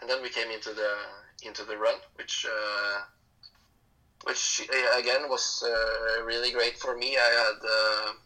and 0.00 0.08
then 0.08 0.22
we 0.22 0.28
came 0.28 0.50
into 0.50 0.72
the 0.72 0.94
into 1.42 1.64
the 1.64 1.76
run 1.76 1.94
which 2.16 2.46
which 4.24 4.68
again 4.96 5.28
was 5.28 5.64
really 6.24 6.50
great 6.50 6.76
for 6.76 6.96
me 6.96 7.16
I 7.16 7.30
had 7.44 8.16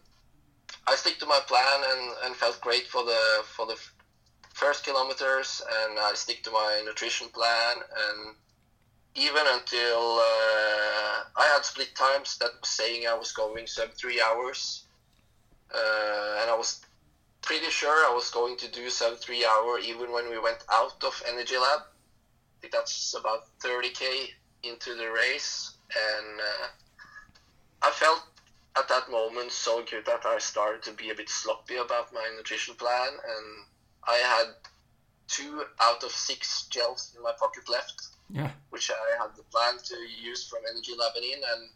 I 0.87 0.97
stick 0.97 1.19
to 1.21 1.27
my 1.27 1.41
plan 1.47 1.81
and, 1.91 2.15
and 2.25 2.37
felt 2.37 2.61
great 2.61 2.87
for 2.87 3.03
the 3.03 3.43
for 3.45 3.67
the 3.67 3.79
first 4.53 4.85
kilometers, 4.85 5.63
and 5.83 5.99
I 5.99 6.15
stick 6.15 6.43
to 6.45 6.51
my 6.51 6.83
nutrition 6.85 7.29
plan. 7.29 7.77
And 7.77 8.35
even 9.15 9.45
until 9.47 10.19
uh, 10.19 11.25
I 11.37 11.47
had 11.53 11.65
split 11.65 11.95
times 11.95 12.37
that 12.39 12.51
was 12.61 12.69
saying 12.69 13.07
I 13.07 13.15
was 13.15 13.33
going 13.33 13.67
sub 13.67 13.93
three 13.95 14.21
hours, 14.21 14.85
uh, 15.75 16.39
and 16.41 16.51
I 16.51 16.55
was 16.57 16.81
pretty 17.41 17.71
sure 17.71 18.07
I 18.11 18.15
was 18.15 18.31
going 18.31 18.57
to 18.59 18.71
do 18.71 18.91
sub 18.91 19.17
three 19.17 19.45
hour 19.45 19.79
even 19.79 20.13
when 20.13 20.29
we 20.29 20.39
went 20.39 20.65
out 20.71 21.03
of 21.03 21.23
Energy 21.27 21.57
Lab. 21.57 21.81
I 21.81 22.61
think 22.61 22.73
that's 22.73 23.15
about 23.15 23.45
30k 23.61 24.29
into 24.63 24.95
the 24.95 25.11
race, 25.11 25.74
and 25.97 26.41
uh, 26.41 26.67
I 27.83 27.91
felt 27.91 28.23
at 28.77 28.89
that 28.89 29.11
moment 29.11 29.53
so 29.53 29.85
good 29.89 30.05
that 30.07 30.27
I 30.27 30.39
started 30.39 30.83
to 30.85 30.93
be 30.93 31.11
a 31.11 31.15
bit 31.15 31.29
sloppy 31.29 31.77
about 31.77 32.13
my 32.13 32.29
nutrition 32.37 32.75
plan, 32.75 33.09
and 33.09 33.65
I 34.07 34.17
had 34.17 34.47
two 35.29 35.65
out 35.81 36.03
of 36.03 36.11
six 36.11 36.67
gels 36.69 37.13
in 37.17 37.23
my 37.23 37.33
pocket 37.39 37.69
left, 37.69 38.09
yeah. 38.31 38.51
which 38.71 38.91
I 38.91 39.23
had 39.23 39.37
the 39.37 39.43
plan 39.45 39.79
to 39.85 39.97
use 40.23 40.49
from 40.49 40.61
Energy 40.71 40.93
Lab 40.99 41.13
on, 41.17 41.23
and 41.23 41.71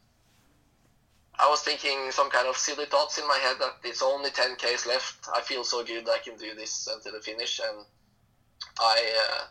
I 1.38 1.48
was 1.48 1.62
thinking 1.62 2.10
some 2.10 2.30
kind 2.30 2.48
of 2.48 2.56
silly 2.56 2.86
thoughts 2.86 3.18
in 3.18 3.28
my 3.28 3.38
head 3.38 3.56
that 3.60 3.76
it's 3.84 4.02
only 4.02 4.30
10 4.30 4.56
k's 4.56 4.86
left. 4.86 5.28
I 5.34 5.40
feel 5.40 5.62
so 5.62 5.84
good 5.84 6.08
I 6.08 6.18
can 6.18 6.36
do 6.36 6.54
this 6.54 6.88
until 6.92 7.12
the 7.12 7.20
finish, 7.20 7.60
and 7.60 7.86
I 8.80 9.12
uh, 9.28 9.44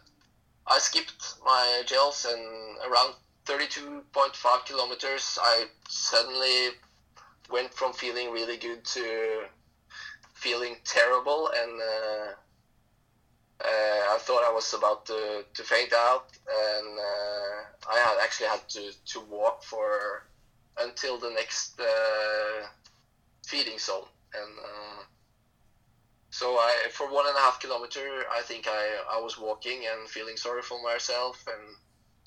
I 0.67 0.79
skipped 0.79 1.35
my 1.45 1.83
gels, 1.85 2.25
and 2.25 2.77
around 2.91 3.13
32.5 3.47 4.65
kilometers, 4.65 5.39
I 5.41 5.67
suddenly 5.87 6.75
went 7.49 7.73
from 7.73 7.93
feeling 7.93 8.29
really 8.31 8.57
good 8.57 8.83
to 8.83 9.45
feeling 10.33 10.75
terrible, 10.83 11.49
and 11.55 11.81
uh, 11.81 12.31
uh, 13.63 14.13
I 14.13 14.17
thought 14.19 14.43
I 14.43 14.51
was 14.53 14.73
about 14.73 15.05
to, 15.05 15.45
to 15.53 15.63
faint 15.63 15.93
out, 15.93 16.25
and 16.47 16.99
uh, 16.99 17.89
I 17.89 17.99
had 17.99 18.17
actually 18.21 18.47
had 18.47 18.67
to, 18.69 18.91
to 19.13 19.19
walk 19.21 19.63
for 19.63 20.27
until 20.79 21.17
the 21.17 21.29
next 21.29 21.79
uh, 21.79 22.67
feeding 23.47 23.79
zone, 23.79 24.03
and 24.33 24.59
uh, 24.59 25.03
so 26.31 26.55
I 26.55 26.89
for 26.91 27.11
one 27.11 27.25
and 27.27 27.35
a 27.35 27.39
half 27.39 27.61
kilometer, 27.61 28.25
I 28.29 28.41
think 28.41 28.67
I, 28.67 29.17
I 29.17 29.21
was 29.21 29.39
walking 29.39 29.85
and 29.89 30.07
feeling 30.09 30.35
sorry 30.35 30.61
for 30.61 30.83
myself 30.83 31.43
and 31.47 31.75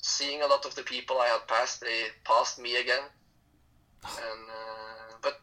seeing 0.02 0.42
a 0.42 0.46
lot 0.46 0.66
of 0.66 0.74
the 0.74 0.82
people 0.82 1.18
I 1.18 1.26
had 1.26 1.46
passed, 1.48 1.80
they 1.80 2.04
passed 2.24 2.58
me 2.58 2.80
again, 2.80 3.02
and 4.04 4.42
uh, 4.48 5.14
but 5.22 5.40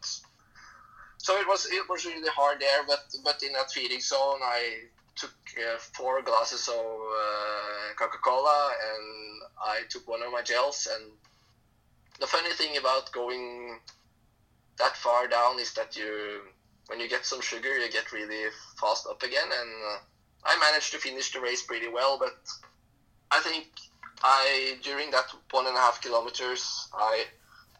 so 1.18 1.38
it 1.38 1.46
was 1.46 1.66
it 1.66 1.88
was 1.88 2.04
really 2.04 2.28
hard 2.28 2.60
there. 2.60 2.84
But 2.86 3.04
but 3.24 3.42
in 3.42 3.52
that 3.52 3.70
feeding 3.70 4.00
zone, 4.00 4.40
I 4.42 4.88
took 5.18 5.34
uh, 5.58 5.78
four 5.78 6.22
glasses 6.22 6.68
of 6.68 6.74
uh, 6.76 7.94
Coca 7.98 8.18
Cola 8.24 8.70
and 8.88 9.42
I 9.60 9.80
took 9.90 10.06
one 10.06 10.22
of 10.22 10.32
my 10.32 10.42
gels. 10.42 10.86
And 10.94 11.10
the 12.20 12.26
funny 12.26 12.52
thing 12.52 12.76
about 12.76 13.12
going 13.12 13.80
that 14.78 14.96
far 14.96 15.26
down 15.26 15.58
is 15.58 15.74
that 15.74 15.96
you 15.96 16.42
when 16.86 17.00
you 17.00 17.08
get 17.08 17.26
some 17.26 17.42
sugar, 17.42 17.76
you 17.78 17.90
get 17.90 18.12
really 18.12 18.50
fast 18.80 19.06
up 19.06 19.22
again. 19.22 19.50
And 19.60 19.70
uh, 19.92 19.98
I 20.44 20.58
managed 20.58 20.92
to 20.92 20.98
finish 20.98 21.32
the 21.32 21.40
race 21.40 21.62
pretty 21.62 21.88
well, 21.88 22.18
but 22.18 22.38
I 23.30 23.40
think 23.40 23.66
I 24.22 24.76
during 24.82 25.10
that 25.10 25.32
one 25.50 25.66
and 25.66 25.76
a 25.76 25.80
half 25.80 26.00
kilometers, 26.00 26.88
I 26.94 27.24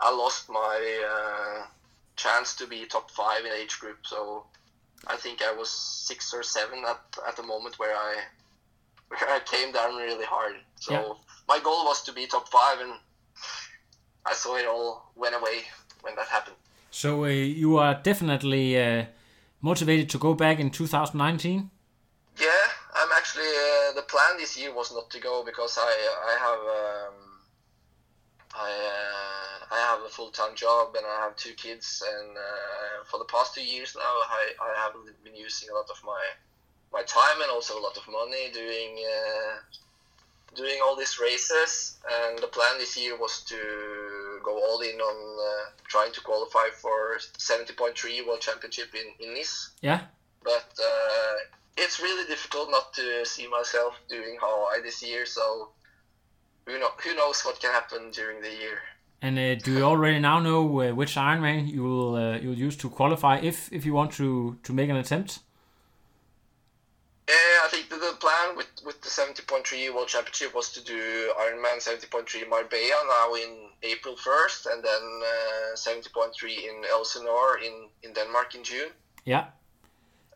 I 0.01 0.15
lost 0.15 0.49
my 0.49 0.79
uh, 1.15 1.67
chance 2.17 2.55
to 2.57 2.67
be 2.67 2.87
top 2.87 3.11
five 3.11 3.45
in 3.45 3.53
age 3.53 3.79
group. 3.81 3.99
So 4.05 4.45
I 5.07 5.17
think 5.17 5.43
I 5.43 5.53
was 5.53 5.71
six 5.71 6.33
or 6.35 6.43
seven 6.43 6.85
at, 6.87 7.01
at 7.27 7.37
the 7.37 7.43
moment 7.43 7.79
where 7.79 7.97
I 7.97 8.17
where 9.09 9.31
I 9.31 9.41
came 9.41 9.73
down 9.73 9.97
really 9.97 10.25
hard. 10.25 10.57
So 10.81 10.93
yeah. 10.93 11.13
my 11.49 11.59
goal 11.63 11.85
was 11.85 12.03
to 12.05 12.13
be 12.13 12.27
top 12.27 12.49
five, 12.49 12.81
and 12.81 12.93
I 14.27 14.35
saw 14.35 14.57
it 14.57 14.67
all 14.67 15.11
went 15.17 15.35
away 15.35 15.63
when 16.03 16.15
that 16.17 16.29
happened. 16.29 16.57
So 16.91 17.25
uh, 17.25 17.29
you 17.29 17.79
are 17.79 17.95
definitely 17.95 18.81
uh, 18.81 19.07
motivated 19.61 20.09
to 20.11 20.19
go 20.19 20.35
back 20.35 20.59
in 20.59 20.71
2019. 20.71 21.71
Yeah, 22.41 22.47
I'm 22.99 23.13
actually. 23.17 23.47
Uh, 23.47 23.93
the 23.95 24.03
plan 24.03 24.37
this 24.39 24.59
year 24.59 24.75
was 24.75 24.93
not 24.93 25.11
to 25.11 25.21
go 25.21 25.45
because 25.45 25.79
I 25.79 25.93
I 26.31 26.35
have 26.47 26.63
um, 26.83 27.17
I 28.55 28.71
uh, 28.71 29.75
I 29.75 29.79
have 29.91 30.01
a 30.03 30.09
full 30.09 30.31
time 30.31 30.55
job 30.57 30.97
and 30.97 31.07
I 31.07 31.21
have 31.25 31.37
two 31.37 31.53
kids, 31.53 32.03
and 32.03 32.37
uh, 32.37 33.05
for 33.05 33.19
the 33.19 33.25
past 33.27 33.55
two 33.55 33.65
years 33.65 33.95
now, 33.97 34.03
I, 34.03 34.53
I 34.61 34.71
have 34.83 34.93
been 35.23 35.37
using 35.37 35.69
a 35.71 35.75
lot 35.75 35.89
of 35.91 36.03
my 36.05 36.23
my 36.93 37.03
time 37.03 37.41
and 37.43 37.51
also 37.51 37.79
a 37.79 37.83
lot 37.83 37.97
of 37.97 38.03
money 38.09 38.51
doing 38.53 38.99
uh, 38.99 39.59
doing 40.55 40.79
all 40.83 40.97
these 40.97 41.19
races. 41.21 41.99
And 42.11 42.39
the 42.39 42.49
plan 42.49 42.79
this 42.79 42.97
year 42.97 43.17
was 43.17 43.43
to 43.45 44.41
go 44.43 44.59
all 44.59 44.81
in 44.81 45.01
on 45.01 45.39
uh, 45.39 45.71
trying 45.87 46.13
to 46.13 46.21
qualify 46.21 46.69
for 46.81 47.19
70.3 47.39 48.27
World 48.27 48.41
Championship 48.41 48.95
in, 48.95 49.25
in 49.25 49.35
Nice. 49.35 49.71
Yeah. 49.83 50.01
But 50.43 50.73
uh, 50.83 51.35
it's 51.79 52.01
really 52.01 52.27
difficult 52.27 52.71
not 52.71 52.93
to 52.95 53.25
see 53.25 53.47
myself 53.49 53.95
doing 54.09 54.37
Hawaii 54.41 54.83
this 54.83 55.03
year, 55.03 55.25
so 55.27 55.71
who, 56.67 56.79
know, 56.79 56.91
who 57.03 57.15
knows 57.15 57.43
what 57.43 57.61
can 57.61 57.73
happen 57.73 58.11
during 58.11 58.43
the 58.43 58.51
year. 58.51 58.79
And 59.23 59.39
uh, 59.39 59.55
do 59.57 59.73
you 59.73 59.83
already 59.83 60.21
now 60.21 60.39
know 60.39 60.63
uh, 60.81 60.95
which 60.95 61.17
Ironman 61.17 61.69
you 61.69 61.83
will 61.83 62.15
uh, 62.15 62.39
you'll 62.39 62.63
use 62.69 62.77
to 62.77 62.89
qualify 62.89 63.39
if 63.39 63.73
if 63.73 63.85
you 63.85 63.93
want 63.93 64.13
to 64.13 64.57
to 64.63 64.73
make 64.73 64.91
an 64.91 64.97
attempt? 64.97 65.41
Yeah, 67.29 67.67
I 67.67 67.69
think 67.69 67.89
the, 67.89 67.97
the 67.97 68.15
plan 68.21 68.57
with 68.57 68.71
with 68.87 69.01
the 69.03 69.09
70.3 69.09 69.93
World 69.93 70.07
Championship 70.07 70.55
was 70.55 70.71
to 70.73 70.85
do 70.85 71.33
Ironman 71.37 71.79
70.3 71.83 72.49
Marbella 72.49 73.01
now 73.17 73.35
in 73.35 73.51
April 73.83 74.15
1st, 74.15 74.73
and 74.73 74.85
then 74.85 75.05
70.3 75.75 76.43
in 76.69 76.85
Elsinore 76.89 77.59
in 77.59 77.89
in 78.05 78.13
Denmark 78.13 78.55
in 78.55 78.63
June. 78.63 78.91
Yeah. 79.25 79.47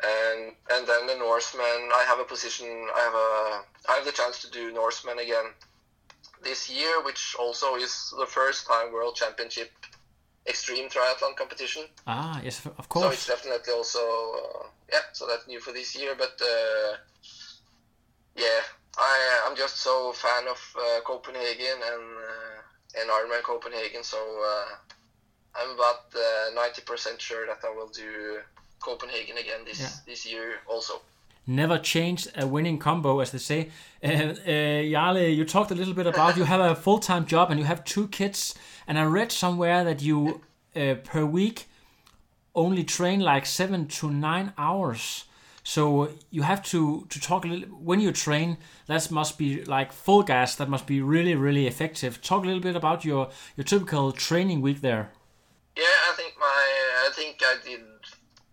And 0.03 0.53
and 0.71 0.87
then 0.87 1.07
the 1.07 1.17
Norseman, 1.17 1.91
I 1.95 2.05
have 2.09 2.19
a 2.19 2.25
position. 2.25 2.67
I 2.67 3.01
have 3.01 3.15
a 3.15 3.91
I 3.91 3.97
have 3.97 4.05
the 4.05 4.13
chance 4.13 4.41
to 4.43 4.51
do 4.51 4.73
Norseman 4.73 5.19
again 5.19 5.55
this 6.43 6.69
year, 6.69 7.03
which 7.05 7.37
also 7.39 7.77
is 7.77 8.13
the 8.19 8.27
first 8.27 8.67
time 8.67 8.93
World 8.93 9.15
Championship 9.15 9.71
extreme 10.49 10.89
triathlon 10.89 11.37
competition. 11.37 11.85
Ah, 12.07 12.41
yes, 12.43 12.67
of 12.67 12.89
course. 12.89 13.05
So 13.05 13.11
it's 13.13 13.27
definitely 13.27 13.73
also 13.73 14.01
uh, 14.01 14.67
yeah. 14.91 15.07
So 15.13 15.27
that's 15.27 15.47
new 15.47 15.61
for 15.61 15.73
this 15.73 15.95
year, 15.95 16.15
but 16.19 16.35
uh, 16.43 16.97
yeah, 18.35 18.61
I 18.99 19.43
I'm 19.47 19.57
just 19.57 19.77
so 19.77 20.13
fan 20.13 20.49
of 20.49 20.61
uh, 20.77 21.01
Copenhagen 21.05 21.79
and 21.93 22.03
uh, 22.19 23.01
and 23.01 23.09
Ironman 23.09 23.43
Copenhagen. 23.43 24.03
So 24.03 24.19
uh, 24.19 24.75
I'm 25.55 25.71
about 25.71 26.11
uh, 26.17 26.51
ninety 26.55 26.83
percent 26.83 27.21
sure 27.21 27.47
that 27.47 27.61
I 27.65 27.71
will 27.71 27.89
do 27.89 28.41
Copenhagen 28.83 29.37
again 29.39 29.61
this 29.65 29.81
yeah. 29.81 29.89
this 30.07 30.27
year 30.31 30.61
also 30.67 31.03
never 31.47 31.79
changed 31.79 32.31
a 32.37 32.47
winning 32.47 32.79
combo, 32.79 33.21
as 33.21 33.31
they 33.31 33.39
say. 33.39 33.71
Uh, 34.03 34.07
uh, 34.07 34.83
Jarle, 34.85 35.35
you 35.35 35.45
talked 35.45 35.71
a 35.71 35.75
little 35.75 35.95
bit 35.95 36.07
about 36.07 36.37
you 36.37 36.45
have 36.45 36.61
a 36.61 36.75
full 36.75 36.99
time 36.99 37.27
job 37.27 37.51
and 37.51 37.59
you 37.59 37.67
have 37.67 37.85
two 37.85 38.09
kids, 38.09 38.55
and 38.87 38.99
I 38.99 39.05
read 39.05 39.33
somewhere 39.33 39.85
that 39.85 40.03
you 40.03 40.43
uh, 40.77 40.95
per 41.03 41.25
week 41.25 41.69
only 42.55 42.85
train 42.85 43.21
like 43.21 43.47
seven 43.47 43.87
to 43.87 44.11
nine 44.11 44.53
hours. 44.59 45.25
So 45.65 46.11
you 46.31 46.43
have 46.43 46.63
to 46.65 47.07
to 47.09 47.21
talk 47.21 47.45
a 47.45 47.49
little 47.49 47.69
when 47.69 48.01
you 48.01 48.13
train. 48.13 48.59
That 48.87 49.11
must 49.11 49.39
be 49.39 49.65
like 49.65 49.93
full 49.93 50.23
gas. 50.23 50.57
That 50.57 50.69
must 50.69 50.87
be 50.87 51.01
really 51.01 51.35
really 51.35 51.67
effective. 51.67 52.21
Talk 52.21 52.43
a 52.43 52.47
little 52.47 52.63
bit 52.63 52.77
about 52.77 53.05
your 53.05 53.31
your 53.57 53.65
typical 53.65 54.13
training 54.13 54.61
week 54.61 54.81
there. 54.81 55.13
Yeah, 55.77 55.85
I 56.11 56.15
think 56.17 56.35
my 56.39 56.67
I 57.07 57.11
think 57.15 57.41
I 57.41 57.57
did 57.65 57.81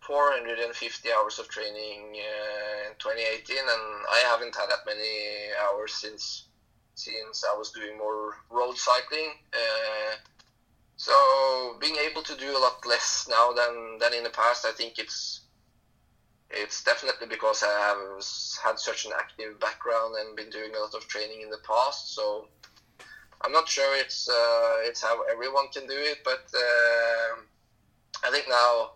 450 0.10 1.14
hours 1.14 1.38
of 1.38 1.48
training 1.50 2.18
uh, 2.18 2.90
in 2.90 2.96
2018, 2.98 3.58
and 3.60 3.70
I 4.10 4.24
haven't 4.26 4.56
had 4.56 4.66
that 4.68 4.84
many 4.84 5.54
hours 5.64 5.94
since 5.94 6.48
since 6.96 7.46
I 7.46 7.56
was 7.56 7.70
doing 7.70 7.96
more 7.96 8.34
road 8.50 8.76
cycling. 8.76 9.34
Uh, 9.54 10.16
so 10.98 11.78
being 11.80 11.96
able 11.96 12.24
to 12.24 12.36
do 12.36 12.58
a 12.58 12.60
lot 12.60 12.84
less 12.88 13.28
now 13.30 13.54
than 13.54 14.00
than 14.00 14.16
in 14.16 14.24
the 14.24 14.32
past, 14.32 14.66
I 14.66 14.72
think 14.72 14.98
it's 14.98 15.42
it's 16.50 16.84
definitely 16.84 17.28
because 17.28 17.62
I 17.62 17.70
have 17.70 18.24
had 18.64 18.80
such 18.80 19.06
an 19.06 19.12
active 19.16 19.60
background 19.60 20.16
and 20.20 20.36
been 20.36 20.50
doing 20.50 20.74
a 20.76 20.80
lot 20.80 20.96
of 20.96 21.08
training 21.08 21.42
in 21.42 21.52
the 21.52 21.62
past. 21.68 22.16
So 22.16 22.48
I'm 23.42 23.52
not 23.52 23.68
sure 23.70 23.96
it's 23.96 24.28
uh, 24.28 24.74
it's 24.88 25.04
how 25.04 25.22
everyone 25.32 25.68
can 25.68 25.86
do 25.86 26.00
it, 26.12 26.18
but 26.26 26.42
uh, 26.56 27.36
I 28.26 28.32
think 28.32 28.50
now 28.50 28.94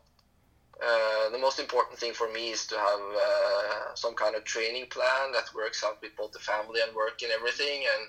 uh, 0.86 1.30
the 1.30 1.38
most 1.38 1.60
important 1.60 1.98
thing 1.98 2.14
for 2.14 2.32
me 2.32 2.52
is 2.52 2.66
to 2.68 2.76
have 2.76 3.00
uh, 3.00 3.96
some 3.96 4.14
kind 4.16 4.36
of 4.36 4.44
training 4.44 4.86
plan 4.88 5.32
that 5.32 5.46
works 5.56 5.84
out 5.84 6.02
with 6.02 6.16
both 6.18 6.32
the 6.32 6.40
family 6.40 6.82
and 6.86 6.96
work 6.96 7.22
and 7.22 7.32
everything, 7.32 7.84
and 7.94 8.04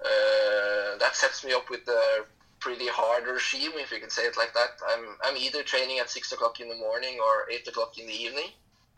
uh, 0.00 0.98
that 0.98 1.14
sets 1.14 1.44
me 1.44 1.52
up 1.52 1.68
with 1.68 1.84
the 1.84 2.24
pretty 2.60 2.86
hard 2.88 3.26
regime, 3.26 3.72
if 3.76 3.90
you 3.90 3.98
can 3.98 4.10
say 4.10 4.22
it 4.22 4.36
like 4.36 4.54
that. 4.54 4.70
I'm 4.88 5.16
I'm 5.24 5.36
either 5.36 5.62
training 5.62 5.98
at 5.98 6.10
six 6.10 6.32
o'clock 6.32 6.60
in 6.60 6.68
the 6.68 6.76
morning 6.76 7.18
or 7.18 7.50
eight 7.50 7.66
o'clock 7.66 7.98
in 7.98 8.06
the 8.06 8.14
evening. 8.14 8.50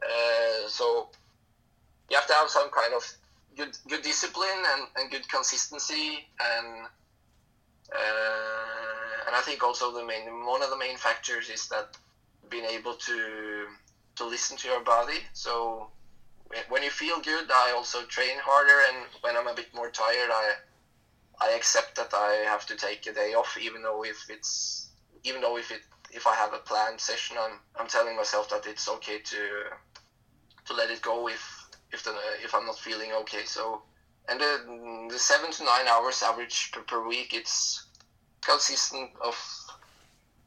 Uh, 0.03 0.69
so 0.69 1.09
you 2.11 2.17
have 2.17 2.27
to 2.27 2.35
have 2.35 2.51
some 2.51 2.71
kind 2.71 2.93
of 2.95 3.03
good 3.57 3.77
good 3.89 4.03
discipline 4.03 4.63
and, 4.75 4.83
and 4.97 5.11
good 5.11 5.29
consistency 5.29 6.27
and 6.41 6.87
uh, 7.95 9.27
and 9.27 9.37
I 9.37 9.41
think 9.45 9.63
also 9.63 9.93
the 9.93 10.05
main 10.05 10.47
one 10.47 10.63
of 10.63 10.71
the 10.71 10.79
main 10.79 10.97
factors 10.97 11.49
is 11.49 11.69
that 11.69 11.97
being 12.53 12.67
able 12.67 12.95
to 12.95 13.19
to 14.17 14.25
listen 14.27 14.57
to 14.59 14.69
your 14.69 14.85
body. 14.85 15.21
So 15.33 15.89
when 16.69 16.83
you 16.83 16.91
feel 16.91 17.19
good, 17.21 17.51
I 17.51 17.73
also 17.75 18.05
train 18.05 18.37
harder, 18.39 18.79
and 18.89 19.07
when 19.23 19.37
I'm 19.37 19.49
a 19.49 19.55
bit 19.55 19.75
more 19.75 19.91
tired, 19.91 20.31
I 20.31 20.47
I 21.41 21.49
accept 21.59 21.97
that 21.97 22.13
I 22.15 22.45
have 22.53 22.67
to 22.67 22.77
take 22.77 23.07
a 23.07 23.13
day 23.13 23.35
off, 23.35 23.57
even 23.61 23.83
though 23.83 24.05
if 24.05 24.19
it's 24.29 24.89
even 25.25 25.41
though 25.41 25.57
if 25.57 25.71
it 25.71 25.83
if 26.11 26.27
I 26.27 26.35
have 26.35 26.53
a 26.53 26.59
planned 26.59 27.01
session, 27.01 27.37
I'm 27.41 27.59
I'm 27.79 27.89
telling 27.89 28.17
myself 28.17 28.51
that 28.51 28.67
it's 28.67 28.89
okay 28.89 29.19
to 29.19 29.43
to 30.67 30.75
let 30.75 30.91
it 30.91 31.01
go 31.01 31.29
if 31.29 31.43
if 31.91 32.05
the 32.05 32.15
if 32.45 32.55
I'm 32.55 32.67
not 32.67 32.79
feeling 32.79 33.13
okay. 33.23 33.45
So 33.45 33.83
and 34.29 34.41
the 34.41 35.09
the 35.11 35.19
seven 35.19 35.51
to 35.53 35.65
nine 35.65 35.89
hours 35.89 36.23
average 36.23 36.71
per, 36.73 36.83
per 36.83 37.09
week, 37.09 37.33
it's 37.33 37.87
consistent 38.43 39.11
of 39.25 39.37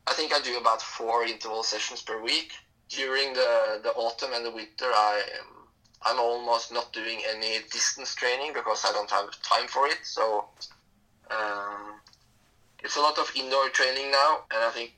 I 0.08 0.14
think 0.14 0.34
I 0.34 0.40
do 0.40 0.58
about 0.58 0.82
four 0.82 1.24
interval 1.26 1.64
sessions 1.64 2.02
per 2.02 2.22
week. 2.22 2.52
During 2.90 3.34
the 3.34 3.80
the 3.84 3.92
autumn 3.94 4.34
and 4.34 4.46
the 4.46 4.52
winter, 4.52 4.86
I 4.86 5.24
am 5.40 5.56
I'm 6.04 6.20
almost 6.20 6.72
not 6.72 6.94
doing 6.94 7.22
any 7.28 7.60
distance 7.72 8.14
training 8.14 8.54
because 8.54 8.86
I 8.86 8.92
don't 8.92 9.10
have 9.10 9.30
time 9.42 9.68
for 9.68 9.88
it. 9.88 10.00
So 10.04 10.46
um, 11.32 12.00
it's 12.84 12.96
a 12.96 13.02
lot 13.02 13.18
of 13.18 13.32
indoor 13.36 13.70
training 13.70 14.12
now, 14.12 14.44
and 14.52 14.64
I 14.64 14.70
think 14.70 14.94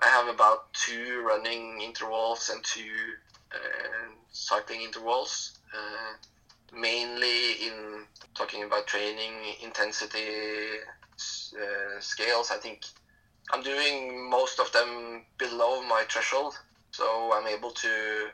I 0.00 0.06
have 0.06 0.28
about 0.28 0.72
two 0.72 1.24
running 1.26 1.80
intervals 1.80 2.50
and 2.50 2.62
two 2.62 2.94
uh, 3.52 4.12
cycling 4.30 4.82
intervals. 4.82 5.58
Uh, 5.74 6.14
mainly 6.72 7.52
in 7.66 8.04
talking 8.34 8.62
about 8.62 8.86
training 8.86 9.32
intensity 9.62 10.28
uh, 11.18 11.98
scales, 11.98 12.50
I 12.50 12.58
think 12.58 12.84
I'm 13.50 13.62
doing 13.62 14.28
most 14.28 14.60
of 14.60 14.70
them 14.72 15.24
below 15.38 15.82
my 15.82 16.04
threshold, 16.10 16.54
so 16.90 17.32
I'm 17.34 17.46
able 17.46 17.70
to 17.70 18.28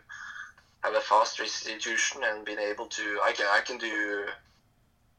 have 0.82 0.94
a 0.94 1.00
fast 1.00 1.40
restitution 1.40 2.22
and 2.24 2.44
being 2.44 2.58
able 2.58 2.86
to 2.86 3.20
I 3.22 3.32
can 3.32 3.46
I 3.50 3.60
can 3.60 3.78
do 3.78 4.26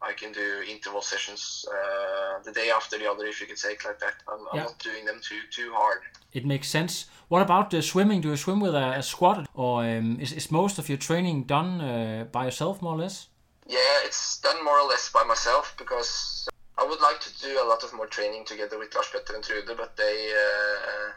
I 0.01 0.13
can 0.13 0.31
do 0.31 0.61
interval 0.69 1.01
sessions 1.01 1.65
uh, 1.67 2.43
the 2.43 2.51
day 2.51 2.69
after 2.69 2.97
the 2.99 3.09
other, 3.09 3.25
if 3.25 3.41
you 3.41 3.47
can 3.47 3.55
say 3.55 3.71
it 3.71 3.85
like 3.85 3.99
that. 3.99 4.15
I'm, 4.27 4.39
yeah. 4.39 4.47
I'm, 4.51 4.65
not 4.65 4.79
doing 4.79 5.05
them 5.05 5.19
too 5.21 5.39
too 5.49 5.71
hard. 5.73 6.01
It 6.33 6.45
makes 6.45 6.67
sense. 6.67 7.05
What 7.29 7.41
about 7.41 7.69
the 7.71 7.81
swimming? 7.81 8.21
Do 8.21 8.29
you 8.29 8.37
swim 8.37 8.59
with 8.59 8.75
a, 8.75 8.97
a 8.99 9.03
squad, 9.03 9.47
or 9.53 9.83
um, 9.83 10.19
is, 10.19 10.31
is 10.33 10.51
most 10.51 10.77
of 10.77 10.89
your 10.89 10.97
training 10.97 11.43
done 11.43 11.81
uh, 11.81 12.25
by 12.31 12.45
yourself, 12.45 12.81
more 12.81 12.93
or 12.95 12.99
less? 12.99 13.27
Yeah, 13.67 14.05
it's 14.05 14.39
done 14.41 14.63
more 14.63 14.79
or 14.79 14.87
less 14.87 15.09
by 15.11 15.23
myself 15.23 15.73
because 15.77 16.47
I 16.77 16.83
would 16.83 16.99
like 16.99 17.19
to 17.21 17.33
do 17.39 17.61
a 17.61 17.63
lot 17.63 17.83
of 17.83 17.93
more 17.93 18.05
training 18.05 18.45
together 18.45 18.77
with 18.77 18.93
Lars 18.93 19.07
Petter 19.11 19.33
and 19.33 19.43
Trude, 19.43 19.71
but 19.77 19.95
they 19.95 20.33
uh, 20.33 21.11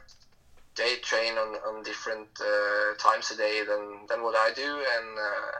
they 0.76 0.96
train 0.96 1.36
on, 1.36 1.56
on 1.66 1.82
different 1.82 2.28
uh, 2.40 2.94
times 2.98 3.30
a 3.32 3.36
day 3.36 3.62
than, 3.64 4.06
than 4.08 4.22
what 4.22 4.36
I 4.36 4.50
do, 4.52 4.82
and 4.96 5.18
uh, 5.18 5.50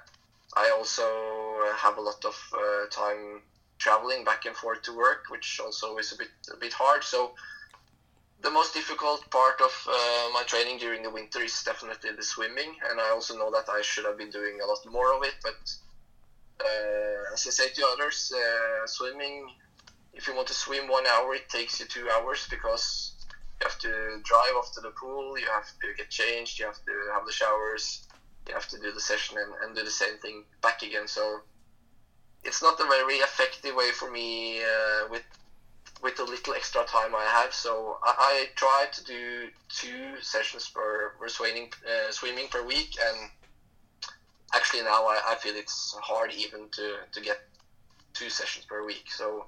I 0.57 0.71
also 0.71 1.05
have 1.75 1.97
a 1.97 2.01
lot 2.01 2.25
of 2.25 2.37
uh, 2.53 2.87
time 2.91 3.43
traveling 3.79 4.23
back 4.23 4.45
and 4.45 4.55
forth 4.57 4.83
to 4.83 4.93
work, 4.93 5.25
which 5.29 5.61
also 5.63 5.97
is 5.99 6.13
a 6.13 6.17
bit 6.17 6.29
a 6.53 6.57
bit 6.57 6.73
hard. 6.73 7.03
So 7.03 7.33
the 8.41 8.51
most 8.51 8.73
difficult 8.73 9.29
part 9.31 9.61
of 9.61 9.73
uh, 9.89 10.29
my 10.33 10.45
training 10.47 10.79
during 10.79 11.03
the 11.03 11.11
winter 11.11 11.41
is 11.41 11.61
definitely 11.65 12.11
the 12.13 12.23
swimming, 12.23 12.77
and 12.89 13.01
I 13.01 13.11
also 13.11 13.37
know 13.37 13.51
that 13.51 13.69
I 13.69 13.81
should 13.83 14.05
have 14.05 14.17
been 14.17 14.31
doing 14.31 14.61
a 14.63 14.67
lot 14.67 14.79
more 14.87 15.13
of 15.13 15.25
it. 15.25 15.35
But 15.43 15.59
uh, 16.65 17.33
as 17.35 17.45
I 17.47 17.51
say 17.51 17.69
to 17.71 17.87
others, 17.87 18.33
uh, 18.33 18.87
swimming, 18.87 19.49
if 20.13 20.27
you 20.27 20.35
want 20.35 20.49
to 20.49 20.55
swim 20.55 20.89
one 20.89 21.07
hour, 21.07 21.35
it 21.35 21.49
takes 21.49 21.81
you 21.81 21.87
two 21.87 22.09
hours 22.11 22.47
because 22.51 23.13
you 23.61 23.67
have 23.67 23.79
to 23.79 24.21
drive 24.25 24.55
off 24.57 24.73
to 24.75 24.81
the 24.81 24.91
pool, 24.91 25.39
you 25.39 25.47
have 25.47 25.67
to 25.67 25.95
get 25.97 26.11
changed, 26.11 26.59
you 26.59 26.67
have 26.67 26.83
to 26.85 27.13
have 27.13 27.27
the 27.27 27.33
showers, 27.33 28.07
you 28.47 28.55
have 28.55 28.69
to 28.69 28.79
do 28.79 28.93
the 28.93 29.01
session 29.01 29.37
and, 29.39 29.53
and 29.63 29.77
do 29.77 29.85
the 29.85 29.91
same 29.91 30.19
thing 30.19 30.45
back 30.63 30.83
again. 30.83 31.07
So 31.07 31.41
it's 32.45 32.63
not 32.63 32.81
a 32.81 32.85
very 32.85 33.17
effective 33.17 33.75
way 33.75 33.91
for 33.91 34.11
me 34.11 34.61
uh, 34.63 35.09
with 35.11 35.23
with 36.01 36.17
the 36.17 36.25
little 36.25 36.55
extra 36.55 36.85
time 36.85 37.15
I 37.15 37.25
have. 37.25 37.53
So 37.53 37.99
I, 38.05 38.15
I 38.19 38.47
try 38.55 38.87
to 38.93 39.05
do 39.05 39.49
two 39.69 40.21
sessions 40.21 40.69
per, 40.69 41.15
per 41.19 41.29
swimming 41.29 41.73
uh, 41.87 42.13
swimming 42.13 42.47
per 42.49 42.65
week, 42.65 42.97
and 43.05 43.31
actually 44.55 44.83
now 44.83 45.07
I, 45.07 45.21
I 45.29 45.35
feel 45.35 45.55
it's 45.57 45.97
hard 46.01 46.33
even 46.33 46.69
to, 46.73 46.97
to 47.13 47.21
get 47.21 47.39
two 48.15 48.31
sessions 48.31 48.65
per 48.67 48.85
week. 48.87 49.11
So 49.11 49.47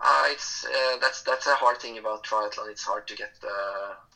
uh, 0.00 0.24
it's 0.28 0.64
uh, 0.64 0.96
that's 1.00 1.22
that's 1.22 1.46
a 1.46 1.54
hard 1.54 1.78
thing 1.78 1.98
about 1.98 2.24
triathlon. 2.24 2.70
It's 2.70 2.84
hard 2.84 3.06
to 3.08 3.16
get 3.16 3.32
the 3.40 3.48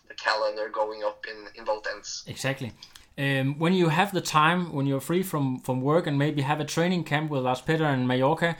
the 0.09 0.15
calendar 0.15 0.69
going 0.69 1.03
up 1.03 1.27
in 1.29 1.49
in 1.55 1.65
both 1.65 1.87
ends. 1.87 2.25
Exactly. 2.27 2.73
Um, 3.17 3.59
when 3.59 3.75
you 3.75 3.91
have 3.91 4.13
the 4.13 4.21
time, 4.21 4.73
when 4.73 4.87
you're 4.87 5.01
free 5.01 5.23
from, 5.23 5.61
from 5.61 5.81
work 5.83 6.09
and 6.09 6.19
maybe 6.19 6.43
have 6.43 6.59
a 6.59 6.65
training 6.65 7.05
camp 7.05 7.31
with 7.31 7.43
Lars 7.45 7.61
Petter 7.61 7.85
and 7.85 8.09
Mallorca, 8.09 8.57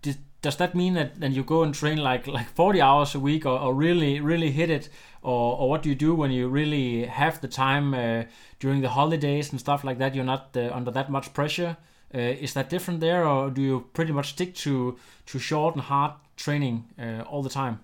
did, 0.00 0.16
does 0.40 0.56
that 0.56 0.74
mean 0.74 0.94
that 0.94 1.20
then 1.20 1.32
you 1.32 1.44
go 1.44 1.62
and 1.62 1.74
train 1.74 1.98
like 1.98 2.26
like 2.26 2.48
40 2.48 2.80
hours 2.80 3.14
a 3.14 3.20
week 3.20 3.44
or, 3.44 3.58
or 3.58 3.74
really 3.74 4.20
really 4.20 4.52
hit 4.52 4.70
it 4.70 4.88
or, 5.22 5.58
or 5.58 5.68
what 5.68 5.82
do 5.82 5.90
you 5.90 5.94
do 5.94 6.14
when 6.14 6.30
you 6.30 6.48
really 6.48 7.04
have 7.04 7.42
the 7.42 7.48
time 7.48 7.92
uh, 7.92 8.24
during 8.58 8.80
the 8.80 8.88
holidays 8.88 9.50
and 9.50 9.60
stuff 9.60 9.84
like 9.84 9.98
that 9.98 10.14
you're 10.14 10.24
not 10.24 10.56
uh, 10.56 10.70
under 10.72 10.90
that 10.90 11.10
much 11.10 11.34
pressure 11.34 11.76
uh, 12.14 12.18
is 12.18 12.54
that 12.54 12.68
different 12.68 13.00
there 13.00 13.26
or 13.26 13.50
do 13.50 13.62
you 13.62 13.86
pretty 13.92 14.12
much 14.12 14.30
stick 14.30 14.54
to 14.54 14.98
to 15.26 15.38
short 15.38 15.74
and 15.74 15.84
hard 15.84 16.12
training 16.36 16.84
uh, 16.98 17.22
all 17.22 17.42
the 17.42 17.50
time 17.50 17.80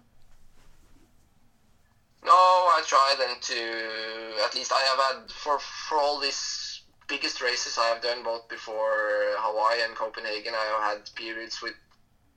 no, 2.26 2.32
I 2.32 2.82
try 2.84 3.14
then 3.16 3.36
to 3.40 4.44
at 4.44 4.54
least 4.56 4.72
I 4.72 4.80
have 4.80 4.98
had 4.98 5.30
for 5.30 5.60
for 5.60 5.98
all 5.98 6.18
these 6.18 6.82
biggest 7.06 7.40
races 7.40 7.78
I 7.78 7.86
have 7.86 8.02
done 8.02 8.24
both 8.24 8.48
before 8.48 9.38
Hawaii 9.38 9.84
and 9.84 9.94
Copenhagen. 9.94 10.52
I 10.52 10.64
have 10.72 10.82
had 10.90 11.14
periods 11.14 11.62
with 11.62 11.74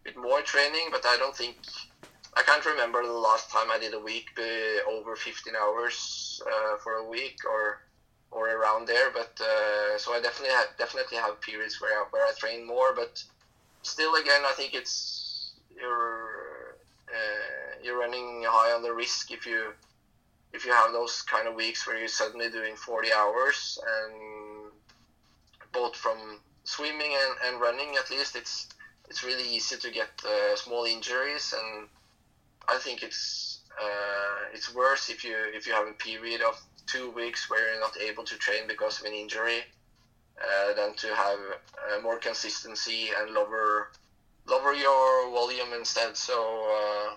with 0.06 0.16
more 0.16 0.42
training, 0.42 0.90
but 0.92 1.04
I 1.08 1.18
don't 1.18 1.36
think 1.36 1.58
I 2.36 2.44
can't 2.44 2.64
remember 2.66 3.04
the 3.04 3.12
last 3.30 3.50
time 3.50 3.72
I 3.72 3.80
did 3.80 3.96
a 3.96 4.00
week 4.00 4.28
over 4.88 5.16
15 5.16 5.54
hours 5.56 6.40
uh, 6.46 6.78
for 6.84 6.94
a 6.94 7.10
week 7.10 7.38
or 7.50 7.82
or 8.32 8.50
around 8.50 8.88
there. 8.88 9.10
But 9.12 9.40
uh, 9.42 9.98
so 9.98 10.14
I 10.14 10.20
definitely 10.22 10.56
have 10.56 10.68
definitely 10.78 11.18
have 11.18 11.42
periods 11.42 11.80
where 11.82 12.00
I, 12.00 12.06
where 12.10 12.26
I 12.26 12.32
train 12.38 12.66
more, 12.66 12.94
but 12.94 13.24
still, 13.82 14.16
again, 14.16 14.42
I 14.46 14.54
think 14.54 14.74
it's 14.74 15.54
you're 15.76 16.78
uh, 17.10 17.84
you're 17.84 17.98
running 17.98 18.44
high 18.48 18.74
on 18.74 18.84
the 18.84 18.94
risk 18.94 19.32
if 19.32 19.46
you 19.46 19.74
if 20.54 20.66
you 20.66 20.72
have 20.72 20.92
those 20.92 21.22
kind 21.22 21.48
of 21.48 21.56
weeks 21.56 21.86
where 21.86 21.98
you're 21.98 22.08
suddenly 22.08 22.50
doing 22.50 22.76
40 22.76 23.14
hours 23.14 23.78
and 23.88 24.72
both 25.72 25.96
from 25.96 26.40
swimming 26.64 27.14
and, 27.14 27.54
and 27.54 27.62
running 27.62 27.96
at 27.96 28.10
least 28.10 28.36
it's 28.36 28.68
it's 29.10 29.24
really 29.24 29.48
easy 29.48 29.78
to 29.78 29.92
get 29.92 30.10
uh, 30.26 30.56
small 30.56 30.86
injuries 30.86 31.54
and 31.58 31.88
I 32.68 32.78
think 32.78 33.04
it's 33.04 33.62
uh, 33.82 34.50
it's 34.54 34.74
worse 34.74 35.10
if 35.10 35.24
you 35.24 35.36
if 35.54 35.66
you 35.68 35.74
have 35.74 35.88
a 35.88 35.94
period 35.94 36.42
of 36.42 36.60
two 36.92 37.12
weeks 37.12 37.50
where 37.50 37.72
you're 37.72 37.80
not 37.80 37.96
able 38.02 38.24
to 38.24 38.36
train 38.38 38.68
because 38.68 39.00
of 39.00 39.06
an 39.06 39.14
injury 39.14 39.62
uh, 40.42 40.74
than 40.74 40.94
to 40.96 41.08
have 41.14 41.38
uh, 41.38 42.00
more 42.02 42.18
consistency 42.18 43.10
and 43.18 43.32
lower 43.32 43.90
lower 44.48 44.74
your 44.74 45.30
volume 45.32 45.74
instead. 45.74 46.18
So 46.18 46.36
uh, 46.80 47.16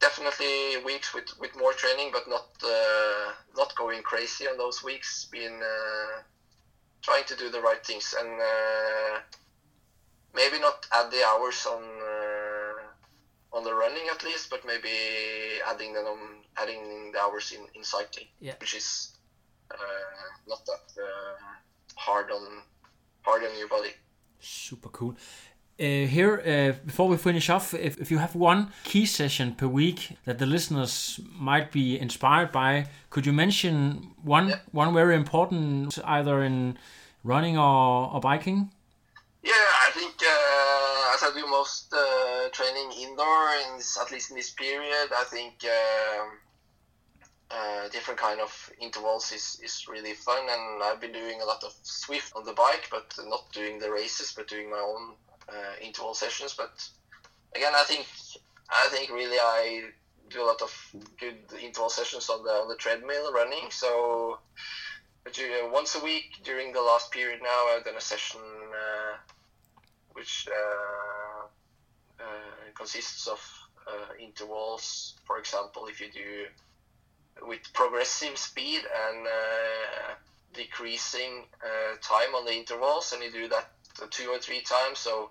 definitely 0.00 0.82
weeks 0.84 1.14
with, 1.14 1.28
with 1.38 1.56
more 1.56 1.72
training, 1.72 2.10
but 2.12 2.26
not 2.26 2.46
uh, 2.64 3.32
not 3.56 3.74
going 3.76 4.02
crazy 4.02 4.48
on 4.48 4.56
those 4.56 4.82
weeks. 4.82 5.26
Being 5.30 5.60
uh, 5.62 6.22
trying 7.02 7.24
to 7.24 7.36
do 7.36 7.50
the 7.50 7.60
right 7.60 7.84
things 7.84 8.14
and 8.18 8.40
uh, 8.40 9.20
maybe 10.34 10.58
not 10.58 10.86
add 10.92 11.10
the 11.10 11.24
hours 11.24 11.66
on 11.66 11.82
on 13.52 13.64
the 13.64 13.74
running 13.74 14.06
at 14.14 14.22
least, 14.24 14.48
but 14.50 14.60
maybe 14.66 14.90
adding 15.66 15.92
them 15.92 16.18
adding 16.56 17.12
the 17.12 17.20
hours 17.20 17.52
in, 17.52 17.62
in 17.74 17.82
cycling, 17.84 18.26
Yeah. 18.40 18.54
which 18.60 18.74
is 18.74 19.16
uh, 19.70 19.76
not 20.46 20.64
that 20.66 21.02
uh, 21.02 21.36
hard 21.96 22.30
on 22.30 22.62
hard 23.22 23.42
on 23.44 23.58
your 23.58 23.68
body. 23.68 23.90
Super 24.40 24.88
cool. 24.90 25.14
Uh, 25.78 26.06
here, 26.06 26.42
uh, 26.46 26.84
before 26.86 27.08
we 27.08 27.16
finish 27.16 27.48
off, 27.48 27.72
if, 27.72 27.98
if 27.98 28.10
you 28.10 28.18
have 28.18 28.34
one 28.34 28.68
key 28.84 29.06
session 29.06 29.54
per 29.54 29.66
week 29.66 30.16
that 30.26 30.38
the 30.38 30.44
listeners 30.46 31.18
might 31.38 31.72
be 31.72 31.98
inspired 31.98 32.52
by, 32.52 32.86
could 33.08 33.24
you 33.26 33.32
mention 33.32 34.10
one 34.22 34.48
Yeah. 34.48 34.58
one 34.72 34.92
very 34.94 35.14
important, 35.16 35.98
either 36.04 36.42
in 36.42 36.76
running 37.24 37.56
or, 37.58 38.12
or 38.14 38.20
biking? 38.20 38.70
Yeah, 39.42 39.52
I 39.86 39.90
think 39.94 40.14
uh, 40.22 40.79
I 41.22 41.32
do 41.34 41.46
most 41.46 41.92
uh, 41.92 42.48
training 42.50 42.92
indoor, 42.98 43.50
in 43.66 43.78
this, 43.78 43.98
at 44.00 44.10
least 44.10 44.30
in 44.30 44.36
this 44.36 44.50
period, 44.50 45.08
I 45.16 45.24
think 45.24 45.64
um 45.64 46.38
uh, 47.50 47.88
different 47.88 48.20
kind 48.20 48.40
of 48.40 48.70
intervals 48.80 49.32
is, 49.32 49.60
is 49.62 49.86
really 49.88 50.14
fun. 50.14 50.42
And 50.48 50.82
I've 50.82 51.00
been 51.00 51.12
doing 51.12 51.40
a 51.40 51.44
lot 51.44 51.64
of 51.64 51.72
Zwift 51.82 52.36
on 52.36 52.44
the 52.44 52.52
bike, 52.52 52.88
but 52.90 53.12
not 53.26 53.50
doing 53.52 53.78
the 53.78 53.90
races, 53.90 54.32
but 54.36 54.46
doing 54.46 54.70
my 54.70 54.78
own 54.78 55.14
uh, 55.48 55.74
interval 55.80 56.14
sessions. 56.14 56.54
But 56.56 56.88
again, 57.56 57.72
I 57.74 57.84
think 57.84 58.06
I 58.70 58.88
think 58.90 59.10
really 59.10 59.38
I 59.38 59.90
do 60.28 60.42
a 60.42 60.46
lot 60.46 60.62
of 60.62 60.72
good 61.18 61.38
interval 61.60 61.90
sessions 61.90 62.30
on 62.30 62.44
the 62.44 62.50
on 62.50 62.68
the 62.68 62.76
treadmill 62.76 63.32
running. 63.32 63.70
So 63.70 64.38
but 65.24 65.38
uh, 65.38 65.68
once 65.70 65.96
a 65.96 66.04
week 66.04 66.40
during 66.44 66.72
the 66.72 66.80
last 66.80 67.10
period 67.10 67.40
now, 67.42 67.66
I've 67.68 67.84
done 67.84 67.96
a 67.96 68.00
session 68.00 68.40
uh, 68.40 69.16
which 70.12 70.46
uh, 70.48 71.09
consists 72.80 73.26
of 73.28 73.40
uh, 73.86 74.12
intervals. 74.18 75.14
For 75.26 75.38
example, 75.38 75.86
if 75.86 76.00
you 76.00 76.08
do 76.12 77.46
with 77.46 77.60
progressive 77.74 78.36
speed 78.38 78.80
and 79.06 79.26
uh, 79.26 80.14
decreasing 80.54 81.44
uh, 81.62 81.96
time 82.00 82.34
on 82.34 82.44
the 82.44 82.54
intervals, 82.54 83.12
and 83.12 83.22
you 83.22 83.30
do 83.30 83.48
that 83.48 83.66
two 84.10 84.28
or 84.30 84.38
three 84.38 84.62
times. 84.62 84.98
So, 84.98 85.30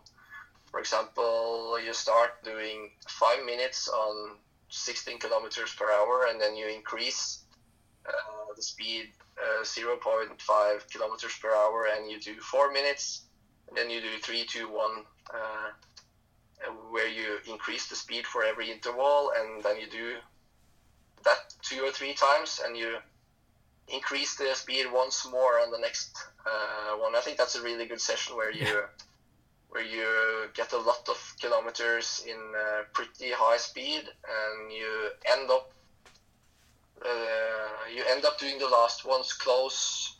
for 0.72 0.80
example, 0.80 1.80
you 1.84 1.94
start 1.94 2.44
doing 2.44 2.92
five 3.08 3.44
minutes 3.46 3.90
on 3.90 4.38
16 4.70 5.20
kilometers 5.20 5.74
per 5.74 5.92
hour, 5.92 6.28
and 6.30 6.40
then 6.40 6.56
you 6.56 6.68
increase 6.68 7.46
uh, 8.08 8.54
the 8.56 8.62
speed 8.62 9.10
uh, 9.42 9.64
0.5 9.64 10.92
kilometers 10.92 11.34
per 11.42 11.50
hour, 11.50 11.88
and 11.96 12.10
you 12.12 12.20
do 12.20 12.36
four 12.40 12.72
minutes, 12.72 13.24
and 13.68 13.78
then 13.78 13.90
you 13.90 14.02
do 14.02 14.18
three, 14.22 14.46
two, 14.46 14.68
one, 14.68 15.04
uh, 15.34 15.72
where 16.90 17.08
you 17.08 17.40
increase 17.50 17.88
the 17.88 17.96
speed 17.96 18.26
for 18.26 18.44
every 18.44 18.72
interval, 18.72 19.32
and 19.38 19.64
then 19.64 19.80
you 19.80 19.88
do 19.88 20.16
that 21.24 21.54
two 21.62 21.82
or 21.84 21.92
three 21.92 22.14
times, 22.14 22.62
and 22.66 22.78
you 22.78 22.98
increase 23.88 24.36
the 24.36 24.54
speed 24.54 24.86
once 24.92 25.28
more 25.30 25.60
on 25.60 25.72
the 25.72 25.80
next 25.80 26.16
uh, 26.46 26.98
one. 26.98 27.16
I 27.16 27.22
think 27.22 27.38
that's 27.38 27.56
a 27.56 27.62
really 27.62 27.86
good 27.86 28.02
session 28.02 28.36
where 28.36 28.52
you 28.52 28.84
where 29.70 29.84
you 29.84 30.50
get 30.56 30.74
a 30.74 30.78
lot 30.78 31.08
of 31.10 31.36
kilometers 31.40 32.26
in 32.28 32.38
uh, 32.56 32.84
pretty 32.94 33.32
high 33.32 33.58
speed, 33.58 34.02
and 34.02 34.72
you 34.72 35.10
end 35.32 35.50
up 35.50 35.72
uh, 37.06 37.90
you 37.94 38.04
end 38.10 38.26
up 38.26 38.40
doing 38.40 38.58
the 38.58 38.68
last 38.68 39.06
ones 39.06 39.34
close 39.34 40.18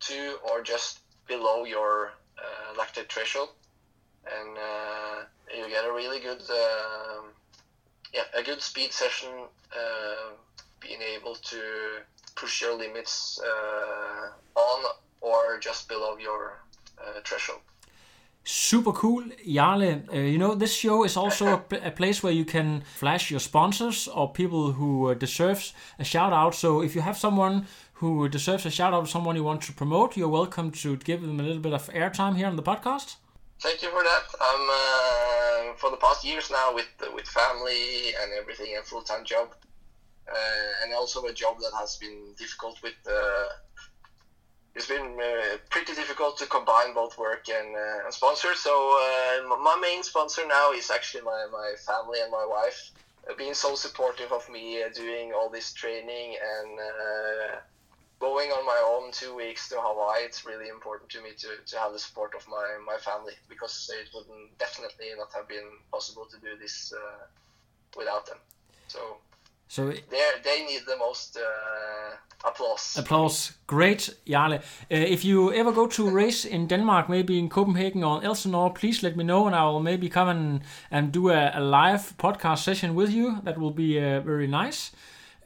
to 0.00 0.38
or 0.50 0.62
just 0.62 1.00
below 1.26 1.64
your 1.64 2.12
uh, 2.38 2.74
lactate 2.74 3.08
threshold, 3.08 3.50
and 4.26 4.56
uh, 4.56 5.24
you 5.56 5.68
get 5.68 5.84
a 5.84 5.92
really 5.92 6.20
good 6.20 6.42
um 6.50 7.24
yeah 8.12 8.40
a 8.40 8.42
good 8.42 8.62
speed 8.62 8.92
session, 8.92 9.30
uh, 9.72 10.30
being 10.80 11.00
able 11.16 11.34
to 11.34 11.60
push 12.34 12.60
your 12.60 12.74
limits 12.74 13.40
uh, 13.42 14.60
on 14.60 14.84
or 15.20 15.58
just 15.58 15.88
below 15.88 16.16
your 16.18 16.60
uh, 16.98 17.20
threshold. 17.24 17.60
Super 18.48 18.92
cool, 18.92 19.24
Jarle. 19.44 20.08
Uh, 20.08 20.18
you 20.18 20.38
know, 20.38 20.54
this 20.54 20.72
show 20.72 21.02
is 21.04 21.16
also 21.16 21.54
a, 21.54 21.58
pl- 21.58 21.80
a 21.82 21.90
place 21.90 22.22
where 22.22 22.32
you 22.32 22.44
can 22.44 22.82
flash 22.94 23.28
your 23.28 23.40
sponsors 23.40 24.06
or 24.06 24.32
people 24.32 24.70
who 24.72 25.10
uh, 25.10 25.14
deserves 25.14 25.72
a 25.98 26.04
shout 26.04 26.32
out. 26.32 26.54
So 26.54 26.80
if 26.80 26.94
you 26.94 27.00
have 27.00 27.16
someone 27.18 27.66
who 27.94 28.28
deserves 28.28 28.64
a 28.64 28.70
shout 28.70 28.94
out, 28.94 29.08
someone 29.08 29.34
you 29.34 29.42
want 29.42 29.62
to 29.62 29.72
promote, 29.72 30.16
you're 30.16 30.28
welcome 30.28 30.70
to 30.70 30.96
give 30.98 31.22
them 31.22 31.40
a 31.40 31.42
little 31.42 31.58
bit 31.60 31.72
of 31.72 31.88
airtime 31.88 32.36
here 32.36 32.46
on 32.46 32.54
the 32.54 32.62
podcast. 32.62 33.16
Thank 33.60 33.82
you 33.82 33.90
for 33.90 34.02
that. 34.02 34.24
I'm 34.40 34.68
uh, 34.70 35.74
for 35.76 35.90
the 35.90 35.96
past 35.96 36.24
years 36.24 36.50
now 36.50 36.74
with 36.74 36.88
with 37.14 37.26
family 37.26 38.14
and 38.20 38.32
everything, 38.32 38.76
a 38.76 38.82
full 38.82 39.02
time 39.02 39.24
job, 39.24 39.54
uh, 40.30 40.82
and 40.82 40.92
also 40.94 41.24
a 41.24 41.32
job 41.32 41.58
that 41.60 41.72
has 41.78 41.96
been 41.96 42.34
difficult 42.38 42.78
with. 42.82 42.94
Uh, 43.08 43.48
it's 44.74 44.86
been 44.88 45.18
uh, 45.18 45.56
pretty 45.70 45.94
difficult 45.94 46.36
to 46.36 46.46
combine 46.46 46.92
both 46.92 47.16
work 47.16 47.48
and, 47.48 47.74
uh, 47.74 48.04
and 48.04 48.12
sponsors. 48.12 48.58
So 48.58 48.70
uh, 48.70 49.56
my 49.56 49.76
main 49.80 50.02
sponsor 50.02 50.46
now 50.46 50.72
is 50.72 50.90
actually 50.90 51.22
my, 51.22 51.46
my 51.50 51.72
family 51.86 52.20
and 52.20 52.30
my 52.30 52.44
wife, 52.44 52.90
being 53.38 53.54
so 53.54 53.74
supportive 53.74 54.32
of 54.32 54.46
me 54.50 54.82
doing 54.94 55.32
all 55.32 55.48
this 55.48 55.72
training 55.72 56.36
and 56.42 56.78
going 58.18 58.50
on 58.50 58.64
my 58.64 58.80
own 58.86 59.12
two 59.12 59.34
weeks 59.34 59.68
to 59.68 59.76
Hawaii. 59.78 60.24
It's 60.24 60.44
really 60.46 60.68
important 60.68 61.10
to 61.10 61.22
me 61.22 61.30
to, 61.38 61.48
to 61.66 61.78
have 61.78 61.92
the 61.92 61.98
support 61.98 62.34
of 62.34 62.46
my, 62.48 62.66
my 62.86 62.96
family 62.98 63.34
because 63.48 63.90
it 63.92 64.08
wouldn't 64.14 64.58
definitely 64.58 65.06
not 65.18 65.32
have 65.34 65.48
been 65.48 65.68
possible 65.90 66.26
to 66.30 66.36
do 66.40 66.56
this 66.60 66.92
uh, 66.96 67.26
without 67.96 68.26
them. 68.26 68.38
So 68.88 69.00
So 69.68 69.90
they 70.10 70.24
they 70.44 70.64
need 70.64 70.82
the 70.86 70.96
most 70.96 71.36
uh, 71.36 72.48
applause. 72.48 73.00
Applause. 73.00 73.52
Great, 73.66 74.14
Jarle. 74.24 74.58
Uh, 74.58 74.60
if 74.88 75.24
you 75.24 75.52
ever 75.52 75.72
go 75.72 75.86
to 75.86 76.08
a 76.08 76.12
race 76.12 76.44
in 76.48 76.68
Denmark, 76.68 77.08
maybe 77.08 77.38
in 77.38 77.48
Copenhagen 77.48 78.04
or 78.04 78.24
Elsinore, 78.24 78.72
please 78.72 79.02
let 79.02 79.16
me 79.16 79.24
know 79.24 79.46
and 79.46 79.54
I 79.56 79.64
will 79.64 79.82
maybe 79.82 80.08
come 80.08 80.28
and, 80.30 80.60
and 80.90 81.12
do 81.12 81.30
a, 81.30 81.50
a 81.54 81.60
live 81.60 82.14
podcast 82.16 82.58
session 82.62 82.94
with 82.94 83.10
you. 83.10 83.40
That 83.42 83.58
will 83.58 83.72
be 83.74 83.98
uh, 83.98 84.20
very 84.20 84.46
nice. 84.46 84.92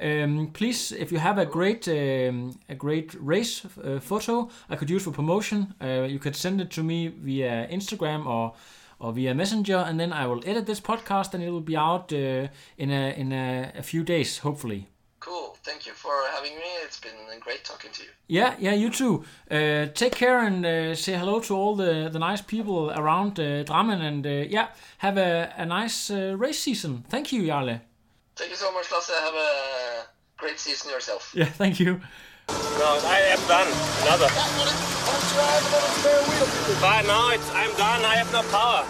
Um, 0.01 0.51
please, 0.53 0.92
if 0.92 1.12
you 1.12 1.18
have 1.18 1.38
a 1.38 1.46
great 1.46 1.86
um, 1.88 2.59
a 2.68 2.74
great 2.74 3.14
race 3.20 3.64
uh, 3.64 4.01
photo 4.01 4.48
I 4.68 4.76
could 4.76 4.90
use 4.90 5.05
for 5.05 5.12
promotion, 5.12 5.74
uh, 5.82 6.07
you 6.09 6.18
could 6.18 6.36
send 6.36 6.61
it 6.61 6.70
to 6.70 6.82
me 6.82 7.09
via 7.09 7.68
Instagram 7.68 8.26
or 8.26 8.55
or 8.98 9.12
via 9.12 9.34
Messenger, 9.34 9.84
and 9.86 9.98
then 9.98 10.12
I 10.12 10.26
will 10.26 10.42
edit 10.46 10.66
this 10.66 10.80
podcast 10.80 11.34
and 11.34 11.42
it 11.42 11.51
will 11.51 11.61
be 11.61 11.76
out 11.76 12.12
uh, 12.12 12.48
in 12.78 12.90
a 12.90 13.14
in 13.16 13.32
a, 13.32 13.72
a 13.76 13.82
few 13.82 14.03
days, 14.05 14.38
hopefully. 14.38 14.86
Cool. 15.20 15.57
Thank 15.62 15.86
you 15.86 15.92
for 15.92 16.12
having 16.34 16.55
me. 16.57 16.70
It's 16.82 16.98
been 16.98 17.12
great 17.40 17.62
talking 17.64 17.90
to 17.92 18.03
you. 18.03 18.09
Yeah, 18.26 18.55
yeah, 18.59 18.72
you 18.72 18.90
too. 18.90 19.24
Uh, 19.51 19.86
take 19.92 20.12
care 20.12 20.38
and 20.38 20.64
uh, 20.64 20.94
say 20.94 21.14
hello 21.14 21.40
to 21.40 21.55
all 21.55 21.76
the, 21.76 22.09
the 22.11 22.18
nice 22.18 22.40
people 22.40 22.90
around 22.90 23.38
uh, 23.38 23.64
Drammen 23.64 24.01
and 24.01 24.26
uh, 24.26 24.30
yeah, 24.48 24.68
have 24.98 25.18
a, 25.18 25.53
a 25.57 25.66
nice 25.66 26.11
uh, 26.11 26.34
race 26.38 26.59
season. 26.59 27.05
Thank 27.09 27.32
you, 27.32 27.42
Jarle. 27.42 27.80
Thank 28.41 28.53
you 28.53 28.57
so 28.57 28.72
much, 28.72 28.91
Lasse. 28.91 29.11
Have 29.11 29.34
a 29.34 30.07
great 30.38 30.59
season 30.59 30.91
yourself. 30.91 31.30
Yeah, 31.34 31.45
thank 31.45 31.78
you. 31.78 32.01
No, 32.49 32.99
I 33.05 33.36
am 33.36 33.38
done. 33.47 33.68
Another. 34.01 34.28
But 36.80 37.03
now 37.05 37.32
it's, 37.32 37.51
I'm 37.53 37.70
done. 37.76 38.03
I 38.03 38.16
have 38.16 38.32
no 38.32 38.41
power. 38.49 38.86